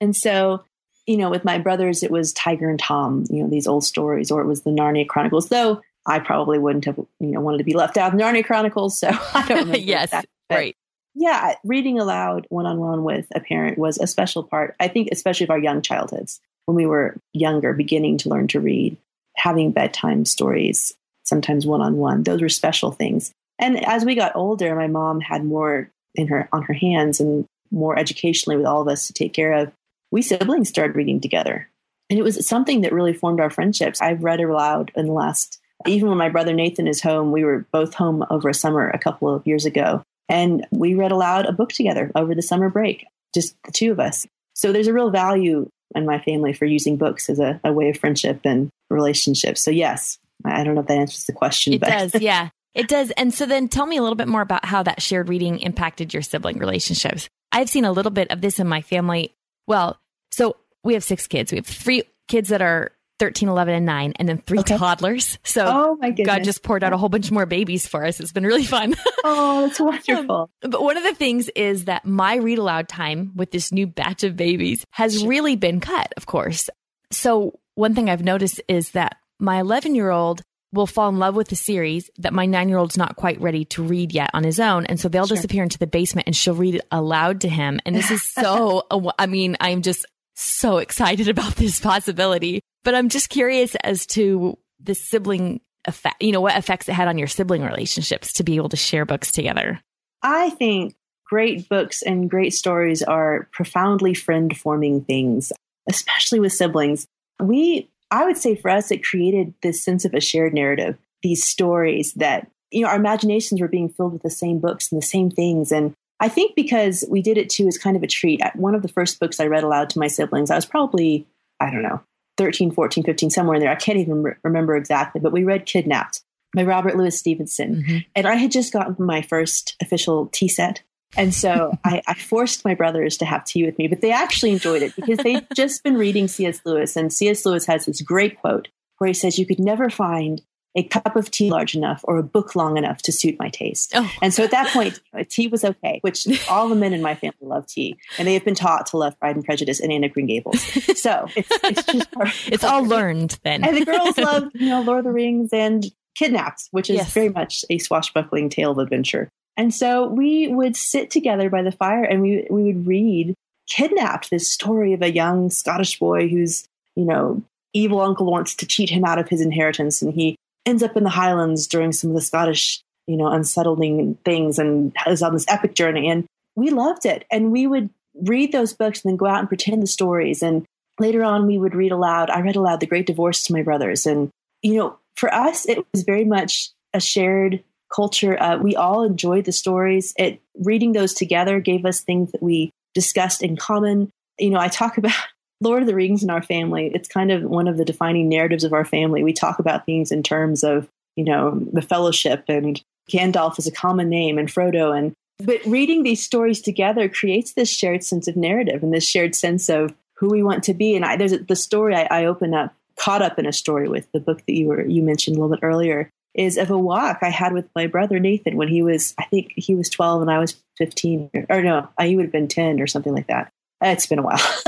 And 0.00 0.14
so, 0.14 0.64
you 1.06 1.16
know, 1.16 1.30
with 1.30 1.44
my 1.44 1.58
brothers, 1.58 2.02
it 2.02 2.10
was 2.10 2.32
Tiger 2.32 2.68
and 2.68 2.78
Tom, 2.78 3.24
you 3.30 3.42
know, 3.42 3.48
these 3.48 3.66
old 3.66 3.84
stories, 3.84 4.30
or 4.30 4.40
it 4.42 4.46
was 4.46 4.62
the 4.62 4.70
Narnia 4.70 5.06
Chronicles, 5.06 5.48
though 5.48 5.80
I 6.06 6.18
probably 6.18 6.58
wouldn't 6.58 6.84
have, 6.84 6.96
you 6.96 7.28
know, 7.28 7.40
wanted 7.40 7.58
to 7.58 7.64
be 7.64 7.74
left 7.74 7.96
out 7.96 8.12
of 8.12 8.20
Narnia 8.20 8.44
Chronicles. 8.44 8.98
So 8.98 9.08
I 9.34 9.46
don't 9.46 9.58
remember. 9.58 9.78
yes. 9.78 10.10
That, 10.10 10.26
right 10.50 10.76
yeah, 11.14 11.54
reading 11.64 12.00
aloud 12.00 12.46
one 12.48 12.66
on 12.66 12.80
one 12.80 13.04
with 13.04 13.26
a 13.34 13.40
parent 13.40 13.78
was 13.78 13.98
a 13.98 14.06
special 14.06 14.42
part, 14.42 14.74
I 14.80 14.88
think, 14.88 15.08
especially 15.12 15.44
of 15.44 15.50
our 15.50 15.58
young 15.58 15.80
childhoods 15.80 16.40
when 16.66 16.74
we 16.74 16.86
were 16.86 17.16
younger, 17.32 17.72
beginning 17.72 18.18
to 18.18 18.28
learn 18.28 18.48
to 18.48 18.60
read, 18.60 18.96
having 19.36 19.70
bedtime 19.70 20.24
stories, 20.24 20.94
sometimes 21.24 21.66
one 21.66 21.80
on 21.80 21.96
one. 21.96 22.24
Those 22.24 22.42
were 22.42 22.48
special 22.48 22.90
things. 22.90 23.32
And 23.58 23.84
as 23.86 24.04
we 24.04 24.16
got 24.16 24.34
older, 24.34 24.74
my 24.74 24.88
mom 24.88 25.20
had 25.20 25.44
more 25.44 25.90
in 26.16 26.26
her 26.28 26.48
on 26.52 26.62
her 26.62 26.74
hands 26.74 27.20
and 27.20 27.46
more 27.70 27.96
educationally 27.96 28.56
with 28.56 28.66
all 28.66 28.82
of 28.82 28.88
us 28.88 29.06
to 29.06 29.12
take 29.12 29.32
care 29.32 29.52
of. 29.52 29.72
We 30.10 30.22
siblings 30.22 30.68
started 30.68 30.96
reading 30.96 31.20
together. 31.20 31.68
And 32.10 32.18
it 32.18 32.22
was 32.22 32.46
something 32.46 32.80
that 32.80 32.92
really 32.92 33.14
formed 33.14 33.40
our 33.40 33.50
friendships. 33.50 34.02
I've 34.02 34.24
read 34.24 34.40
aloud 34.40 34.90
in 34.96 35.06
the 35.06 35.12
last, 35.12 35.60
even 35.86 36.08
when 36.08 36.18
my 36.18 36.28
brother 36.28 36.52
Nathan 36.52 36.86
is 36.86 37.00
home, 37.00 37.32
we 37.32 37.44
were 37.44 37.66
both 37.72 37.94
home 37.94 38.24
over 38.30 38.48
a 38.48 38.54
summer 38.54 38.88
a 38.88 38.98
couple 38.98 39.34
of 39.34 39.46
years 39.46 39.66
ago. 39.66 40.02
And 40.28 40.66
we 40.70 40.94
read 40.94 41.12
aloud 41.12 41.46
a 41.46 41.52
book 41.52 41.70
together 41.70 42.10
over 42.14 42.34
the 42.34 42.42
summer 42.42 42.70
break, 42.70 43.06
just 43.34 43.54
the 43.64 43.72
two 43.72 43.92
of 43.92 44.00
us. 44.00 44.26
So 44.54 44.72
there's 44.72 44.86
a 44.86 44.92
real 44.92 45.10
value 45.10 45.68
in 45.94 46.06
my 46.06 46.18
family 46.20 46.52
for 46.52 46.64
using 46.64 46.96
books 46.96 47.28
as 47.28 47.38
a, 47.38 47.60
a 47.64 47.72
way 47.72 47.90
of 47.90 47.98
friendship 47.98 48.40
and 48.44 48.70
relationships. 48.88 49.62
So, 49.62 49.70
yes, 49.70 50.18
I 50.44 50.64
don't 50.64 50.74
know 50.74 50.80
if 50.80 50.86
that 50.86 50.98
answers 50.98 51.24
the 51.24 51.32
question. 51.32 51.78
But 51.78 51.88
it 51.88 51.92
but. 51.92 52.12
does, 52.12 52.22
yeah. 52.22 52.48
It 52.74 52.88
does. 52.88 53.10
And 53.12 53.32
so 53.32 53.46
then 53.46 53.68
tell 53.68 53.86
me 53.86 53.96
a 53.96 54.02
little 54.02 54.16
bit 54.16 54.26
more 54.26 54.40
about 54.40 54.64
how 54.64 54.82
that 54.82 55.00
shared 55.00 55.28
reading 55.28 55.60
impacted 55.60 56.12
your 56.12 56.22
sibling 56.22 56.58
relationships. 56.58 57.28
I've 57.52 57.70
seen 57.70 57.84
a 57.84 57.92
little 57.92 58.10
bit 58.10 58.30
of 58.32 58.40
this 58.40 58.58
in 58.58 58.66
my 58.66 58.82
family. 58.82 59.32
Well, 59.68 59.98
so 60.32 60.56
we 60.82 60.94
have 60.94 61.04
six 61.04 61.28
kids. 61.28 61.52
We 61.52 61.58
have 61.58 61.66
three 61.66 62.02
kids 62.26 62.48
that 62.48 62.62
are 62.62 62.90
13, 63.18 63.48
11, 63.48 63.74
and 63.74 63.86
9, 63.86 64.12
and 64.16 64.28
then 64.28 64.38
three 64.38 64.60
okay. 64.60 64.76
toddlers. 64.76 65.38
So 65.44 65.64
oh 65.66 65.96
my 66.00 66.10
God 66.10 66.44
just 66.44 66.62
poured 66.62 66.82
out 66.82 66.92
a 66.92 66.96
whole 66.96 67.08
bunch 67.08 67.30
more 67.30 67.46
babies 67.46 67.86
for 67.86 68.04
us. 68.04 68.20
It's 68.20 68.32
been 68.32 68.44
really 68.44 68.64
fun. 68.64 68.94
Oh, 69.26 69.66
that's 69.66 69.80
wonderful. 69.80 70.50
um, 70.62 70.70
but 70.70 70.82
one 70.82 70.98
of 70.98 71.02
the 71.02 71.14
things 71.14 71.48
is 71.56 71.86
that 71.86 72.04
my 72.04 72.34
read 72.34 72.58
aloud 72.58 72.90
time 72.90 73.32
with 73.34 73.50
this 73.52 73.72
new 73.72 73.86
batch 73.86 74.22
of 74.22 74.36
babies 74.36 74.84
has 74.90 75.24
really 75.24 75.56
been 75.56 75.80
cut, 75.80 76.12
of 76.18 76.26
course. 76.26 76.68
So 77.10 77.58
one 77.74 77.94
thing 77.94 78.10
I've 78.10 78.22
noticed 78.22 78.60
is 78.68 78.90
that 78.90 79.16
my 79.38 79.60
11 79.60 79.94
year 79.94 80.10
old 80.10 80.42
will 80.74 80.86
fall 80.86 81.08
in 81.08 81.18
love 81.18 81.36
with 81.36 81.48
the 81.48 81.56
series 81.56 82.10
that 82.18 82.32
my 82.32 82.46
nine 82.46 82.68
year 82.68 82.78
old's 82.78 82.98
not 82.98 83.16
quite 83.16 83.40
ready 83.40 83.64
to 83.64 83.82
read 83.82 84.12
yet 84.12 84.30
on 84.34 84.44
his 84.44 84.60
own. 84.60 84.84
And 84.86 84.98
so 84.98 85.08
they'll 85.08 85.26
sure. 85.26 85.36
disappear 85.36 85.62
into 85.62 85.78
the 85.78 85.86
basement 85.86 86.26
and 86.26 86.36
she'll 86.36 86.54
read 86.54 86.74
it 86.74 86.86
aloud 86.90 87.42
to 87.42 87.48
him. 87.48 87.80
And 87.86 87.94
this 87.94 88.10
is 88.10 88.22
so, 88.30 88.86
I 89.18 89.26
mean, 89.26 89.56
I'm 89.60 89.82
just 89.82 90.04
so 90.34 90.78
excited 90.78 91.28
about 91.28 91.54
this 91.56 91.80
possibility, 91.80 92.60
but 92.84 92.94
I'm 92.94 93.08
just 93.08 93.30
curious 93.30 93.74
as 93.76 94.06
to 94.08 94.58
the 94.80 94.94
sibling 94.94 95.60
effect, 95.86 96.22
you 96.22 96.32
know, 96.32 96.40
what 96.40 96.56
effects 96.56 96.88
it 96.88 96.92
had 96.92 97.08
on 97.08 97.18
your 97.18 97.26
sibling 97.26 97.62
relationships 97.62 98.32
to 98.34 98.44
be 98.44 98.56
able 98.56 98.68
to 98.68 98.76
share 98.76 99.04
books 99.04 99.32
together. 99.32 99.80
I 100.22 100.50
think 100.50 100.94
great 101.26 101.68
books 101.68 102.02
and 102.02 102.30
great 102.30 102.54
stories 102.54 103.02
are 103.02 103.48
profoundly 103.52 104.14
friend 104.14 104.56
forming 104.56 105.02
things, 105.02 105.52
especially 105.88 106.40
with 106.40 106.52
siblings. 106.52 107.06
We, 107.40 107.90
I 108.10 108.24
would 108.24 108.36
say 108.36 108.54
for 108.54 108.70
us, 108.70 108.90
it 108.90 109.04
created 109.04 109.54
this 109.62 109.82
sense 109.82 110.04
of 110.04 110.14
a 110.14 110.20
shared 110.20 110.54
narrative, 110.54 110.96
these 111.22 111.44
stories 111.44 112.12
that, 112.14 112.50
you 112.70 112.82
know, 112.82 112.88
our 112.88 112.96
imaginations 112.96 113.60
were 113.60 113.68
being 113.68 113.88
filled 113.88 114.12
with 114.12 114.22
the 114.22 114.30
same 114.30 114.58
books 114.58 114.90
and 114.90 115.00
the 115.00 115.06
same 115.06 115.30
things. 115.30 115.72
And 115.72 115.94
I 116.20 116.28
think 116.28 116.54
because 116.54 117.04
we 117.08 117.22
did 117.22 117.38
it 117.38 117.50
too 117.50 117.66
as 117.66 117.76
kind 117.76 117.96
of 117.96 118.02
a 118.02 118.06
treat. 118.06 118.40
One 118.54 118.74
of 118.74 118.82
the 118.82 118.88
first 118.88 119.20
books 119.20 119.40
I 119.40 119.46
read 119.46 119.64
aloud 119.64 119.90
to 119.90 119.98
my 119.98 120.08
siblings, 120.08 120.50
I 120.50 120.56
was 120.56 120.66
probably, 120.66 121.26
I 121.60 121.70
don't 121.70 121.82
know, 121.82 122.00
13, 122.36 122.72
14, 122.72 123.04
15, 123.04 123.30
somewhere 123.30 123.56
in 123.56 123.60
there. 123.60 123.70
I 123.70 123.76
can't 123.76 123.98
even 123.98 124.22
re- 124.22 124.34
remember 124.42 124.76
exactly, 124.76 125.20
but 125.20 125.32
we 125.32 125.44
read 125.44 125.66
Kidnapped 125.66 126.22
by 126.54 126.64
Robert 126.64 126.96
Louis 126.96 127.16
Stevenson. 127.16 127.76
Mm-hmm. 127.76 127.98
And 128.14 128.26
I 128.26 128.34
had 128.34 128.50
just 128.50 128.72
gotten 128.72 129.04
my 129.04 129.22
first 129.22 129.76
official 129.80 130.26
tea 130.32 130.48
set. 130.48 130.82
And 131.16 131.34
so 131.34 131.76
I, 131.84 132.02
I, 132.06 132.14
forced 132.14 132.64
my 132.64 132.74
brothers 132.74 133.16
to 133.18 133.24
have 133.24 133.44
tea 133.44 133.64
with 133.64 133.78
me, 133.78 133.88
but 133.88 134.00
they 134.00 134.12
actually 134.12 134.52
enjoyed 134.52 134.82
it 134.82 134.96
because 134.96 135.18
they'd 135.18 135.46
just 135.54 135.82
been 135.84 135.96
reading 135.96 136.28
C.S. 136.28 136.60
Lewis. 136.64 136.96
And 136.96 137.12
C.S. 137.12 137.44
Lewis 137.44 137.66
has 137.66 137.86
this 137.86 138.00
great 138.00 138.40
quote 138.40 138.68
where 138.98 139.08
he 139.08 139.14
says, 139.14 139.38
You 139.38 139.46
could 139.46 139.60
never 139.60 139.90
find 139.90 140.42
a 140.76 140.82
cup 140.82 141.14
of 141.16 141.30
tea 141.30 141.50
large 141.50 141.74
enough 141.74 142.00
or 142.04 142.18
a 142.18 142.22
book 142.22 142.56
long 142.56 142.76
enough 142.76 143.00
to 143.02 143.12
suit 143.12 143.38
my 143.38 143.48
taste. 143.48 143.92
Oh. 143.94 144.10
And 144.20 144.34
so 144.34 144.42
at 144.42 144.50
that 144.50 144.72
point, 144.72 145.00
tea 145.28 145.46
was 145.46 145.64
okay, 145.64 146.00
which 146.02 146.26
all 146.50 146.68
the 146.68 146.74
men 146.74 146.92
in 146.92 147.00
my 147.00 147.14
family 147.14 147.36
love 147.42 147.66
tea. 147.66 147.96
And 148.18 148.26
they 148.26 148.34
have 148.34 148.44
been 148.44 148.54
taught 148.54 148.86
to 148.86 148.96
love 148.96 149.18
Pride 149.20 149.36
and 149.36 149.44
Prejudice 149.44 149.80
and 149.80 149.92
Anne 149.92 150.04
of 150.04 150.12
Green 150.12 150.26
Gables. 150.26 150.62
So 150.94 151.26
it's, 151.36 151.48
it's 151.64 151.84
just 151.84 152.08
It's 152.52 152.64
all 152.64 152.82
learned 152.84 153.38
then. 153.42 153.64
And 153.64 153.76
the 153.76 153.84
girls 153.84 154.16
love, 154.18 154.50
you 154.54 154.68
know, 154.68 154.80
Lord 154.80 155.00
of 155.00 155.04
the 155.04 155.12
Rings 155.12 155.50
and 155.52 155.84
Kidnapped, 156.14 156.68
which 156.70 156.88
is 156.88 156.96
yes. 156.96 157.12
very 157.12 157.28
much 157.28 157.64
a 157.68 157.78
swashbuckling 157.78 158.48
tale 158.48 158.70
of 158.72 158.78
adventure. 158.78 159.28
And 159.56 159.74
so 159.74 160.06
we 160.06 160.48
would 160.48 160.76
sit 160.76 161.10
together 161.10 161.50
by 161.50 161.62
the 161.62 161.72
fire 161.72 162.04
and 162.04 162.22
we, 162.22 162.46
we 162.50 162.64
would 162.64 162.86
read 162.86 163.34
Kidnapped, 163.68 164.30
this 164.30 164.50
story 164.50 164.92
of 164.92 165.02
a 165.02 165.12
young 165.12 165.50
Scottish 165.50 165.98
boy 165.98 166.28
who's, 166.28 166.66
you 166.96 167.04
know, 167.04 167.42
evil 167.72 168.00
uncle 168.00 168.30
wants 168.30 168.54
to 168.56 168.66
cheat 168.66 168.88
him 168.88 169.04
out 169.04 169.18
of 169.18 169.28
his 169.28 169.40
inheritance 169.40 170.00
and 170.00 170.14
he 170.14 170.36
ends 170.66 170.82
up 170.82 170.96
in 170.96 171.04
the 171.04 171.10
Highlands 171.10 171.66
during 171.66 171.92
some 171.92 172.10
of 172.10 172.16
the 172.16 172.22
Scottish, 172.22 172.82
you 173.06 173.16
know, 173.16 173.28
unsettling 173.28 174.16
things 174.24 174.58
and 174.58 174.94
is 175.06 175.22
on 175.22 175.34
this 175.34 175.46
epic 175.48 175.74
journey. 175.74 176.08
And 176.08 176.26
we 176.56 176.70
loved 176.70 177.06
it. 177.06 177.24
And 177.30 177.52
we 177.52 177.66
would 177.66 177.90
read 178.14 178.52
those 178.52 178.72
books 178.72 179.04
and 179.04 179.10
then 179.10 179.16
go 179.16 179.26
out 179.26 179.40
and 179.40 179.48
pretend 179.48 179.82
the 179.82 179.86
stories. 179.86 180.42
And 180.42 180.64
later 180.98 181.24
on, 181.24 181.46
we 181.46 181.58
would 181.58 181.74
read 181.74 181.92
aloud. 181.92 182.30
I 182.30 182.40
read 182.40 182.56
aloud 182.56 182.80
The 182.80 182.86
Great 182.86 183.06
Divorce 183.06 183.42
to 183.44 183.52
my 183.52 183.62
brothers. 183.62 184.06
And, 184.06 184.30
you 184.62 184.74
know, 184.74 184.98
for 185.16 185.32
us, 185.32 185.68
it 185.68 185.84
was 185.92 186.02
very 186.02 186.24
much 186.24 186.70
a 186.92 187.00
shared 187.00 187.62
culture. 187.94 188.40
Uh, 188.40 188.58
we 188.58 188.76
all 188.76 189.02
enjoyed 189.02 189.44
the 189.44 189.52
stories. 189.52 190.14
It 190.16 190.40
reading 190.58 190.92
those 190.92 191.14
together 191.14 191.60
gave 191.60 191.84
us 191.84 192.00
things 192.00 192.32
that 192.32 192.42
we 192.42 192.70
discussed 192.94 193.42
in 193.42 193.56
common. 193.56 194.10
You 194.38 194.50
know, 194.50 194.60
I 194.60 194.68
talk 194.68 194.98
about 194.98 195.14
Lord 195.60 195.82
of 195.82 195.86
the 195.86 195.94
Rings 195.94 196.22
in 196.22 196.30
our 196.30 196.42
family, 196.42 196.90
it's 196.94 197.08
kind 197.08 197.30
of 197.30 197.42
one 197.42 197.68
of 197.68 197.76
the 197.76 197.84
defining 197.84 198.28
narratives 198.28 198.64
of 198.64 198.72
our 198.72 198.84
family. 198.84 199.22
We 199.22 199.32
talk 199.32 199.58
about 199.58 199.86
things 199.86 200.10
in 200.12 200.22
terms 200.22 200.64
of, 200.64 200.88
you 201.16 201.24
know, 201.24 201.58
the 201.72 201.82
fellowship 201.82 202.44
and 202.48 202.82
Gandalf 203.10 203.58
is 203.58 203.66
a 203.66 203.72
common 203.72 204.08
name 204.08 204.38
and 204.38 204.48
Frodo 204.48 204.96
and 204.96 205.14
but 205.38 205.64
reading 205.66 206.02
these 206.02 206.24
stories 206.24 206.62
together 206.62 207.08
creates 207.08 207.52
this 207.52 207.68
shared 207.68 208.04
sense 208.04 208.28
of 208.28 208.36
narrative 208.36 208.82
and 208.82 208.94
this 208.94 209.04
shared 209.04 209.34
sense 209.34 209.68
of 209.68 209.94
who 210.14 210.30
we 210.30 210.42
want 210.42 210.62
to 210.64 210.74
be. 210.74 210.94
And 210.94 211.04
I, 211.04 211.16
there's 211.16 211.32
a, 211.32 211.38
the 211.38 211.56
story 211.56 211.94
I, 211.94 212.06
I 212.10 212.24
open 212.26 212.54
up, 212.54 212.72
caught 212.96 213.22
up 213.22 213.38
in 213.38 213.46
a 213.46 213.52
story 213.52 213.88
with 213.88 214.10
the 214.12 214.20
book 214.20 214.42
that 214.46 214.54
you 214.54 214.68
were 214.68 214.86
you 214.86 215.02
mentioned 215.02 215.36
a 215.36 215.40
little 215.40 215.54
bit 215.54 215.64
earlier, 215.64 216.08
is 216.34 216.56
of 216.56 216.70
a 216.70 216.78
walk 216.78 217.18
I 217.22 217.30
had 217.30 217.52
with 217.52 217.68
my 217.74 217.86
brother 217.86 218.18
Nathan 218.18 218.56
when 218.56 218.68
he 218.68 218.82
was, 218.82 219.14
I 219.18 219.24
think 219.24 219.52
he 219.56 219.74
was 219.74 219.88
12 219.88 220.22
and 220.22 220.30
I 220.30 220.38
was 220.38 220.56
15, 220.78 221.30
or, 221.34 221.46
or 221.50 221.62
no, 221.62 221.88
he 222.00 222.16
would 222.16 222.26
have 222.26 222.32
been 222.32 222.48
10 222.48 222.80
or 222.80 222.86
something 222.86 223.12
like 223.12 223.26
that. 223.26 223.52
It's 223.92 224.06
been 224.06 224.18
a 224.18 224.22
while. 224.22 224.40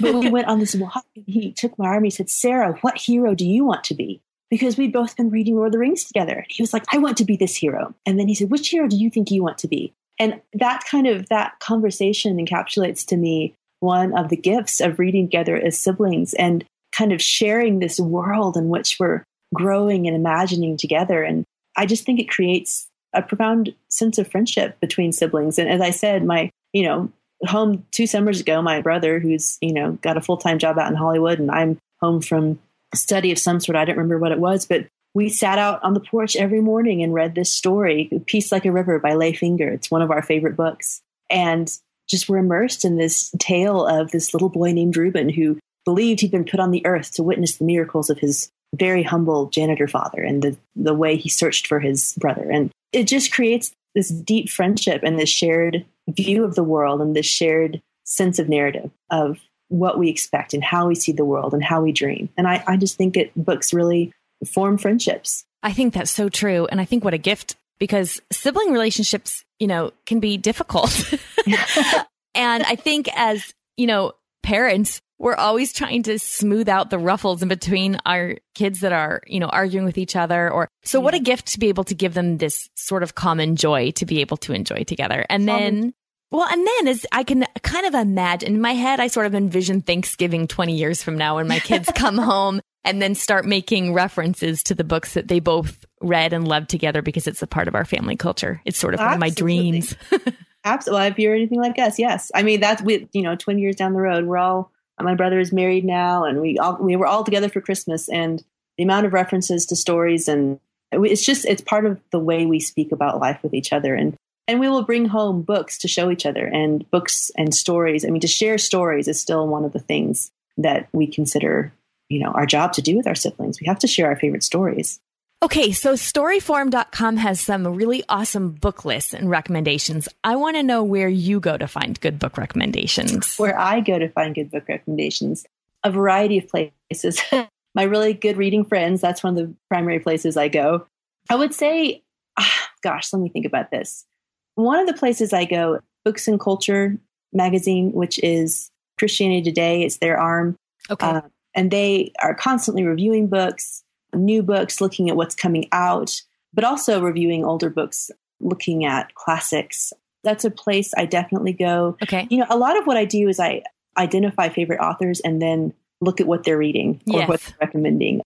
but 0.00 0.14
we 0.14 0.30
went 0.30 0.48
on 0.48 0.58
this 0.58 0.74
walk. 0.74 1.04
and 1.14 1.24
He 1.26 1.52
took 1.52 1.78
my 1.78 1.86
arm. 1.86 2.04
He 2.04 2.10
said, 2.10 2.30
Sarah, 2.30 2.74
what 2.80 2.98
hero 2.98 3.34
do 3.34 3.46
you 3.46 3.64
want 3.64 3.84
to 3.84 3.94
be? 3.94 4.20
Because 4.50 4.76
we'd 4.76 4.92
both 4.92 5.16
been 5.16 5.30
reading 5.30 5.56
Lord 5.56 5.68
of 5.68 5.72
the 5.72 5.78
Rings 5.78 6.04
together. 6.04 6.44
He 6.48 6.62
was 6.62 6.72
like, 6.72 6.84
I 6.92 6.98
want 6.98 7.16
to 7.18 7.24
be 7.24 7.36
this 7.36 7.56
hero. 7.56 7.94
And 8.04 8.18
then 8.18 8.28
he 8.28 8.34
said, 8.34 8.50
Which 8.50 8.68
hero 8.68 8.86
do 8.86 8.96
you 8.96 9.10
think 9.10 9.30
you 9.30 9.42
want 9.42 9.58
to 9.58 9.68
be? 9.68 9.92
And 10.18 10.40
that 10.54 10.84
kind 10.90 11.06
of 11.06 11.28
that 11.28 11.58
conversation 11.60 12.38
encapsulates 12.38 13.04
to 13.06 13.16
me 13.16 13.54
one 13.80 14.16
of 14.16 14.28
the 14.28 14.36
gifts 14.36 14.80
of 14.80 14.98
reading 14.98 15.26
together 15.26 15.56
as 15.56 15.78
siblings 15.78 16.32
and 16.34 16.64
kind 16.96 17.12
of 17.12 17.20
sharing 17.20 17.78
this 17.78 18.00
world 18.00 18.56
in 18.56 18.68
which 18.68 18.96
we're 18.98 19.22
growing 19.54 20.06
and 20.06 20.16
imagining 20.16 20.76
together. 20.76 21.22
And 21.22 21.44
I 21.76 21.86
just 21.86 22.04
think 22.04 22.20
it 22.20 22.30
creates 22.30 22.86
a 23.12 23.22
profound 23.22 23.74
sense 23.90 24.18
of 24.18 24.28
friendship 24.28 24.78
between 24.80 25.12
siblings. 25.12 25.58
And 25.58 25.68
as 25.68 25.80
I 25.80 25.90
said, 25.90 26.24
my, 26.24 26.50
you 26.72 26.84
know, 26.84 27.10
home 27.44 27.84
two 27.90 28.06
summers 28.06 28.40
ago, 28.40 28.62
my 28.62 28.80
brother, 28.80 29.18
who's, 29.18 29.58
you 29.60 29.72
know, 29.72 29.92
got 30.02 30.16
a 30.16 30.20
full 30.20 30.36
time 30.36 30.58
job 30.58 30.78
out 30.78 30.90
in 30.90 30.96
Hollywood, 30.96 31.38
and 31.38 31.50
I'm 31.50 31.78
home 32.00 32.20
from 32.20 32.58
study 32.94 33.32
of 33.32 33.38
some 33.38 33.60
sort. 33.60 33.76
I 33.76 33.84
don't 33.84 33.96
remember 33.96 34.18
what 34.18 34.32
it 34.32 34.38
was, 34.38 34.66
but 34.66 34.86
we 35.14 35.28
sat 35.28 35.58
out 35.58 35.82
on 35.82 35.94
the 35.94 36.00
porch 36.00 36.36
every 36.36 36.60
morning 36.60 37.02
and 37.02 37.14
read 37.14 37.34
this 37.34 37.52
story, 37.52 38.10
Peace 38.26 38.52
Like 38.52 38.66
a 38.66 38.72
River 38.72 38.98
by 38.98 39.14
Leif 39.14 39.40
Enger. 39.40 39.72
It's 39.72 39.90
one 39.90 40.02
of 40.02 40.10
our 40.10 40.22
favorite 40.22 40.56
books. 40.56 41.00
And 41.30 41.70
just 42.08 42.28
were 42.28 42.38
immersed 42.38 42.84
in 42.84 42.96
this 42.96 43.34
tale 43.38 43.86
of 43.86 44.10
this 44.10 44.32
little 44.32 44.48
boy 44.48 44.72
named 44.72 44.96
Reuben 44.96 45.28
who 45.28 45.58
believed 45.84 46.20
he'd 46.20 46.30
been 46.30 46.44
put 46.44 46.60
on 46.60 46.70
the 46.70 46.84
earth 46.86 47.12
to 47.12 47.22
witness 47.22 47.56
the 47.56 47.64
miracles 47.64 48.10
of 48.10 48.18
his 48.18 48.50
very 48.74 49.02
humble 49.02 49.46
janitor 49.46 49.88
father 49.88 50.22
and 50.22 50.42
the, 50.42 50.56
the 50.74 50.94
way 50.94 51.16
he 51.16 51.28
searched 51.28 51.66
for 51.66 51.80
his 51.80 52.14
brother. 52.18 52.50
And 52.50 52.70
it 52.92 53.04
just 53.04 53.32
creates 53.32 53.72
this 53.94 54.08
deep 54.10 54.50
friendship 54.50 55.02
and 55.02 55.18
this 55.18 55.30
shared 55.30 55.84
view 56.08 56.44
of 56.44 56.54
the 56.54 56.64
world 56.64 57.00
and 57.00 57.14
this 57.14 57.26
shared 57.26 57.82
sense 58.04 58.38
of 58.38 58.48
narrative 58.48 58.90
of 59.10 59.38
what 59.68 59.98
we 59.98 60.08
expect 60.08 60.54
and 60.54 60.62
how 60.62 60.86
we 60.86 60.94
see 60.94 61.12
the 61.12 61.24
world 61.24 61.52
and 61.52 61.64
how 61.64 61.82
we 61.82 61.92
dream. 61.92 62.28
And 62.36 62.46
I, 62.46 62.62
I 62.66 62.76
just 62.76 62.96
think 62.96 63.16
it 63.16 63.32
books 63.34 63.72
really 63.72 64.12
form 64.46 64.78
friendships. 64.78 65.44
I 65.62 65.72
think 65.72 65.94
that's 65.94 66.10
so 66.10 66.28
true. 66.28 66.66
And 66.66 66.80
I 66.80 66.84
think 66.84 67.04
what 67.04 67.14
a 67.14 67.18
gift 67.18 67.56
because 67.78 68.20
sibling 68.32 68.72
relationships, 68.72 69.44
you 69.58 69.66
know, 69.66 69.92
can 70.06 70.20
be 70.20 70.36
difficult. 70.36 71.12
and 72.34 72.62
I 72.62 72.76
think 72.76 73.08
as, 73.16 73.52
you 73.76 73.86
know, 73.86 74.12
parents, 74.46 75.00
we're 75.18 75.34
always 75.34 75.72
trying 75.72 76.04
to 76.04 76.18
smooth 76.18 76.68
out 76.68 76.90
the 76.90 76.98
ruffles 76.98 77.42
in 77.42 77.48
between 77.48 77.98
our 78.06 78.36
kids 78.54 78.80
that 78.80 78.92
are, 78.92 79.20
you 79.26 79.40
know, 79.40 79.48
arguing 79.48 79.84
with 79.84 79.98
each 79.98 80.14
other 80.14 80.50
or 80.50 80.68
so 80.84 81.00
what 81.00 81.14
a 81.14 81.18
gift 81.18 81.48
to 81.48 81.58
be 81.58 81.68
able 81.68 81.84
to 81.84 81.94
give 81.94 82.14
them 82.14 82.38
this 82.38 82.68
sort 82.76 83.02
of 83.02 83.14
common 83.14 83.56
joy 83.56 83.90
to 83.92 84.06
be 84.06 84.20
able 84.20 84.36
to 84.38 84.52
enjoy 84.52 84.84
together. 84.84 85.26
And 85.28 85.48
then 85.48 85.94
well, 86.30 86.46
and 86.48 86.66
then 86.66 86.88
as 86.88 87.06
I 87.12 87.24
can 87.24 87.44
kind 87.62 87.86
of 87.86 87.94
imagine 87.94 88.54
in 88.54 88.60
my 88.60 88.72
head, 88.72 89.00
I 89.00 89.08
sort 89.08 89.26
of 89.26 89.34
envision 89.34 89.80
Thanksgiving 89.80 90.46
20 90.46 90.76
years 90.76 91.02
from 91.02 91.16
now 91.16 91.36
when 91.36 91.48
my 91.48 91.58
kids 91.58 91.90
come 91.94 92.18
home 92.18 92.60
and 92.84 93.02
then 93.02 93.14
start 93.14 93.44
making 93.44 93.94
references 93.94 94.62
to 94.64 94.74
the 94.74 94.84
books 94.84 95.14
that 95.14 95.28
they 95.28 95.40
both 95.40 95.84
read 96.00 96.32
and 96.32 96.46
loved 96.46 96.68
together 96.68 97.02
because 97.02 97.26
it's 97.26 97.42
a 97.42 97.46
part 97.46 97.68
of 97.68 97.74
our 97.74 97.84
family 97.84 98.16
culture. 98.16 98.60
It's 98.64 98.78
sort 98.78 98.94
of 98.94 99.00
Absolutely. 99.00 99.18
one 99.18 99.28
of 99.28 99.34
my 99.34 99.34
dreams. 99.34 99.96
Absolutely. 100.66 101.00
Well, 101.00 101.10
if 101.10 101.18
you're 101.18 101.34
anything 101.34 101.60
like 101.60 101.78
us, 101.78 101.98
yes. 101.98 102.30
I 102.34 102.42
mean, 102.42 102.60
that's 102.60 102.82
with, 102.82 103.08
you 103.12 103.22
know, 103.22 103.36
20 103.36 103.60
years 103.60 103.76
down 103.76 103.94
the 103.94 104.00
road, 104.00 104.26
we're 104.26 104.36
all 104.36 104.70
my 105.00 105.14
brother 105.14 105.38
is 105.38 105.52
married 105.52 105.84
now, 105.84 106.24
and 106.24 106.40
we 106.40 106.58
all 106.58 106.78
we 106.80 106.96
were 106.96 107.06
all 107.06 107.22
together 107.22 107.50
for 107.50 107.60
Christmas, 107.60 108.08
and 108.08 108.42
the 108.76 108.84
amount 108.84 109.06
of 109.06 109.12
references 109.12 109.66
to 109.66 109.76
stories 109.76 110.28
and 110.28 110.60
it's 110.92 111.24
just 111.24 111.44
it's 111.46 111.62
part 111.62 111.84
of 111.84 112.00
the 112.10 112.18
way 112.18 112.46
we 112.46 112.60
speak 112.60 112.92
about 112.92 113.20
life 113.20 113.38
with 113.42 113.54
each 113.54 113.72
other 113.72 113.94
and 113.94 114.14
and 114.48 114.60
we 114.60 114.68
will 114.68 114.84
bring 114.84 115.06
home 115.06 115.42
books 115.42 115.78
to 115.78 115.88
show 115.88 116.10
each 116.10 116.24
other 116.24 116.46
and 116.46 116.88
books 116.90 117.30
and 117.36 117.54
stories 117.54 118.04
i 118.04 118.08
mean 118.08 118.20
to 118.20 118.26
share 118.26 118.58
stories 118.58 119.08
is 119.08 119.20
still 119.20 119.46
one 119.46 119.64
of 119.64 119.72
the 119.72 119.80
things 119.80 120.30
that 120.56 120.88
we 120.92 121.06
consider 121.06 121.72
you 122.08 122.20
know 122.20 122.30
our 122.30 122.46
job 122.46 122.72
to 122.72 122.82
do 122.82 122.96
with 122.96 123.06
our 123.06 123.14
siblings 123.14 123.60
we 123.60 123.66
have 123.66 123.78
to 123.78 123.86
share 123.86 124.06
our 124.06 124.16
favorite 124.16 124.44
stories 124.44 125.00
Okay, 125.42 125.70
so 125.72 125.92
storyformed.com 125.92 127.18
has 127.18 127.40
some 127.40 127.66
really 127.66 128.02
awesome 128.08 128.52
book 128.52 128.84
lists 128.84 129.12
and 129.12 129.28
recommendations. 129.28 130.08
I 130.24 130.36
want 130.36 130.56
to 130.56 130.62
know 130.62 130.82
where 130.82 131.08
you 131.08 131.40
go 131.40 131.58
to 131.58 131.68
find 131.68 132.00
good 132.00 132.18
book 132.18 132.38
recommendations. 132.38 133.36
Where 133.36 133.58
I 133.58 133.80
go 133.80 133.98
to 133.98 134.08
find 134.08 134.34
good 134.34 134.50
book 134.50 134.64
recommendations, 134.68 135.44
a 135.84 135.90
variety 135.90 136.38
of 136.38 136.48
places. 136.48 137.20
my 137.76 137.82
really 137.82 138.14
good 138.14 138.38
reading 138.38 138.64
friends. 138.64 139.02
That's 139.02 139.22
one 139.22 139.36
of 139.36 139.46
the 139.46 139.54
primary 139.68 140.00
places 140.00 140.36
I 140.38 140.48
go. 140.48 140.86
I 141.28 141.36
would 141.36 141.54
say, 141.54 142.02
ah, 142.38 142.68
gosh, 142.82 143.12
let 143.12 143.20
me 143.20 143.28
think 143.28 143.44
about 143.44 143.70
this. 143.70 144.06
One 144.54 144.80
of 144.80 144.86
the 144.86 144.94
places 144.94 145.34
I 145.34 145.44
go, 145.44 145.80
Books 146.02 146.26
and 146.26 146.40
Culture 146.40 146.96
magazine, 147.34 147.92
which 147.92 148.18
is 148.20 148.70
Christianity 148.98 149.42
Today. 149.42 149.82
It's 149.82 149.98
their 149.98 150.18
arm. 150.18 150.56
Okay. 150.90 151.06
Uh, 151.06 151.20
and 151.54 151.70
they 151.70 152.12
are 152.22 152.34
constantly 152.34 152.84
reviewing 152.84 153.26
books, 153.26 153.82
new 154.16 154.42
books, 154.42 154.80
looking 154.80 155.08
at 155.10 155.16
what's 155.16 155.34
coming 155.34 155.68
out, 155.72 156.22
but 156.52 156.64
also 156.64 157.00
reviewing 157.02 157.44
older 157.44 157.70
books, 157.70 158.10
looking 158.40 158.84
at 158.84 159.14
classics. 159.14 159.92
That's 160.24 160.44
a 160.44 160.50
place 160.50 160.92
I 160.96 161.06
definitely 161.06 161.52
go. 161.52 161.96
Okay. 162.02 162.26
You 162.30 162.38
know, 162.38 162.46
a 162.50 162.56
lot 162.56 162.78
of 162.78 162.86
what 162.86 162.96
I 162.96 163.04
do 163.04 163.28
is 163.28 163.38
I 163.38 163.62
identify 163.96 164.48
favorite 164.48 164.80
authors 164.80 165.20
and 165.20 165.40
then 165.40 165.72
look 166.00 166.20
at 166.20 166.26
what 166.26 166.44
they're 166.44 166.58
reading 166.58 167.00
or 167.08 167.20
yes. 167.20 167.28
what 167.28 167.40
they're 167.40 167.56
recommending. 167.60 168.22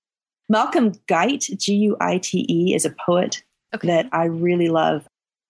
Malcolm 0.49 0.93
Guite, 1.07 1.49
G 1.57 1.75
U 1.75 1.97
I 2.01 2.19
T 2.19 2.47
E, 2.49 2.75
is 2.75 2.85
a 2.85 2.91
poet 2.91 3.43
okay. 3.75 3.87
that 3.87 4.09
I 4.13 4.25
really 4.25 4.69
love. 4.69 5.07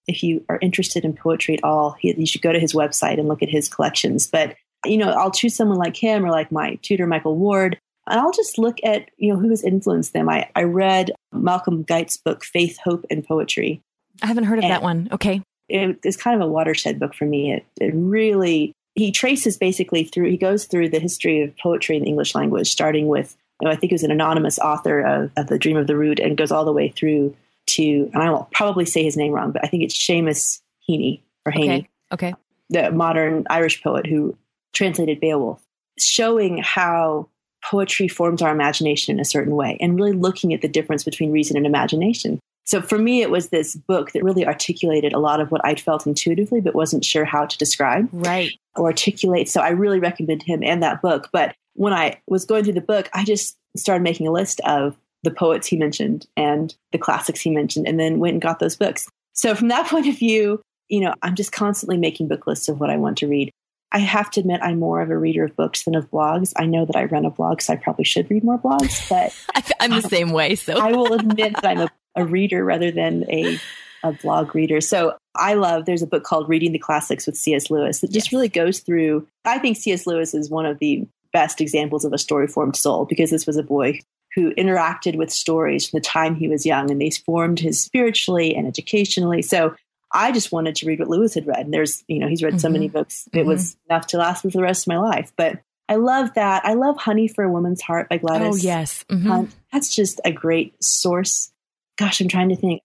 If 0.06 0.22
you 0.22 0.44
are 0.48 0.58
interested 0.60 1.04
in 1.04 1.14
poetry 1.14 1.54
at 1.56 1.64
all, 1.64 1.96
you 2.02 2.26
should 2.26 2.42
go 2.42 2.52
to 2.52 2.58
his 2.58 2.72
website 2.72 3.18
and 3.18 3.28
look 3.28 3.42
at 3.42 3.48
his 3.48 3.68
collections. 3.68 4.26
But 4.26 4.56
you 4.84 4.96
know, 4.96 5.10
I'll 5.10 5.30
choose 5.30 5.54
someone 5.54 5.78
like 5.78 5.96
him 5.96 6.24
or 6.24 6.30
like 6.30 6.50
my 6.50 6.76
tutor, 6.82 7.06
Michael 7.06 7.36
Ward, 7.36 7.78
and 8.10 8.20
I'll 8.20 8.32
just 8.32 8.58
look 8.58 8.78
at, 8.84 9.08
you 9.16 9.32
know, 9.32 9.38
who 9.38 9.50
has 9.50 9.64
influenced 9.64 10.12
them. 10.12 10.28
I, 10.28 10.50
I 10.54 10.64
read 10.64 11.12
Malcolm 11.32 11.82
Guite's 11.82 12.16
book, 12.16 12.44
Faith, 12.44 12.78
Hope, 12.82 13.06
and 13.10 13.24
Poetry. 13.24 13.80
I 14.22 14.26
haven't 14.26 14.44
heard 14.44 14.58
of 14.58 14.64
that 14.64 14.82
one. 14.82 15.08
Okay. 15.12 15.42
It, 15.68 15.98
it's 16.02 16.16
kind 16.16 16.40
of 16.40 16.46
a 16.46 16.50
watershed 16.50 16.98
book 16.98 17.14
for 17.14 17.24
me. 17.24 17.52
It, 17.52 17.64
it 17.80 17.92
really, 17.94 18.72
he 18.94 19.12
traces 19.12 19.56
basically 19.56 20.04
through, 20.04 20.28
he 20.28 20.36
goes 20.36 20.64
through 20.64 20.88
the 20.88 20.98
history 20.98 21.42
of 21.42 21.56
poetry 21.56 21.96
in 21.96 22.02
the 22.02 22.08
English 22.08 22.34
language, 22.34 22.70
starting 22.70 23.06
with, 23.06 23.36
you 23.60 23.66
know, 23.66 23.72
I 23.72 23.76
think 23.76 23.92
it 23.92 23.94
was 23.94 24.02
an 24.02 24.10
anonymous 24.10 24.58
author 24.58 25.00
of, 25.00 25.30
of 25.36 25.46
The 25.46 25.58
Dream 25.58 25.76
of 25.76 25.86
the 25.86 25.96
Rood 25.96 26.18
and 26.18 26.36
goes 26.36 26.50
all 26.50 26.64
the 26.64 26.72
way 26.72 26.88
through 26.88 27.36
to, 27.68 28.10
and 28.12 28.22
I 28.22 28.30
will 28.30 28.48
probably 28.52 28.84
say 28.84 29.04
his 29.04 29.16
name 29.16 29.32
wrong, 29.32 29.52
but 29.52 29.64
I 29.64 29.68
think 29.68 29.84
it's 29.84 29.96
Seamus 29.96 30.60
Heaney 30.88 31.20
or 31.46 31.52
Haney. 31.52 31.88
Okay. 32.12 32.28
okay. 32.30 32.34
The 32.70 32.90
modern 32.90 33.46
Irish 33.48 33.82
poet 33.82 34.06
who 34.06 34.36
translated 34.72 35.20
Beowulf, 35.20 35.62
showing 35.98 36.58
how 36.58 37.28
poetry 37.62 38.08
forms 38.08 38.42
our 38.42 38.52
imagination 38.52 39.14
in 39.14 39.20
a 39.20 39.24
certain 39.24 39.54
way 39.54 39.76
and 39.80 39.96
really 39.96 40.12
looking 40.12 40.52
at 40.54 40.62
the 40.62 40.68
difference 40.68 41.04
between 41.04 41.32
reason 41.32 41.56
and 41.56 41.66
imagination. 41.66 42.40
So 42.64 42.80
for 42.80 42.98
me, 42.98 43.20
it 43.20 43.30
was 43.30 43.48
this 43.48 43.74
book 43.74 44.12
that 44.12 44.22
really 44.22 44.46
articulated 44.46 45.12
a 45.12 45.18
lot 45.18 45.40
of 45.40 45.50
what 45.50 45.60
I'd 45.64 45.80
felt 45.80 46.06
intuitively, 46.06 46.60
but 46.60 46.74
wasn't 46.74 47.04
sure 47.04 47.24
how 47.24 47.46
to 47.46 47.58
describe. 47.58 48.08
Right. 48.12 48.52
Or 48.76 48.86
articulate. 48.86 49.48
So 49.48 49.60
I 49.60 49.70
really 49.70 49.98
recommend 49.98 50.42
him 50.42 50.62
and 50.62 50.82
that 50.82 51.02
book. 51.02 51.28
But 51.32 51.54
when 51.74 51.92
I 51.92 52.20
was 52.28 52.44
going 52.44 52.64
through 52.64 52.74
the 52.74 52.80
book, 52.80 53.08
I 53.12 53.24
just 53.24 53.56
started 53.76 54.04
making 54.04 54.28
a 54.28 54.32
list 54.32 54.60
of 54.60 54.96
the 55.22 55.30
poets 55.30 55.66
he 55.66 55.76
mentioned 55.76 56.26
and 56.36 56.74
the 56.92 56.98
classics 56.98 57.40
he 57.40 57.50
mentioned, 57.50 57.86
and 57.86 57.98
then 57.98 58.20
went 58.20 58.34
and 58.34 58.42
got 58.42 58.58
those 58.58 58.76
books. 58.76 59.08
So 59.32 59.54
from 59.54 59.68
that 59.68 59.86
point 59.88 60.06
of 60.06 60.16
view, 60.16 60.60
you 60.88 61.00
know, 61.00 61.14
I'm 61.22 61.34
just 61.34 61.52
constantly 61.52 61.96
making 61.96 62.28
book 62.28 62.46
lists 62.46 62.68
of 62.68 62.80
what 62.80 62.90
I 62.90 62.96
want 62.96 63.18
to 63.18 63.26
read. 63.26 63.50
I 63.92 63.98
have 63.98 64.30
to 64.32 64.40
admit, 64.40 64.60
I'm 64.62 64.78
more 64.78 65.00
of 65.00 65.10
a 65.10 65.18
reader 65.18 65.44
of 65.44 65.56
books 65.56 65.82
than 65.82 65.94
of 65.94 66.10
blogs. 66.10 66.52
I 66.56 66.66
know 66.66 66.84
that 66.84 66.96
I 66.96 67.04
run 67.04 67.24
a 67.24 67.30
blog, 67.30 67.60
so 67.60 67.72
I 67.72 67.76
probably 67.76 68.04
should 68.04 68.30
read 68.30 68.44
more 68.44 68.58
blogs, 68.58 69.08
but 69.08 69.34
I'm 69.80 69.90
the 69.90 70.08
same 70.08 70.30
way. 70.30 70.54
So 70.54 70.74
I 70.74 70.92
will 70.92 71.12
admit 71.12 71.54
that 71.54 71.64
I'm 71.64 71.80
a, 71.80 71.90
a 72.16 72.24
reader 72.24 72.64
rather 72.64 72.92
than 72.92 73.24
a, 73.28 73.58
a 74.04 74.12
blog 74.12 74.54
reader. 74.54 74.80
So 74.80 75.16
I 75.34 75.54
love, 75.54 75.86
there's 75.86 76.02
a 76.02 76.06
book 76.06 76.22
called 76.22 76.48
Reading 76.48 76.72
the 76.72 76.78
Classics 76.78 77.26
with 77.26 77.36
C.S. 77.36 77.70
Lewis 77.70 78.00
that 78.00 78.12
just 78.12 78.28
yes. 78.28 78.32
really 78.32 78.48
goes 78.48 78.80
through. 78.80 79.26
I 79.44 79.58
think 79.58 79.76
C.S. 79.76 80.06
Lewis 80.06 80.34
is 80.34 80.48
one 80.48 80.66
of 80.66 80.78
the 80.78 81.06
best 81.32 81.60
examples 81.60 82.04
of 82.04 82.12
a 82.12 82.18
story 82.18 82.46
formed 82.46 82.76
soul 82.76 83.06
because 83.06 83.30
this 83.30 83.46
was 83.46 83.56
a 83.56 83.62
boy 83.62 84.00
who 84.34 84.54
interacted 84.54 85.16
with 85.16 85.30
stories 85.32 85.88
from 85.88 85.98
the 85.98 86.04
time 86.04 86.36
he 86.36 86.48
was 86.48 86.64
young 86.64 86.90
and 86.90 87.00
they 87.00 87.10
formed 87.10 87.58
his 87.58 87.82
spiritually 87.82 88.54
and 88.54 88.66
educationally. 88.66 89.42
So 89.42 89.74
I 90.12 90.32
just 90.32 90.50
wanted 90.50 90.76
to 90.76 90.86
read 90.86 90.98
what 90.98 91.08
Lewis 91.08 91.34
had 91.34 91.46
read. 91.46 91.60
And 91.60 91.74
there's, 91.74 92.04
you 92.08 92.18
know, 92.18 92.28
he's 92.28 92.42
read 92.42 92.54
mm-hmm. 92.54 92.58
so 92.58 92.68
many 92.68 92.88
mm-hmm. 92.88 92.98
books. 92.98 93.28
It 93.32 93.40
mm-hmm. 93.40 93.48
was 93.48 93.76
enough 93.88 94.08
to 94.08 94.18
last 94.18 94.44
me 94.44 94.50
for 94.50 94.58
the 94.58 94.64
rest 94.64 94.84
of 94.84 94.88
my 94.88 94.98
life. 94.98 95.32
But 95.36 95.60
I 95.88 95.96
love 95.96 96.34
that. 96.34 96.64
I 96.64 96.74
love 96.74 96.96
Honey 96.98 97.28
for 97.28 97.44
a 97.44 97.50
Woman's 97.50 97.80
Heart 97.80 98.08
by 98.08 98.18
Gladys. 98.18 98.54
Oh, 98.54 98.56
yes. 98.56 99.04
Mm-hmm. 99.08 99.50
that's 99.72 99.94
just 99.94 100.20
a 100.24 100.32
great 100.32 100.82
source. 100.82 101.52
Gosh, 101.96 102.20
I'm 102.20 102.28
trying 102.28 102.50
to 102.50 102.56
think. 102.56 102.82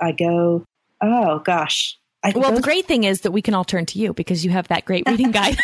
I 0.00 0.12
go, 0.12 0.64
oh, 1.00 1.38
gosh. 1.40 1.98
I 2.22 2.32
well, 2.34 2.52
the 2.52 2.60
great 2.60 2.86
thing 2.86 3.04
is 3.04 3.22
that 3.22 3.30
we 3.30 3.40
can 3.40 3.54
all 3.54 3.64
turn 3.64 3.86
to 3.86 3.98
you 3.98 4.12
because 4.12 4.44
you 4.44 4.50
have 4.50 4.68
that 4.68 4.84
great 4.84 5.04
reading 5.08 5.30
guide. 5.30 5.58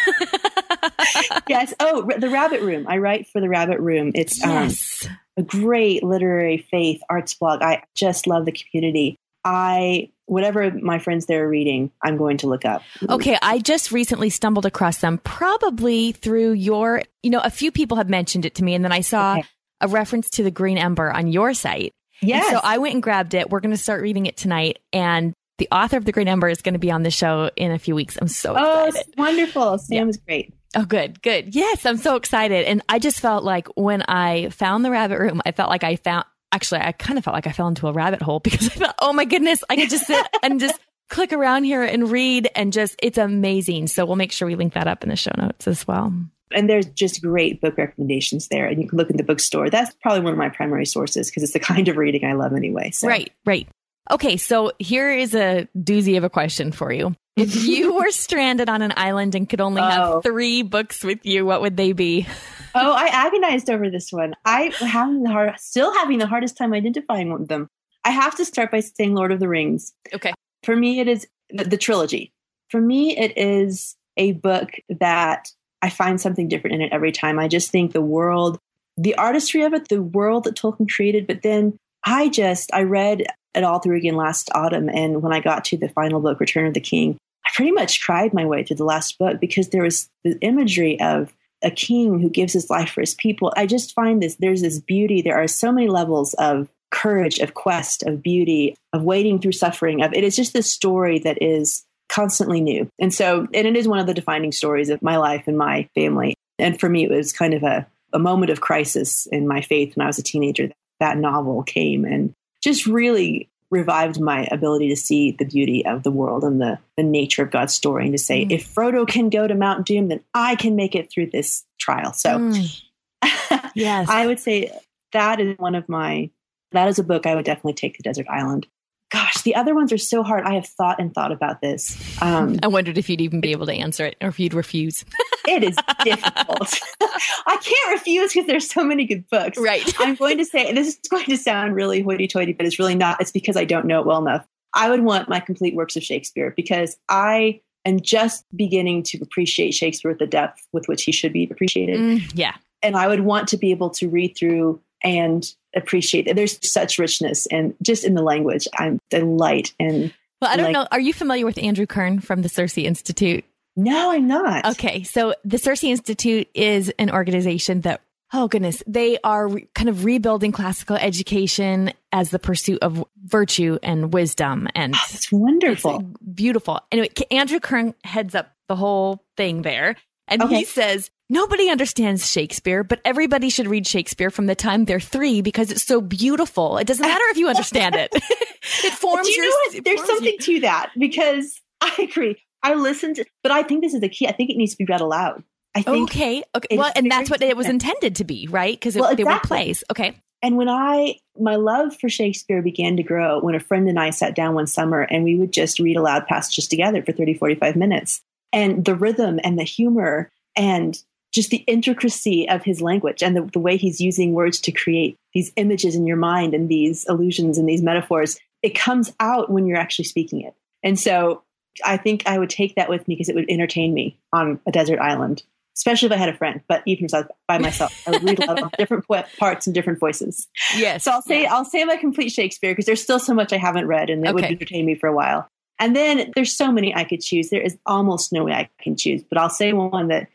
yes. 1.49 1.75
Oh, 1.81 2.09
The 2.17 2.31
Rabbit 2.31 2.63
Room. 2.63 2.87
I 2.89 2.99
write 2.99 3.27
for 3.27 3.41
The 3.41 3.49
Rabbit 3.49 3.81
Room. 3.81 4.13
It's 4.15 4.43
um, 4.45 4.51
yes. 4.51 5.07
um, 5.07 5.17
a 5.39 5.43
great 5.43 6.03
literary 6.03 6.67
faith 6.71 7.01
arts 7.09 7.35
blog. 7.35 7.63
I 7.63 7.85
just 7.95 8.27
love 8.27 8.45
the 8.45 8.53
community. 8.53 9.19
I 9.45 10.11
whatever 10.27 10.71
my 10.71 10.99
friends 10.99 11.27
there 11.27 11.45
are 11.45 11.49
reading, 11.49 11.91
I'm 12.03 12.17
going 12.17 12.39
to 12.39 12.47
look 12.47 12.65
up. 12.65 12.83
Okay, 13.09 13.37
I 13.43 13.59
just 13.59 13.93
recently 13.93 14.31
stumbled 14.31 14.67
across 14.67 14.99
them, 14.99 15.19
probably 15.19 16.13
through 16.13 16.53
your. 16.53 17.03
You 17.23 17.31
know, 17.31 17.41
a 17.41 17.51
few 17.51 17.71
people 17.71 17.97
have 17.97 18.09
mentioned 18.09 18.45
it 18.45 18.55
to 18.57 18.65
me, 18.65 18.75
and 18.75 18.85
then 18.85 18.93
I 18.93 19.01
saw 19.01 19.39
okay. 19.39 19.45
a 19.81 19.89
reference 19.89 20.31
to 20.31 20.43
the 20.43 20.51
Green 20.51 20.79
Ember 20.79 21.13
on 21.13 21.27
your 21.29 21.55
site. 21.55 21.93
Yes. 22.21 22.47
And 22.47 22.57
so 22.57 22.61
I 22.63 22.79
went 22.79 22.95
and 22.95 23.03
grabbed 23.03 23.35
it. 23.35 23.51
We're 23.51 23.61
going 23.61 23.75
to 23.75 23.83
start 23.83 24.03
reading 24.03 24.27
it 24.27 24.37
tonight, 24.37 24.79
and 24.93 25.35
the 25.59 25.69
author 25.71 25.97
of 25.97 26.05
the 26.05 26.13
Green 26.13 26.29
Ember 26.29 26.49
is 26.49 26.63
going 26.63 26.75
to 26.75 26.79
be 26.79 26.91
on 26.91 27.03
the 27.03 27.11
show 27.11 27.51
in 27.57 27.73
a 27.73 27.79
few 27.79 27.95
weeks. 27.95 28.17
I'm 28.21 28.29
so 28.29 28.55
oh, 28.57 28.87
excited. 28.87 29.15
Oh, 29.19 29.23
wonderful! 29.23 29.79
Sam 29.79 30.09
yeah. 30.09 30.15
great. 30.27 30.55
Oh, 30.75 30.85
good, 30.85 31.21
good. 31.21 31.55
Yes, 31.55 31.85
I'm 31.85 31.99
so 31.99 32.17
excited. 32.17 32.67
And 32.67 32.83
I 32.89 32.99
just 32.99 33.21
felt 33.21 33.45
like 33.45 33.69
when 33.75 34.03
I 34.09 34.49
found 34.49 34.85
the 34.85 34.91
rabbit 34.91 35.19
room, 35.19 35.43
I 35.45 35.53
felt 35.53 35.69
like 35.69 35.85
I 35.85 35.97
found 35.97 36.25
actually, 36.53 36.81
I 36.81 36.93
kind 36.93 37.19
of 37.19 37.25
felt 37.25 37.35
like 37.35 37.47
I 37.47 37.53
fell 37.53 37.69
into 37.69 37.89
a 37.89 37.93
rabbit 37.93 38.23
hole 38.23 38.41
because 38.45 38.69
I 38.69 38.73
thought, 38.73 38.95
oh 39.01 39.13
my 39.13 39.25
goodness, 39.25 39.65
I 39.69 39.77
could 39.77 39.91
just 39.91 40.07
sit 40.07 40.27
and 40.43 40.61
just 40.61 40.79
click 41.11 41.33
around 41.33 41.65
here 41.65 41.83
and 41.83 42.11
read 42.11 42.49
and 42.55 42.73
just, 42.73 42.97
it's 43.03 43.19
amazing. 43.19 43.87
So 43.89 44.07
we'll 44.07 44.17
make 44.17 44.33
sure 44.33 44.47
we 44.47 44.55
link 44.55 44.75
that 44.75 44.87
up 44.87 45.03
in 45.03 45.09
the 45.09 45.17
show 45.17 45.33
notes 45.37 45.67
as 45.67 45.87
well. 45.87 46.13
And 46.55 46.69
there's 46.69 46.87
just 46.87 47.23
great 47.23 47.61
book 47.61 47.79
recommendations 47.79 48.49
there. 48.49 48.67
And 48.67 48.81
you 48.81 48.89
can 48.89 48.99
look 48.99 49.11
in 49.11 49.17
the 49.17 49.23
bookstore. 49.23 49.71
That's 49.71 49.95
probably 50.03 50.21
one 50.21 50.33
of 50.33 50.39
my 50.39 50.51
primary 50.51 50.87
sources 50.87 51.31
because 51.31 51.43
it's 51.43 51.53
the 51.53 51.61
kind 51.75 51.89
of 51.89 51.97
reading 51.97 52.25
I 52.25 52.35
love 52.35 52.53
anyway. 52.53 52.91
So. 52.91 53.09
Right, 53.09 53.33
right. 53.47 53.69
Okay, 54.11 54.37
so 54.37 54.73
here 54.79 55.11
is 55.13 55.35
a 55.35 55.69
doozy 55.77 56.19
of 56.19 56.25
a 56.25 56.31
question 56.31 56.73
for 56.73 56.93
you. 56.93 57.15
If 57.37 57.65
you 57.65 57.95
were 57.95 58.11
stranded 58.11 58.69
on 58.69 58.83
an 58.83 58.93
island 58.97 59.35
and 59.35 59.49
could 59.49 59.61
only 59.61 59.81
have 59.81 60.09
oh. 60.09 60.21
three 60.21 60.63
books 60.63 61.03
with 61.03 61.25
you, 61.25 61.47
what 61.47 61.63
would 61.63 61.77
they 61.77 61.93
be? 61.93 62.27
Oh, 62.75 62.93
I 62.93 63.07
agonized 63.07 63.71
over 63.71 63.91
this 63.91 64.13
one. 64.13 64.35
I 64.45 64.73
having 64.81 65.23
the 65.23 65.31
hard, 65.31 65.59
still 65.59 65.93
having 65.95 66.19
the 66.19 66.27
hardest 66.27 66.57
time 66.57 66.73
identifying 66.73 67.47
them. 67.47 67.69
I 68.05 68.11
have 68.11 68.37
to 68.37 68.45
start 68.45 68.71
by 68.71 68.81
saying 68.81 69.15
Lord 69.15 69.33
of 69.33 69.41
the 69.41 69.49
Rings. 69.49 69.93
Okay. 70.13 70.33
For 70.63 70.77
me, 70.77 71.01
it 71.01 71.09
is 71.09 71.27
the, 71.51 71.65
the 71.65 71.77
trilogy. 71.77 72.33
For 72.71 72.81
me, 72.81 73.17
it 73.17 73.37
is 73.37 73.97
a 74.17 74.33
book 74.33 74.71
that 74.89 75.49
I 75.83 75.91
find 75.91 76.21
something 76.21 76.49
different 76.49 76.77
in 76.77 76.83
it 76.83 76.93
every 76.93 77.13
time. 77.13 77.39
I 77.39 77.49
just 77.49 77.71
think 77.71 77.93
the 77.93 78.01
world, 78.01 78.59
the 78.97 79.15
artistry 79.17 79.63
of 79.63 79.75
it, 79.75 79.89
the 79.89 80.03
world 80.03 80.45
that 80.45 80.57
Tolkien 80.57 80.91
created, 80.91 81.27
but 81.27 81.43
then 81.43 81.77
I 82.05 82.29
just, 82.29 82.71
I 82.73 82.83
read 82.83 83.25
it 83.55 83.65
all 83.65 83.79
through 83.79 83.97
again 83.97 84.17
last 84.17 84.51
autumn. 84.55 84.89
And 84.89 85.23
when 85.23 85.33
I 85.33 85.41
got 85.41 85.65
to 85.67 85.77
the 85.77 85.89
final 85.89 86.21
book, 86.21 86.41
Return 86.41 86.67
of 86.67 86.75
the 86.75 86.81
King, 86.81 87.17
I 87.45 87.51
pretty 87.55 87.73
much 87.73 88.03
cried 88.03 88.33
my 88.33 88.45
way 88.45 88.65
through 88.65 88.77
the 88.77 88.85
last 88.85 89.19
book 89.19 89.41
because 89.41 89.69
there 89.69 89.83
was 89.83 90.09
the 90.25 90.39
imagery 90.41 91.01
of 91.01 91.35
a 91.63 91.71
king 91.71 92.21
who 92.21 92.29
gives 92.29 92.53
his 92.53 92.71
life 92.71 92.91
for 92.91 93.01
his 93.01 93.15
people. 93.15 93.53
I 93.57 93.67
just 93.67 93.95
find 93.95 94.23
this, 94.23 94.37
there's 94.37 94.63
this 94.63 94.81
beauty. 94.81 95.23
There 95.23 95.37
are 95.37 95.49
so 95.49 95.73
many 95.73 95.89
levels 95.89 96.35
of 96.35 96.69
courage, 96.91 97.39
of 97.39 97.55
quest, 97.55 98.03
of 98.03 98.23
beauty, 98.23 98.77
of 98.93 99.03
wading 99.03 99.41
through 99.41 99.53
suffering. 99.53 100.03
Of 100.03 100.13
it 100.13 100.25
is 100.25 100.37
just 100.37 100.53
this 100.53 100.71
story 100.71 101.19
that 101.21 101.43
is 101.43 101.85
constantly 102.09 102.61
new. 102.61 102.89
And 103.01 103.13
so, 103.13 103.47
and 103.55 103.67
it 103.67 103.77
is 103.77 103.89
one 103.89 103.99
of 103.99 104.07
the 104.07 104.15
defining 104.15 104.53
stories 104.53 104.91
of 104.91 105.03
my 105.03 105.17
life 105.17 105.45
and 105.47 105.57
my 105.57 105.89
family. 105.95 106.35
And 106.59 106.79
for 106.79 106.89
me, 106.89 107.05
it 107.05 107.11
was 107.11 107.33
kind 107.33 107.55
of 107.55 107.63
a, 107.63 107.87
a 108.13 108.19
moment 108.19 108.51
of 108.51 108.61
crisis 108.61 109.27
in 109.27 109.49
my 109.49 109.63
faith 109.63 109.97
when 109.97 110.05
I 110.05 110.09
was 110.09 110.19
a 110.19 110.23
teenager. 110.23 110.71
That 111.01 111.17
novel 111.17 111.63
came 111.63 112.05
and 112.05 112.35
just 112.63 112.87
really 112.87 113.49
revived 113.73 114.21
my 114.21 114.47
ability 114.53 114.91
to 114.91 114.97
see 114.97 115.33
the 115.33 115.47
beauty 115.47 115.85
of 115.85 116.03
the 116.03 116.11
world 116.11 116.45
and 116.45 116.61
the, 116.61 116.79
the 116.99 117.03
nature 117.03 117.43
of 117.43 117.51
God's 117.51 117.73
story 117.73 118.05
and 118.05 118.13
to 118.13 118.19
say, 118.19 118.45
mm. 118.45 118.53
if 118.53 118.73
Frodo 118.73 119.09
can 119.09 119.31
go 119.31 119.49
to 119.49 119.55
Mount 119.55 119.87
Doom, 119.87 120.09
then 120.09 120.21
I 120.35 120.57
can 120.57 120.77
make 120.77 120.95
it 120.95 121.11
through 121.11 121.31
this 121.31 121.65
trial. 121.81 122.13
So 122.13 122.39
mm. 122.39 122.83
yes, 123.75 124.09
I 124.11 124.27
would 124.27 124.39
say 124.39 124.71
that 125.13 125.41
is 125.41 125.59
one 125.59 125.75
of 125.75 125.89
my, 125.89 126.31
that 126.73 126.89
is 126.89 126.99
a 126.99 127.03
book 127.03 127.27
I 127.27 127.35
would 127.35 127.47
definitely 127.47 127.73
take 127.73 127.97
to 127.97 128.03
Desert 128.03 128.27
Island 128.29 128.67
gosh, 129.13 129.43
the 129.43 129.55
other 129.55 129.75
ones 129.75 129.93
are 129.93 129.99
so 129.99 130.23
hard. 130.23 130.45
I 130.45 130.55
have 130.55 130.67
thought 130.67 130.99
and 130.99 131.15
thought 131.15 131.33
about 131.33 131.61
this. 131.61 132.01
Um, 132.23 132.59
I 132.63 132.67
wondered 132.67 132.97
if 132.97 133.11
you'd 133.11 133.21
even 133.21 133.41
be 133.41 133.53
able 133.53 133.67
to 133.67 133.75
answer 133.75 134.07
it 134.07 134.17
or 134.21 134.29
if 134.29 134.41
you'd 134.41 134.55
refuse. 134.55 135.05
it 135.47 135.63
is 135.63 135.77
difficult. 136.03 136.81
I 137.47 137.57
can't 137.63 137.93
refuse 137.93 138.33
because 138.33 138.47
there's 138.47 138.71
so 138.71 138.83
many 138.83 139.05
good 139.05 139.29
books. 139.29 139.59
Right. 139.59 139.83
I'm 139.99 140.15
going 140.15 140.39
to 140.39 140.45
say, 140.47 140.67
and 140.67 140.77
this 140.77 140.89
is 140.89 140.97
going 141.11 141.27
to 141.27 141.37
sound 141.37 141.75
really 141.75 142.01
hoity 142.01 142.27
toity, 142.27 142.55
but 142.55 142.65
it's 142.65 142.79
really 142.79 142.95
not. 142.95 143.21
It's 143.21 143.31
because 143.31 143.57
I 143.57 143.65
don't 143.65 143.85
know 143.85 144.01
it 144.01 144.07
well 144.07 144.27
enough. 144.27 144.47
I 144.75 144.89
would 144.89 145.03
want 145.03 145.29
my 145.29 145.41
complete 145.41 145.75
works 145.75 145.97
of 145.97 146.03
Shakespeare 146.03 146.55
because 146.57 146.97
I 147.11 147.61
am 147.85 148.01
just 148.01 148.47
beginning 148.57 149.03
to 149.05 149.19
appreciate 149.21 149.73
Shakespeare 149.73 150.11
with 150.11 150.21
the 150.21 150.27
depth 150.27 150.67
with 150.73 150.89
which 150.89 151.03
he 151.03 151.13
should 151.13 151.35
be 151.35 151.47
appreciated. 151.51 152.01
Mm, 152.01 152.33
yeah. 152.35 152.55
And 152.83 152.97
I 152.97 153.09
would 153.09 153.21
want 153.21 153.49
to 153.49 153.59
be 153.59 153.71
able 153.71 153.91
to 153.91 154.09
read 154.09 154.35
through 154.39 154.81
and 155.05 155.45
appreciate 155.75 156.27
it. 156.27 156.37
There's 156.37 156.59
such 156.69 156.99
richness 156.99 157.47
and 157.47 157.75
just 157.83 158.05
in 158.05 158.15
the 158.15 158.23
language. 158.23 158.69
I'm 158.79 158.99
delight 159.11 159.75
and 159.79 160.13
well, 160.41 160.51
I 160.51 160.57
don't 160.57 160.67
like, 160.67 160.73
know. 160.73 160.89
Are 160.91 161.01
you 161.01 161.13
familiar 161.13 161.47
with 161.47 161.57
Andrew 161.59 161.87
Kern 161.87 162.19
from 162.19 162.43
the 162.43 162.49
Circe 162.49 162.77
Institute? 162.77 163.45
No, 163.77 164.11
I'm 164.11 164.27
not. 164.27 164.67
Okay. 164.73 165.05
So 165.05 165.35
the 165.45 165.59
Circe 165.59 165.85
Institute 165.85 166.49
is 166.55 166.93
an 166.99 167.11
organization 167.11 167.83
that 167.83 168.01
Oh 168.35 168.49
goodness, 168.49 168.83
they 168.87 169.19
are 169.23 169.47
re- 169.47 169.69
kind 169.75 169.91
of 169.91 170.07
rebuilding 170.07 170.53
classical 170.53 170.97
education 170.97 171.93
as 172.13 172.31
the 172.31 172.39
pursuit 172.39 172.79
of 172.81 173.05
virtue 173.23 173.79
and 173.83 174.13
wisdom, 174.13 174.69
and 174.75 174.95
oh, 174.95 175.07
it's 175.11 175.31
wonderful, 175.31 176.01
it's 176.01 176.35
beautiful. 176.35 176.81
Anyway, 176.91 177.11
Andrew 177.31 177.61
Kern 177.61 177.95
heads 178.05 178.35
up 178.35 178.55
the 178.69 178.77
whole 178.77 179.23
thing 179.37 179.61
there, 179.61 179.97
and 180.29 180.43
okay. 180.43 180.59
he 180.59 180.65
says 180.65 181.11
nobody 181.29 181.69
understands 181.69 182.31
Shakespeare, 182.31 182.85
but 182.85 183.01
everybody 183.05 183.49
should 183.51 183.67
read 183.67 183.87
Shakespeare 183.87 184.31
from 184.31 184.47
the 184.47 184.55
time 184.55 184.85
they're 184.85 185.01
three 185.01 185.41
because 185.41 185.71
it's 185.71 185.83
so 185.83 186.01
beautiful. 186.01 186.79
It 186.79 186.87
doesn't 186.87 187.07
matter 187.07 187.25
if 187.31 187.37
you 187.37 187.49
understand 187.49 187.95
it; 187.95 188.11
it 188.85 188.93
forms 188.93 189.29
you 189.29 189.43
your. 189.73 189.83
There's 189.83 190.05
something 190.05 190.33
you. 190.33 190.39
to 190.39 190.61
that 190.61 190.91
because 190.99 191.61
I 191.81 192.09
agree. 192.11 192.37
I 192.63 192.75
listened, 192.75 193.21
but 193.43 193.51
I 193.53 193.63
think 193.63 193.83
this 193.83 193.95
is 193.95 194.01
the 194.01 194.09
key. 194.09 194.29
I 194.29 194.33
think 194.33 194.51
it 194.51 194.57
needs 194.57 194.73
to 194.73 194.79
be 194.79 194.85
read 194.85 195.01
aloud. 195.01 195.43
I 195.75 195.83
think 195.83 196.11
okay, 196.11 196.45
okay. 196.55 196.77
Well, 196.77 196.93
and 196.95 197.11
that's 197.11 197.31
what 197.31 197.43
it 197.43 197.57
was 197.57 197.67
intended 197.67 198.17
to 198.17 198.25
be, 198.25 198.47
right? 198.51 198.75
Because 198.75 198.95
well, 198.95 199.11
exactly. 199.11 199.25
they 199.25 199.33
were 199.33 199.41
plays. 199.41 199.85
Okay. 199.91 200.15
And 200.43 200.57
when 200.57 200.69
I, 200.69 201.19
my 201.39 201.55
love 201.55 201.97
for 201.97 202.09
Shakespeare 202.09 202.63
began 202.63 202.97
to 202.97 203.03
grow 203.05 203.41
when 203.41 203.55
a 203.55 203.61
friend 203.61 203.89
and 203.89 203.99
I 203.99 204.11
sat 204.11 204.35
down 204.35 204.55
one 204.55 204.67
summer 204.67 205.01
and 205.01 205.23
we 205.23 205.37
would 205.37 205.53
just 205.53 205.79
read 205.79 205.97
aloud 205.97 206.27
passages 206.27 206.67
together 206.67 207.03
for 207.03 207.13
30, 207.13 207.35
45 207.35 207.77
minutes. 207.77 208.21
And 208.53 208.85
the 208.85 208.95
rhythm 208.95 209.41
and 209.43 209.59
the 209.59 209.65
humor 209.65 210.31
and 210.57 211.03
just 211.33 211.51
the 211.51 211.65
intricacy 211.67 212.49
of 212.49 212.63
his 212.63 212.83
language 212.83 213.23
and 213.23 213.35
the, 213.35 213.43
the 213.53 213.59
way 213.59 213.77
he's 213.77 214.01
using 214.01 214.35
words 214.35 214.61
to 214.61 214.73
create 214.73 215.17
these 215.33 215.53
images 215.57 215.95
in 215.95 216.07
your 216.07 216.17
mind 216.17 216.53
and 216.53 216.69
these 216.69 217.07
illusions 217.09 217.57
and 217.57 217.69
these 217.69 217.83
metaphors, 217.83 218.39
it 218.63 218.75
comes 218.75 219.13
out 219.19 219.51
when 219.51 219.67
you're 219.67 219.79
actually 219.79 220.05
speaking 220.05 220.43
it. 220.43 220.55
And 220.83 221.01
so 221.01 221.43
I 221.85 221.97
think 221.97 222.25
I 222.27 222.39
would 222.39 222.51
take 222.51 222.75
that 222.75 222.91
with 222.91 223.09
me 223.09 223.15
because 223.15 223.31
it 223.31 223.35
would 223.35 223.49
entertain 223.49 223.95
me 223.95 224.19
on 224.33 224.61
a 224.67 224.73
desert 224.73 224.99
island 224.99 225.43
especially 225.77 226.07
if 226.07 226.13
I 226.13 226.17
had 226.17 226.29
a 226.29 226.37
friend. 226.37 226.61
But 226.69 226.83
even 226.87 227.07
if 227.07 227.15
I 227.15 227.21
was 227.21 227.29
by 227.49 227.59
myself, 227.59 227.93
I 228.07 228.13
would 228.13 228.23
read 228.23 228.43
a 228.43 228.47
lot 228.47 228.63
of 228.63 228.73
different 228.73 229.07
parts 229.39 229.67
and 229.67 229.75
different 229.75 229.99
voices. 229.99 230.49
Yes. 230.77 231.05
So 231.05 231.13
I'll 231.13 231.23
say 231.23 231.47
I'll 231.47 231.65
say 231.65 231.85
my 231.85 231.97
complete 231.97 232.31
Shakespeare 232.31 232.73
because 232.73 232.87
there's 232.87 233.03
still 233.03 233.19
so 233.19 233.35
much 233.35 233.53
I 233.53 233.59
haven't 233.59 233.87
read, 233.87 234.11
and 234.11 234.25
it 234.25 234.29
okay. 234.29 234.35
would 234.35 234.45
entertain 234.45 234.87
me 234.87 234.95
for 234.95 235.09
a 235.09 235.15
while. 235.15 235.49
And 235.83 235.97
then 235.97 236.31
there's 236.35 236.53
so 236.57 236.71
many 236.71 236.95
I 236.95 237.05
could 237.05 237.21
choose. 237.21 237.51
There 237.51 237.61
is 237.61 237.77
almost 237.87 238.33
no 238.33 238.45
way 238.45 238.53
I 238.53 238.69
can 238.81 238.97
choose, 238.97 239.23
but 239.23 239.37
I'll 239.37 239.51
say 239.51 239.73
one 239.73 240.09
that 240.09 240.29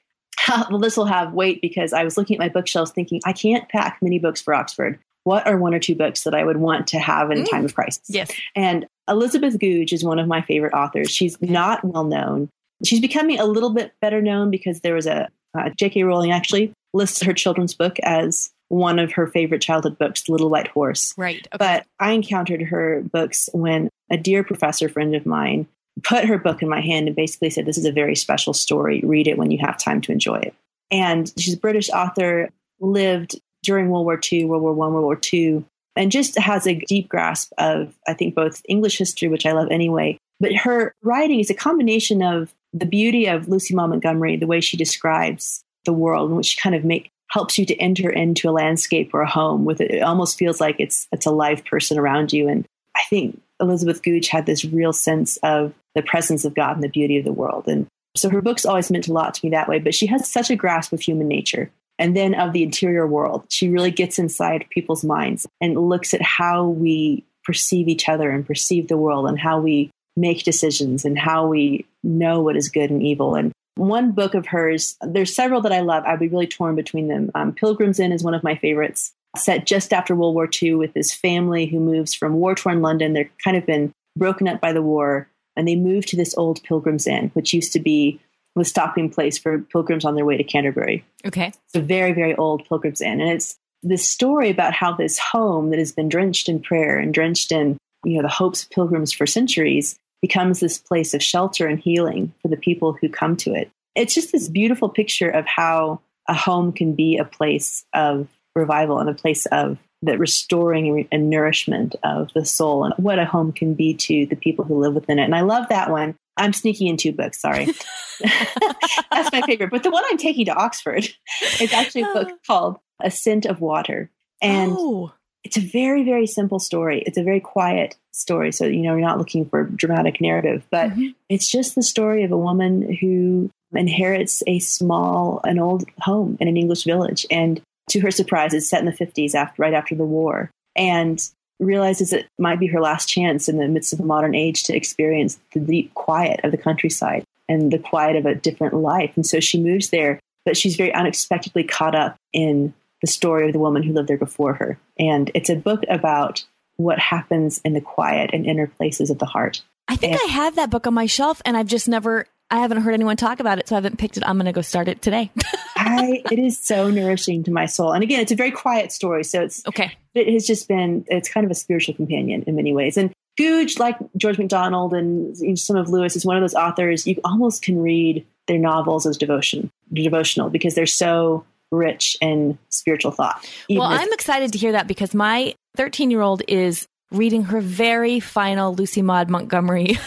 well, 0.70 0.80
this 0.80 0.98
will 0.98 1.06
have 1.06 1.34
weight 1.34 1.62
because 1.62 1.93
I 1.93 2.04
was 2.04 2.18
looking 2.18 2.36
at 2.36 2.39
my 2.39 2.50
bookshelves 2.50 2.91
thinking 2.91 3.22
I 3.26 3.34
can't 3.34 3.68
pack 3.70 4.00
many 4.02 4.20
books 4.20 4.41
for 4.41 4.54
Oxford. 4.54 5.00
What 5.24 5.48
are 5.48 5.58
one 5.58 5.74
or 5.74 5.80
two 5.80 5.95
books 5.95 6.24
that 6.24 6.36
I 6.36 6.43
would 6.43 6.58
want 6.58 6.88
to 6.88 7.00
have 7.00 7.32
in 7.32 7.43
mm. 7.43 7.50
time 7.50 7.66
of 7.66 7.76
crisis? 7.76 8.04
Yes. 8.08 8.32
And 8.56 8.86
Elizabeth 9.10 9.60
Goudge 9.60 9.91
is 9.91 10.04
one 10.04 10.20
of 10.20 10.28
my 10.28 10.41
favorite 10.41 10.74
authors. 10.74 11.10
She's 11.10 11.41
not 11.41 11.84
well 11.84 12.06
known, 12.06 12.50
She's 12.86 13.00
becoming 13.00 13.39
a 13.39 13.45
little 13.45 13.72
bit 13.72 13.93
better 14.02 14.22
known 14.22 14.52
because 14.52 14.82
there 14.82 14.93
was 14.93 15.08
a 15.08 15.30
uh, 15.58 15.70
J.K. 15.78 16.04
Rowling 16.04 16.32
actually 16.32 16.74
lists 16.93 17.22
her 17.24 17.34
children's 17.34 17.74
book 17.74 17.98
as 18.04 18.52
one 18.70 18.99
of 18.99 19.13
her 19.13 19.28
favorite 19.28 19.61
childhood 19.61 19.97
books, 19.97 20.28
Little 20.28 20.49
White 20.49 20.68
Horse. 20.68 21.13
Right. 21.18 21.47
Okay. 21.53 21.57
But 21.57 21.86
I 21.99 22.11
encountered 22.11 22.61
her 22.63 23.01
books 23.01 23.49
when 23.53 23.89
a 24.09 24.18
dear 24.18 24.43
professor 24.43 24.89
friend 24.89 25.15
of 25.15 25.26
mine 25.26 25.68
put 26.03 26.26
her 26.26 26.38
book 26.38 26.61
in 26.61 26.70
my 26.70 26.82
hand 26.82 27.07
and 27.07 27.15
basically 27.15 27.49
said, 27.49 27.65
This 27.65 27.78
is 27.78 27.86
a 27.86 27.91
very 27.91 28.15
special 28.15 28.53
story. 28.53 29.01
Read 29.03 29.28
it 29.28 29.38
when 29.38 29.51
you 29.51 29.57
have 29.59 29.78
time 29.78 30.01
to 30.01 30.11
enjoy 30.11 30.38
it. 30.38 30.53
And 30.91 31.32
she's 31.38 31.55
a 31.55 31.59
British 31.59 31.89
author, 31.89 32.49
lived 32.80 33.39
during 33.63 33.89
World 33.89 34.05
War 34.05 34.20
II, 34.32 34.45
World 34.45 34.63
War 34.63 34.74
One, 34.74 34.93
World 34.93 35.05
War 35.05 35.20
II, 35.34 35.65
and 35.95 36.11
just 36.11 36.38
has 36.38 36.68
a 36.68 36.76
deep 36.88 37.09
grasp 37.09 37.51
of, 37.57 37.93
I 38.07 38.13
think, 38.13 38.36
both 38.36 38.61
English 38.70 38.97
history, 38.97 39.28
which 39.28 39.45
I 39.45 39.51
love 39.51 39.68
anyway, 39.72 40.18
but 40.39 40.55
her 40.55 40.93
writing 41.01 41.39
is 41.39 41.49
a 41.49 41.55
combination 41.55 42.22
of 42.22 42.53
the 42.74 42.86
beauty 42.86 43.26
of 43.26 43.47
Lucy 43.47 43.74
Maud 43.74 43.89
Montgomery, 43.89 44.38
the 44.38 44.47
way 44.47 44.61
she 44.61 44.78
describes 44.78 45.63
the 45.86 45.93
world, 45.93 46.30
in 46.30 46.36
which 46.36 46.47
she 46.47 46.61
kind 46.61 46.76
of 46.76 46.84
make 46.84 47.09
helps 47.30 47.57
you 47.57 47.65
to 47.65 47.75
enter 47.78 48.09
into 48.09 48.49
a 48.49 48.51
landscape 48.51 49.11
or 49.13 49.21
a 49.21 49.30
home 49.30 49.65
with 49.65 49.82
it. 49.82 49.91
It 49.91 50.03
almost 50.03 50.38
feels 50.38 50.61
like 50.61 50.78
it's 50.80 51.07
it's 51.11 51.25
a 51.25 51.32
live 51.32 51.65
person 51.65 51.97
around 51.97 52.34
you. 52.34 52.47
And 52.47 52.65
I 52.95 53.01
think 53.09 53.41
Elizabeth 53.59 54.01
Goudge 54.01 54.28
had 54.28 54.45
this 54.45 54.65
real 54.65 54.93
sense 54.93 55.38
of 55.38 55.73
the 55.95 56.01
presence 56.01 56.45
of 56.45 56.55
God 56.55 56.75
and 56.75 56.84
the 56.84 56.89
beauty 56.89 57.17
of 57.17 57.25
the 57.25 57.34
world. 57.34 57.65
And 57.67 57.88
so 58.15 58.30
her 58.30 58.41
books 58.41 58.65
always 58.65 58.91
meant 58.91 59.07
a 59.07 59.13
lot 59.13 59.34
to 59.34 59.45
me 59.45 59.51
that 59.51 59.67
way. 59.67 59.80
But 59.80 59.95
she 59.95 60.07
has 60.07 60.30
such 60.30 60.49
a 60.49 60.55
grasp 60.55 60.93
of 60.93 61.01
human 61.01 61.28
nature 61.28 61.69
and 61.99 62.15
then 62.15 62.34
of 62.36 62.53
the 62.53 62.63
interior 62.63 63.07
world. 63.07 63.45
She 63.49 63.69
really 63.69 63.91
gets 63.91 64.19
inside 64.19 64.65
people's 64.69 65.03
minds 65.03 65.47
and 65.61 65.78
looks 65.78 66.13
at 66.13 66.21
how 66.21 66.67
we 66.67 67.25
perceive 67.43 67.88
each 67.88 68.09
other 68.09 68.30
and 68.30 68.45
perceive 68.45 68.88
the 68.88 68.97
world 68.97 69.28
and 69.28 69.39
how 69.39 69.59
we 69.59 69.89
make 70.15 70.43
decisions 70.43 71.05
and 71.05 71.17
how 71.17 71.47
we 71.47 71.86
know 72.03 72.41
what 72.41 72.57
is 72.57 72.69
good 72.69 72.89
and 72.89 73.01
evil. 73.01 73.36
And 73.36 73.51
one 73.78 74.11
book 74.11 74.34
of 74.34 74.47
hers, 74.47 74.97
there's 75.01 75.36
several 75.36 75.61
that 75.61 75.71
I 75.71 75.82
love. 75.82 76.03
I'd 76.05 76.19
be 76.19 76.28
really 76.28 76.47
torn 76.47 76.75
between 76.75 77.07
them. 77.07 77.32
Um, 77.36 77.53
Pilgrim's 77.53 77.99
Inn 77.99 78.11
is 78.11 78.23
one 78.23 78.34
of 78.34 78.43
my 78.43 78.55
favorites, 78.55 79.13
set 79.36 79.65
just 79.65 79.93
after 79.93 80.15
World 80.15 80.36
War 80.36 80.49
II 80.61 80.75
with 80.75 80.93
this 80.93 81.13
family 81.13 81.65
who 81.65 81.80
moves 81.80 82.13
from 82.13 82.34
war 82.34 82.55
torn 82.55 82.82
London. 82.82 83.13
They're 83.13 83.30
kind 83.43 83.57
of 83.57 83.65
been 83.65 83.91
broken 84.17 84.47
up 84.47 84.59
by 84.59 84.73
the 84.73 84.82
war, 84.82 85.28
and 85.55 85.67
they 85.67 85.75
move 85.75 86.05
to 86.07 86.15
this 86.15 86.36
old 86.38 86.63
Pilgrim's 86.63 87.07
Inn, 87.07 87.32
which 87.34 87.53
used 87.53 87.73
to 87.73 87.80
be 87.80 88.19
the 88.55 88.65
stopping 88.65 89.09
place 89.09 89.38
for 89.38 89.59
pilgrims 89.59 90.03
on 90.03 90.15
their 90.15 90.25
way 90.25 90.36
to 90.36 90.43
Canterbury. 90.43 91.05
Okay. 91.25 91.47
It's 91.47 91.75
a 91.75 91.80
very, 91.80 92.11
very 92.13 92.36
old 92.36 92.67
Pilgrim's 92.67 93.01
Inn. 93.01 93.21
And 93.21 93.30
it's 93.30 93.55
this 93.84 94.07
story 94.07 94.49
about 94.49 94.73
how 94.73 94.93
this 94.93 95.19
home 95.19 95.69
that 95.69 95.80
has 95.80 95.91
been 95.91 96.09
drenched 96.09 96.49
in 96.49 96.61
prayer 96.61 96.97
and 96.97 97.13
drenched 97.13 97.51
in 97.51 97.78
you 98.03 98.15
know 98.15 98.21
the 98.21 98.28
hopes 98.28 98.63
of 98.63 98.69
pilgrims 98.69 99.11
for 99.11 99.25
centuries 99.25 99.97
becomes 100.22 100.59
this 100.59 100.78
place 100.78 101.13
of 101.13 101.24
shelter 101.24 101.68
and 101.68 101.80
healing 101.80 102.34
for 102.41 102.47
the 102.47 102.57
people 102.57 102.93
who 102.93 103.09
come 103.09 103.36
to 103.38 103.53
it. 103.53 103.72
It's 103.95 104.13
just 104.13 104.32
this 104.32 104.47
beautiful 104.47 104.89
picture 104.89 105.30
of 105.30 105.45
how 105.45 106.01
a 106.28 106.34
home 106.34 106.72
can 106.72 106.93
be 106.93 107.18
a 107.18 107.26
place 107.26 107.86
of 107.93 108.28
revival 108.55 108.99
and 108.99 109.09
a 109.09 109.13
place 109.13 109.45
of 109.47 109.78
that 110.03 110.20
restoring 110.20 111.07
and 111.11 111.30
nourishment 111.30 111.95
of 112.03 112.32
the 112.34 112.45
soul 112.45 112.84
and 112.84 112.93
what 112.97 113.18
a 113.18 113.26
home 113.26 113.51
can 113.51 113.74
be 113.74 113.93
to 113.95 114.28
the 114.28 114.36
people 114.36 114.63
who 114.63 114.80
live 114.80 114.93
within 114.93 115.18
it. 115.18 115.24
And 115.24 115.36
I 115.36 115.41
love 115.41 115.70
that 115.70 115.89
one. 115.89 116.15
I'm 116.36 116.53
sneaking 116.53 116.88
in 116.88 116.97
two 116.97 117.11
books, 117.11 117.41
sorry. 117.41 117.65
That's 119.11 119.32
my 119.32 119.41
favorite. 119.45 119.72
But 119.72 119.84
the 119.84 119.89
one 119.89 120.03
I'm 120.09 120.18
taking 120.18 120.45
to 120.45 120.53
Oxford 120.53 121.07
is 121.61 121.74
actually 121.74 122.01
a 122.01 122.13
book 122.13 122.30
oh. 122.32 122.38
called 122.45 122.78
A 123.01 123.09
Scent 123.09 123.45
of 123.45 123.59
Water. 123.59 124.11
And 124.39 124.72
oh 124.76 125.13
it's 125.48 125.56
a 125.56 125.62
very 125.62 126.04
very 126.04 126.28
simple 126.28 126.60
story 126.60 127.02
it's 127.06 127.18
a 127.18 127.24
very 127.24 127.39
quiet 127.39 127.95
story 128.12 128.52
so 128.52 128.66
you 128.66 128.82
know 128.82 128.91
you're 128.91 129.08
not 129.08 129.18
looking 129.18 129.45
for 129.45 129.64
dramatic 129.64 130.20
narrative 130.20 130.66
but 130.70 130.89
mm-hmm. 130.89 131.08
it's 131.30 131.50
just 131.50 131.74
the 131.74 131.82
story 131.82 132.24
of 132.24 132.32
a 132.34 132.38
woman 132.38 132.93
who 132.95 133.50
inherits 133.74 134.43
a 134.45 134.60
small 134.60 135.39
an 135.45 135.58
old 135.58 135.86
home 136.00 136.38
in 136.41 136.50
an 136.50 136.58
english 136.58 136.84
village 136.84 137.26
and 137.32 137.62
to 137.89 138.02
her 138.02 138.12
surprise 138.12 138.54
it's 138.54 138.68
set 138.68 138.82
in 138.82 138.86
the 138.86 138.91
50s 138.91 139.36
after 139.36 139.62
right 139.62 139.74
after 139.74 139.95
the 139.95 140.04
war 140.04 140.52
and 140.76 141.30
realizes 141.60 142.12
it 142.12 142.28
might 142.38 142.60
be 142.60 142.68
her 142.68 142.82
last 142.82 143.08
chance 143.08 143.48
in 143.48 143.58
the 143.58 143.70
midst 143.70 143.93
of 143.93 144.00
the 144.00 144.06
modern 144.06 144.36
age 144.36 144.64
to 144.64 144.76
experience 144.76 145.39
the 145.54 145.62
deep 145.62 145.93
quiet 145.93 146.41
of 146.43 146.52
the 146.52 146.58
countryside 146.58 147.24
and 147.48 147.72
the 147.72 147.80
quiet 147.80 148.18
of 148.18 148.26
a 148.26 148.36
different 148.36 148.74
life 148.74 149.14
and 149.16 149.26
so 149.26 149.39
she 149.39 149.62
moves 149.62 149.91
there 149.91 150.20
but 150.45 150.58
she's 150.58 150.76
very 150.76 150.93
unexpectedly 150.93 151.64
caught 151.64 151.95
up 151.95 152.18
in 152.34 152.74
the 153.02 153.08
story 153.08 153.48
of 153.48 153.54
the 153.54 153.60
woman 153.60 153.84
who 153.84 153.93
lived 153.93 154.10
there 154.10 154.18
before 154.18 154.54
her. 154.54 154.80
And 154.98 155.32
it's 155.34 155.50
a 155.50 155.56
book 155.56 155.84
about 155.89 156.45
what 156.78 157.00
happens 157.00 157.60
in 157.64 157.74
the 157.74 157.82
quiet 157.82 158.32
and 158.34 158.45
inner 158.45 158.68
places 158.68 159.10
of 159.10 159.20
the 159.20 159.26
heart. 159.26 159.62
I 159.88 159.95
think 159.95 160.14
and, 160.14 160.22
I 160.22 160.34
have 160.34 160.56
that 160.56 160.70
book 160.70 160.86
on 160.86 160.93
my 160.93 161.06
shelf 161.06 161.41
and 161.45 161.56
I've 161.56 161.68
just 161.68 161.88
never 161.88 162.28
I 162.50 162.60
haven't 162.60 162.82
heard 162.82 162.93
anyone 162.93 163.18
talk 163.18 163.41
about 163.41 163.60
it, 163.60 163.68
so 163.68 163.76
I 163.76 163.78
haven't 163.78 163.98
picked 163.98 164.16
it. 164.16 164.24
I'm 164.26 164.38
going 164.38 164.45
to 164.45 164.54
go 164.54 164.62
start 164.62 164.88
it 164.88 165.02
today. 165.02 165.32
I, 165.76 166.24
it 166.32 166.39
is 166.39 166.58
so 166.58 166.89
nourishing 166.89 167.43
to 167.43 167.52
my 167.52 167.66
soul. 167.66 167.91
And 167.91 168.04
again, 168.04 168.22
it's 168.22 168.32
a 168.32 168.38
very 168.38 168.52
quiet 168.52 168.91
story. 168.93 169.26
So 169.26 169.41
it's, 169.41 169.66
okay. 169.68 169.98
It 170.14 170.32
has 170.32 170.48
just 170.48 170.68
been, 170.68 171.06
it's 171.08 171.30
kind 171.30 171.45
of 171.45 171.52
a 171.52 171.56
spiritual 171.56 171.93
companion 171.95 172.43
in 172.48 172.56
many 172.56 172.74
ways. 172.74 172.95
And 172.95 173.12
Goudge, 173.38 173.78
like 173.80 173.98
George 174.16 174.38
MacDonald 174.38 174.93
and 174.93 175.60
some 175.60 175.76
of 175.76 175.89
Lewis, 175.89 176.16
is 176.16 176.26
one 176.26 176.38
of 176.38 176.41
those 176.41 176.56
authors 176.56 177.06
you 177.06 177.20
almost 177.26 177.64
can 177.64 177.82
read 177.82 178.26
their 178.48 178.58
novels 178.58 179.06
as 179.06 179.18
devotion, 179.18 179.70
devotional 179.91 180.50
because 180.50 180.74
they're 180.74 180.86
so 180.86 181.45
rich 181.72 182.18
in 182.22 182.57
spiritual 182.70 183.11
thought. 183.11 183.49
Well, 183.70 183.84
I'm 183.84 184.11
excited 184.13 184.53
to 184.53 184.57
hear 184.57 184.74
that 184.74 184.88
because 184.88 185.13
my 185.13 185.55
13 185.76 186.11
year 186.11 186.22
old 186.22 186.41
is 186.47 186.88
reading 187.11 187.43
her 187.43 187.61
very 187.61 188.20
final 188.20 188.74
Lucy 188.74 189.01
Maud 189.01 189.30
Montgomery. 189.30 189.97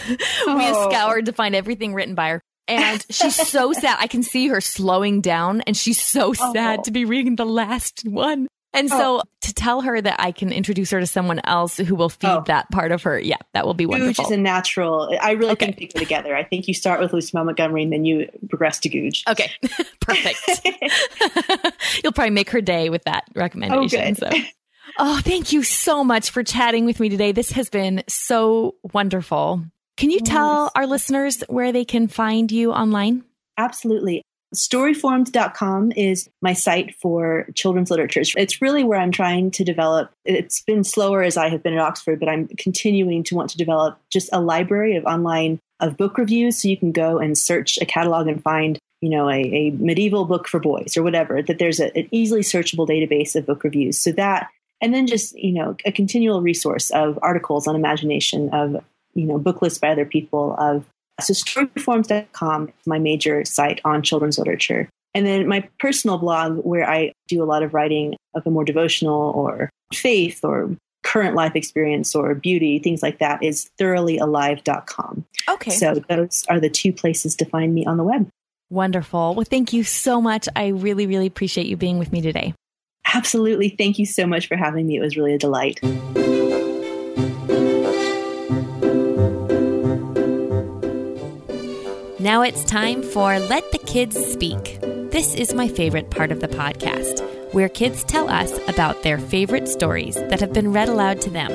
Oh. 0.47 0.55
we 0.57 0.63
have 0.63 0.75
oh. 0.75 0.89
scoured 0.89 1.25
to 1.25 1.33
find 1.33 1.55
everything 1.55 1.93
written 1.93 2.15
by 2.15 2.29
her. 2.29 2.41
And 2.67 3.05
she's 3.09 3.35
so 3.35 3.73
sad. 3.79 3.97
I 3.99 4.07
can 4.07 4.23
see 4.23 4.47
her 4.47 4.61
slowing 4.61 5.21
down 5.21 5.61
and 5.61 5.75
she's 5.75 6.01
so 6.01 6.33
oh. 6.39 6.53
sad 6.53 6.79
oh. 6.79 6.83
to 6.83 6.91
be 6.91 7.05
reading 7.05 7.35
the 7.35 7.45
last 7.45 8.03
one. 8.05 8.47
And 8.73 8.89
so 8.89 9.19
oh. 9.19 9.23
to 9.41 9.53
tell 9.53 9.81
her 9.81 9.99
that 9.99 10.15
I 10.19 10.31
can 10.31 10.51
introduce 10.53 10.91
her 10.91 10.99
to 11.01 11.05
someone 11.05 11.41
else 11.43 11.77
who 11.77 11.93
will 11.93 12.09
feed 12.09 12.29
oh. 12.29 12.43
that 12.47 12.71
part 12.71 12.91
of 12.91 13.03
her, 13.03 13.19
yeah, 13.19 13.37
that 13.53 13.65
will 13.65 13.73
be 13.73 13.85
wonderful. 13.85 14.23
Goudge 14.23 14.31
is 14.31 14.37
a 14.37 14.41
natural. 14.41 15.17
I 15.21 15.31
really 15.31 15.51
okay. 15.53 15.67
can 15.67 15.75
pick 15.75 15.93
them 15.93 15.99
together. 15.99 16.35
I 16.35 16.43
think 16.43 16.67
you 16.67 16.73
start 16.73 17.01
with 17.01 17.11
Lucy 17.11 17.31
Montgomery 17.33 17.83
and 17.83 17.91
then 17.91 18.05
you 18.05 18.29
progress 18.49 18.79
to 18.79 18.89
Goudge. 18.89 19.23
Okay, 19.27 19.51
perfect. 19.99 20.39
You'll 22.03 22.13
probably 22.13 22.31
make 22.31 22.49
her 22.51 22.61
day 22.61 22.89
with 22.89 23.03
that 23.03 23.25
oh, 23.29 23.39
recommendation. 23.39 24.15
Oh, 24.21 24.29
so. 24.29 24.41
oh, 24.99 25.21
thank 25.21 25.51
you 25.51 25.63
so 25.63 26.03
much 26.03 26.29
for 26.29 26.43
chatting 26.43 26.85
with 26.85 26.99
me 26.99 27.09
today. 27.09 27.33
This 27.33 27.51
has 27.51 27.69
been 27.69 28.03
so 28.07 28.75
wonderful. 28.93 29.65
Can 29.97 30.09
you 30.09 30.21
tell 30.21 30.71
our 30.75 30.87
listeners 30.87 31.43
where 31.47 31.71
they 31.73 31.85
can 31.85 32.07
find 32.07 32.51
you 32.51 32.71
online? 32.71 33.23
Absolutely. 33.57 34.23
Storyformed.com 34.53 35.93
is 35.93 36.29
my 36.41 36.51
site 36.51 36.95
for 36.95 37.47
children's 37.55 37.89
literature. 37.89 38.21
It's 38.35 38.61
really 38.61 38.83
where 38.83 38.99
I'm 38.99 39.11
trying 39.11 39.51
to 39.51 39.63
develop. 39.63 40.11
It's 40.25 40.61
been 40.61 40.83
slower 40.83 41.23
as 41.23 41.37
I 41.37 41.47
have 41.49 41.63
been 41.63 41.73
at 41.73 41.79
Oxford, 41.79 42.19
but 42.19 42.27
I'm 42.27 42.47
continuing 42.57 43.23
to 43.23 43.35
want 43.35 43.49
to 43.51 43.57
develop 43.57 43.97
just 44.09 44.29
a 44.33 44.41
library 44.41 44.97
of 44.97 45.05
online 45.05 45.59
of 45.79 45.97
book 45.97 46.17
reviews 46.17 46.61
so 46.61 46.67
you 46.67 46.77
can 46.77 46.91
go 46.91 47.17
and 47.17 47.37
search 47.37 47.77
a 47.81 47.85
catalog 47.85 48.27
and 48.27 48.43
find 48.43 48.77
you 49.01 49.09
know 49.09 49.29
a, 49.29 49.39
a 49.41 49.71
medieval 49.71 50.25
book 50.25 50.47
for 50.47 50.59
boys 50.59 50.95
or 50.95 51.03
whatever 51.03 51.41
that 51.41 51.57
there's 51.57 51.79
a, 51.79 51.95
an 51.97 52.07
easily 52.11 52.41
searchable 52.41 52.87
database 52.87 53.35
of 53.35 53.47
book 53.47 53.63
reviews 53.63 53.97
so 53.97 54.11
that 54.11 54.49
and 54.79 54.93
then 54.93 55.07
just 55.07 55.37
you 55.37 55.51
know 55.51 55.75
a 55.85 55.91
continual 55.91 56.41
resource 56.41 56.91
of 56.91 57.17
articles 57.21 57.67
on 57.67 57.75
imagination 57.75 58.49
of 58.49 58.83
you 59.15 59.25
know 59.25 59.37
book 59.37 59.61
lists 59.61 59.79
by 59.79 59.89
other 59.89 60.05
people 60.05 60.55
of 60.59 60.85
so 61.19 61.33
storyformed.com 61.33 62.67
is 62.67 62.87
my 62.87 62.99
major 62.99 63.43
site 63.45 63.81
on 63.83 64.01
children's 64.01 64.37
literature. 64.37 64.89
And 65.13 65.25
then 65.25 65.47
my 65.47 65.67
personal 65.79 66.17
blog, 66.17 66.57
where 66.59 66.89
I 66.89 67.11
do 67.27 67.43
a 67.43 67.45
lot 67.45 67.63
of 67.63 67.73
writing 67.73 68.15
of 68.33 68.47
a 68.47 68.49
more 68.49 68.63
devotional 68.63 69.31
or 69.35 69.69
faith 69.93 70.43
or 70.43 70.75
current 71.03 71.35
life 71.35 71.55
experience 71.55 72.15
or 72.15 72.33
beauty, 72.35 72.79
things 72.79 73.03
like 73.03 73.19
that, 73.19 73.43
is 73.43 73.69
thoroughlyalive.com. 73.79 75.25
Okay. 75.49 75.71
So 75.71 75.95
those 76.07 76.45
are 76.49 76.59
the 76.59 76.69
two 76.69 76.93
places 76.93 77.35
to 77.37 77.45
find 77.45 77.73
me 77.73 77.85
on 77.85 77.97
the 77.97 78.03
web. 78.03 78.29
Wonderful. 78.69 79.35
Well, 79.35 79.45
thank 79.45 79.73
you 79.73 79.83
so 79.83 80.21
much. 80.21 80.47
I 80.55 80.67
really, 80.67 81.07
really 81.07 81.27
appreciate 81.27 81.67
you 81.67 81.75
being 81.75 81.99
with 81.99 82.13
me 82.13 82.21
today. 82.21 82.53
Absolutely. 83.13 83.69
Thank 83.69 83.99
you 83.99 84.05
so 84.05 84.25
much 84.25 84.47
for 84.47 84.55
having 84.55 84.87
me. 84.87 84.95
It 84.95 85.01
was 85.01 85.17
really 85.17 85.33
a 85.33 85.37
delight. 85.37 85.81
Now 92.21 92.43
it's 92.43 92.63
time 92.63 93.01
for 93.01 93.39
Let 93.39 93.71
the 93.71 93.79
Kids 93.79 94.15
Speak. 94.15 94.77
This 95.09 95.33
is 95.33 95.55
my 95.55 95.67
favorite 95.67 96.11
part 96.11 96.31
of 96.31 96.39
the 96.39 96.47
podcast, 96.47 97.19
where 97.51 97.67
kids 97.67 98.03
tell 98.03 98.29
us 98.29 98.59
about 98.67 99.01
their 99.01 99.17
favorite 99.17 99.67
stories 99.67 100.13
that 100.13 100.39
have 100.39 100.53
been 100.53 100.71
read 100.71 100.87
aloud 100.87 101.19
to 101.21 101.31
them. 101.31 101.49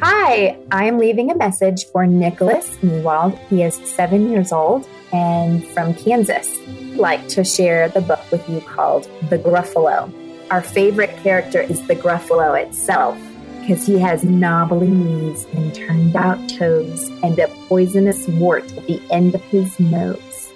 Hi, 0.00 0.56
I 0.72 0.86
am 0.86 0.96
leaving 0.96 1.30
a 1.30 1.36
message 1.36 1.84
for 1.88 2.06
Nicholas 2.06 2.74
Newald. 2.82 3.38
He 3.50 3.62
is 3.62 3.74
seven 3.84 4.30
years 4.30 4.50
old 4.50 4.88
and 5.12 5.62
from 5.62 5.92
Kansas. 5.92 6.48
I'd 6.66 6.96
like 6.96 7.28
to 7.28 7.44
share 7.44 7.90
the 7.90 8.00
book 8.00 8.20
with 8.30 8.48
you 8.48 8.62
called 8.62 9.10
The 9.28 9.38
Gruffalo. 9.38 10.10
Our 10.50 10.62
favorite 10.62 11.14
character 11.18 11.60
is 11.60 11.86
the 11.86 11.96
Gruffalo 11.96 12.58
itself 12.58 13.18
because 13.66 13.86
he 13.86 13.98
has 13.98 14.22
knobbly 14.24 14.88
knees 14.88 15.46
and 15.54 15.74
turned 15.74 16.14
out 16.14 16.36
toes 16.50 17.08
and 17.22 17.38
a 17.38 17.48
poisonous 17.66 18.28
wart 18.28 18.70
at 18.76 18.86
the 18.86 19.00
end 19.10 19.34
of 19.34 19.40
his 19.44 19.80
nose. 19.80 20.52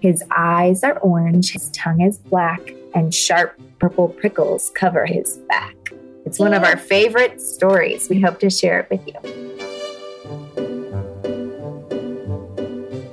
His 0.00 0.24
eyes 0.30 0.82
are 0.82 0.98
orange, 1.00 1.52
his 1.52 1.68
tongue 1.72 2.00
is 2.00 2.16
black, 2.16 2.60
and 2.94 3.14
sharp 3.14 3.60
purple 3.78 4.08
prickles 4.08 4.70
cover 4.74 5.04
his 5.04 5.36
back. 5.50 5.76
It's 6.24 6.38
one 6.38 6.54
of 6.54 6.64
our 6.64 6.78
favorite 6.78 7.42
stories. 7.42 8.08
We 8.08 8.22
hope 8.22 8.40
to 8.40 8.48
share 8.48 8.80
it 8.80 8.90
with 8.90 9.06
you. 9.06 9.14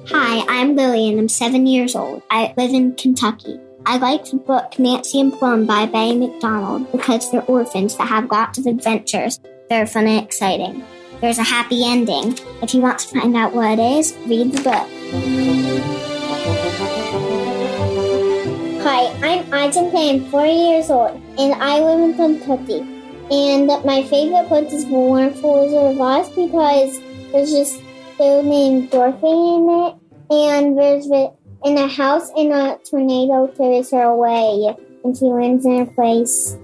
Hi, 0.08 0.46
I'm 0.48 0.78
Lily 0.78 1.10
and 1.10 1.20
I'm 1.20 1.28
seven 1.28 1.68
years 1.68 1.98
old. 1.98 2.22
I 2.32 2.54
live 2.56 2.72
in 2.72 2.96
Kentucky. 2.96 3.60
I 3.86 3.98
like 3.98 4.24
the 4.24 4.38
book 4.38 4.80
Nancy 4.80 5.20
and 5.20 5.34
Plum 5.34 5.66
by 5.66 5.86
Bay 5.86 6.16
McDonald 6.16 6.90
because 6.94 7.30
they're 7.30 7.44
orphans 7.44 7.98
that 7.98 8.08
have 8.08 8.32
lots 8.32 8.58
of 8.58 8.66
adventures. 8.66 9.42
They're 9.70 9.86
fun 9.86 10.08
and 10.08 10.24
exciting. 10.24 10.86
There's 11.20 11.38
a 11.38 11.44
happy 11.44 11.84
ending. 11.86 12.38
If 12.62 12.74
you 12.74 12.82
want 12.82 13.00
to 13.00 13.08
find 13.10 13.36
out 13.36 13.54
what 13.54 13.78
it 13.78 13.80
is, 13.80 14.16
read 14.26 14.54
the 14.54 14.62
book. 14.64 14.88
Hi, 18.84 19.08
I'm 19.22 19.54
Isaac 19.54 19.92
I'm 19.94 20.26
four 20.32 20.46
years 20.46 20.90
old, 20.90 21.22
and 21.38 21.54
I 21.62 21.80
live 21.80 22.10
in 22.10 22.16
Kentucky. 22.16 22.80
And 23.32 23.68
my 23.86 24.04
favorite 24.04 24.48
book 24.48 24.72
is 24.72 24.86
The 24.86 24.94
Wonderful 24.94 25.66
Wizard 25.66 25.96
of 25.96 26.00
Oz 26.00 26.30
because 26.30 27.02
there's 27.34 27.52
just 27.52 27.82
girl 28.18 28.44
named 28.44 28.92
Dorothy 28.92 29.28
in 29.28 29.70
it, 29.70 29.96
and 30.30 30.78
there's 30.78 31.08
in 31.64 31.78
a 31.78 31.88
house 31.88 32.30
and 32.36 32.52
a 32.52 32.78
tornado 32.84 33.48
carries 33.48 33.92
her 33.92 34.04
away, 34.04 34.76
and 35.04 35.18
she 35.18 35.26
lands 35.26 35.66
in 35.66 35.82
a 35.82 35.86
place. 35.86 36.58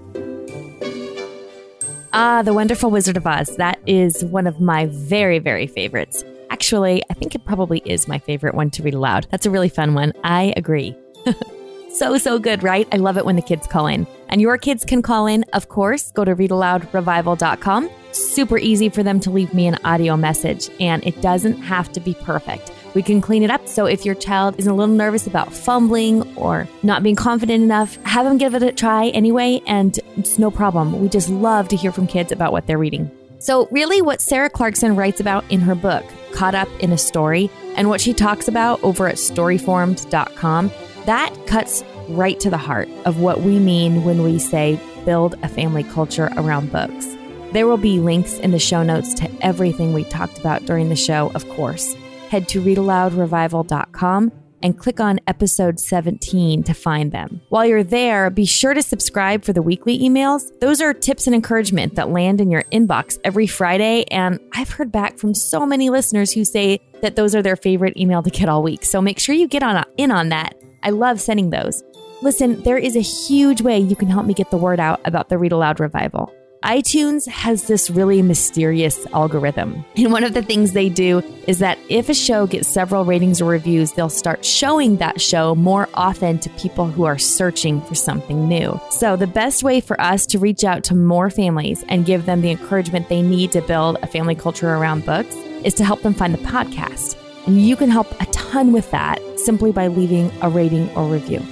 Ah, 2.12 2.42
The 2.42 2.52
Wonderful 2.52 2.90
Wizard 2.90 3.16
of 3.16 3.26
Oz. 3.26 3.56
That 3.56 3.78
is 3.86 4.24
one 4.24 4.46
of 4.46 4.60
my 4.60 4.86
very, 4.86 5.38
very 5.38 5.66
favorites. 5.66 6.24
Actually, 6.50 7.02
I 7.08 7.14
think 7.14 7.34
it 7.34 7.44
probably 7.44 7.80
is 7.84 8.08
my 8.08 8.18
favorite 8.18 8.54
one 8.54 8.70
to 8.70 8.82
read 8.82 8.94
aloud. 8.94 9.26
That's 9.30 9.46
a 9.46 9.50
really 9.50 9.68
fun 9.68 9.94
one. 9.94 10.12
I 10.24 10.52
agree. 10.56 10.96
so, 11.92 12.18
so 12.18 12.38
good, 12.38 12.62
right? 12.62 12.88
I 12.90 12.96
love 12.96 13.16
it 13.16 13.24
when 13.24 13.36
the 13.36 13.42
kids 13.42 13.68
call 13.68 13.86
in. 13.86 14.06
And 14.28 14.40
your 14.40 14.58
kids 14.58 14.84
can 14.84 15.02
call 15.02 15.26
in, 15.26 15.44
of 15.52 15.68
course. 15.68 16.10
Go 16.10 16.24
to 16.24 16.34
readaloudrevival.com. 16.34 17.90
Super 18.12 18.58
easy 18.58 18.88
for 18.88 19.04
them 19.04 19.20
to 19.20 19.30
leave 19.30 19.54
me 19.54 19.68
an 19.68 19.78
audio 19.84 20.16
message, 20.16 20.68
and 20.80 21.06
it 21.06 21.20
doesn't 21.22 21.62
have 21.62 21.92
to 21.92 22.00
be 22.00 22.14
perfect. 22.14 22.72
We 22.94 23.02
can 23.02 23.20
clean 23.20 23.42
it 23.42 23.50
up. 23.50 23.68
So 23.68 23.86
if 23.86 24.04
your 24.04 24.14
child 24.14 24.58
is 24.58 24.66
a 24.66 24.72
little 24.72 24.94
nervous 24.94 25.26
about 25.26 25.52
fumbling 25.52 26.22
or 26.36 26.66
not 26.82 27.02
being 27.02 27.16
confident 27.16 27.62
enough, 27.62 27.96
have 28.04 28.24
them 28.24 28.38
give 28.38 28.54
it 28.54 28.62
a 28.62 28.72
try 28.72 29.08
anyway, 29.08 29.60
and 29.66 29.98
it's 30.16 30.38
no 30.38 30.50
problem. 30.50 31.00
We 31.00 31.08
just 31.08 31.28
love 31.28 31.68
to 31.68 31.76
hear 31.76 31.92
from 31.92 32.06
kids 32.06 32.32
about 32.32 32.52
what 32.52 32.66
they're 32.66 32.78
reading. 32.78 33.10
So, 33.38 33.68
really, 33.70 34.02
what 34.02 34.20
Sarah 34.20 34.50
Clarkson 34.50 34.96
writes 34.96 35.20
about 35.20 35.50
in 35.50 35.60
her 35.60 35.74
book, 35.74 36.04
Caught 36.32 36.54
Up 36.54 36.68
in 36.80 36.92
a 36.92 36.98
Story, 36.98 37.50
and 37.74 37.88
what 37.88 38.00
she 38.00 38.12
talks 38.12 38.48
about 38.48 38.82
over 38.82 39.06
at 39.06 39.14
storyformed.com, 39.14 40.70
that 41.06 41.34
cuts 41.46 41.82
right 42.08 42.38
to 42.40 42.50
the 42.50 42.58
heart 42.58 42.88
of 43.06 43.20
what 43.20 43.40
we 43.40 43.58
mean 43.58 44.04
when 44.04 44.22
we 44.22 44.38
say 44.38 44.78
build 45.06 45.36
a 45.42 45.48
family 45.48 45.84
culture 45.84 46.30
around 46.36 46.70
books. 46.70 47.16
There 47.52 47.66
will 47.66 47.78
be 47.78 47.98
links 47.98 48.38
in 48.38 48.50
the 48.50 48.58
show 48.58 48.82
notes 48.82 49.14
to 49.14 49.30
everything 49.40 49.94
we 49.94 50.04
talked 50.04 50.38
about 50.38 50.66
during 50.66 50.90
the 50.90 50.96
show, 50.96 51.30
of 51.34 51.48
course 51.50 51.96
head 52.30 52.48
to 52.48 52.62
readaloudrevival.com 52.62 54.32
and 54.62 54.78
click 54.78 55.00
on 55.00 55.18
episode 55.26 55.80
17 55.80 56.62
to 56.62 56.74
find 56.74 57.12
them. 57.12 57.40
While 57.48 57.66
you're 57.66 57.82
there, 57.82 58.30
be 58.30 58.44
sure 58.44 58.74
to 58.74 58.82
subscribe 58.82 59.44
for 59.44 59.52
the 59.52 59.62
weekly 59.62 59.98
emails. 59.98 60.50
Those 60.60 60.80
are 60.80 60.92
tips 60.92 61.26
and 61.26 61.34
encouragement 61.34 61.96
that 61.96 62.10
land 62.10 62.40
in 62.40 62.50
your 62.50 62.62
inbox 62.64 63.18
every 63.24 63.46
Friday. 63.46 64.04
And 64.10 64.38
I've 64.52 64.70
heard 64.70 64.92
back 64.92 65.18
from 65.18 65.34
so 65.34 65.66
many 65.66 65.90
listeners 65.90 66.32
who 66.32 66.44
say 66.44 66.80
that 67.02 67.16
those 67.16 67.34
are 67.34 67.42
their 67.42 67.56
favorite 67.56 67.96
email 67.96 68.22
to 68.22 68.30
get 68.30 68.48
all 68.48 68.62
week. 68.62 68.84
So 68.84 69.00
make 69.00 69.18
sure 69.18 69.34
you 69.34 69.48
get 69.48 69.62
on 69.62 69.84
in 69.96 70.10
on 70.10 70.28
that. 70.28 70.54
I 70.82 70.90
love 70.90 71.20
sending 71.20 71.50
those. 71.50 71.82
Listen, 72.22 72.62
there 72.62 72.78
is 72.78 72.96
a 72.96 73.00
huge 73.00 73.62
way 73.62 73.78
you 73.78 73.96
can 73.96 74.08
help 74.08 74.26
me 74.26 74.34
get 74.34 74.50
the 74.50 74.58
word 74.58 74.78
out 74.78 75.00
about 75.06 75.30
the 75.30 75.38
Read 75.38 75.52
Aloud 75.52 75.80
Revival 75.80 76.32
iTunes 76.64 77.26
has 77.26 77.68
this 77.68 77.88
really 77.88 78.20
mysterious 78.20 79.06
algorithm. 79.14 79.82
And 79.96 80.12
one 80.12 80.24
of 80.24 80.34
the 80.34 80.42
things 80.42 80.72
they 80.72 80.90
do 80.90 81.22
is 81.46 81.58
that 81.60 81.78
if 81.88 82.08
a 82.10 82.14
show 82.14 82.46
gets 82.46 82.68
several 82.68 83.04
ratings 83.04 83.40
or 83.40 83.50
reviews, 83.50 83.92
they'll 83.92 84.10
start 84.10 84.44
showing 84.44 84.96
that 84.96 85.20
show 85.20 85.54
more 85.54 85.88
often 85.94 86.38
to 86.40 86.50
people 86.50 86.86
who 86.86 87.04
are 87.04 87.18
searching 87.18 87.80
for 87.82 87.94
something 87.94 88.46
new. 88.46 88.78
So, 88.90 89.16
the 89.16 89.26
best 89.26 89.62
way 89.62 89.80
for 89.80 89.98
us 90.00 90.26
to 90.26 90.38
reach 90.38 90.64
out 90.64 90.84
to 90.84 90.94
more 90.94 91.30
families 91.30 91.82
and 91.88 92.04
give 92.04 92.26
them 92.26 92.42
the 92.42 92.50
encouragement 92.50 93.08
they 93.08 93.22
need 93.22 93.52
to 93.52 93.62
build 93.62 93.96
a 94.02 94.06
family 94.06 94.34
culture 94.34 94.74
around 94.74 95.06
books 95.06 95.34
is 95.64 95.74
to 95.74 95.84
help 95.84 96.02
them 96.02 96.14
find 96.14 96.34
the 96.34 96.38
podcast. 96.38 97.16
And 97.46 97.60
you 97.60 97.74
can 97.74 97.88
help 97.88 98.08
a 98.20 98.26
ton 98.26 98.72
with 98.72 98.90
that 98.90 99.18
simply 99.38 99.72
by 99.72 99.86
leaving 99.86 100.30
a 100.42 100.50
rating 100.50 100.90
or 100.94 101.06
review. 101.06 101.42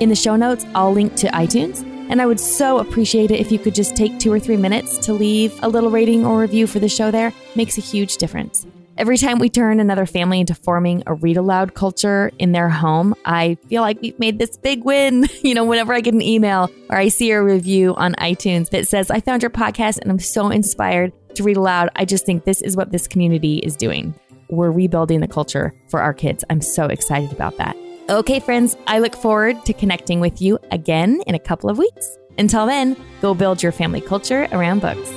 In 0.00 0.08
the 0.08 0.16
show 0.16 0.36
notes, 0.36 0.64
I'll 0.74 0.92
link 0.92 1.16
to 1.16 1.28
iTunes 1.28 1.84
and 2.08 2.20
I 2.20 2.26
would 2.26 2.40
so 2.40 2.78
appreciate 2.78 3.30
it 3.30 3.40
if 3.40 3.50
you 3.50 3.58
could 3.58 3.74
just 3.74 3.96
take 3.96 4.18
two 4.18 4.32
or 4.32 4.38
three 4.38 4.56
minutes 4.56 4.98
to 4.98 5.12
leave 5.12 5.58
a 5.62 5.68
little 5.68 5.90
rating 5.90 6.24
or 6.24 6.40
review 6.40 6.66
for 6.66 6.78
the 6.78 6.88
show 6.88 7.10
there. 7.10 7.32
Makes 7.54 7.78
a 7.78 7.80
huge 7.80 8.16
difference. 8.16 8.66
Every 8.96 9.18
time 9.18 9.40
we 9.40 9.50
turn 9.50 9.80
another 9.80 10.06
family 10.06 10.38
into 10.38 10.54
forming 10.54 11.02
a 11.06 11.14
read 11.14 11.36
aloud 11.36 11.74
culture 11.74 12.30
in 12.38 12.52
their 12.52 12.68
home, 12.68 13.14
I 13.24 13.56
feel 13.68 13.82
like 13.82 14.00
we've 14.00 14.18
made 14.20 14.38
this 14.38 14.56
big 14.56 14.84
win. 14.84 15.26
You 15.42 15.54
know, 15.54 15.64
whenever 15.64 15.92
I 15.92 16.00
get 16.00 16.14
an 16.14 16.22
email 16.22 16.70
or 16.88 16.96
I 16.96 17.08
see 17.08 17.30
a 17.30 17.42
review 17.42 17.94
on 17.96 18.14
iTunes 18.14 18.70
that 18.70 18.88
says, 18.88 19.10
I 19.10 19.20
found 19.20 19.42
your 19.42 19.50
podcast 19.50 19.98
and 19.98 20.10
I'm 20.10 20.18
so 20.18 20.48
inspired 20.48 21.12
to 21.34 21.42
read 21.42 21.58
aloud, 21.58 21.90
I 21.96 22.06
just 22.06 22.24
think 22.24 22.44
this 22.44 22.62
is 22.62 22.76
what 22.76 22.92
this 22.92 23.06
community 23.06 23.58
is 23.58 23.76
doing. 23.76 24.14
We're 24.48 24.70
rebuilding 24.70 25.20
the 25.20 25.28
culture 25.28 25.74
for 25.88 26.00
our 26.00 26.14
kids. 26.14 26.44
I'm 26.48 26.62
so 26.62 26.86
excited 26.86 27.30
about 27.30 27.58
that. 27.58 27.76
Okay, 28.10 28.38
friends, 28.38 28.76
I 28.86 28.98
look 28.98 29.16
forward 29.16 29.64
to 29.64 29.72
connecting 29.72 30.20
with 30.20 30.42
you 30.42 30.58
again 30.70 31.22
in 31.26 31.34
a 31.34 31.38
couple 31.38 31.70
of 31.70 31.78
weeks. 31.78 32.18
Until 32.36 32.66
then, 32.66 32.98
go 33.22 33.32
build 33.32 33.62
your 33.62 33.72
family 33.72 34.02
culture 34.02 34.46
around 34.52 34.82
books. 34.82 35.10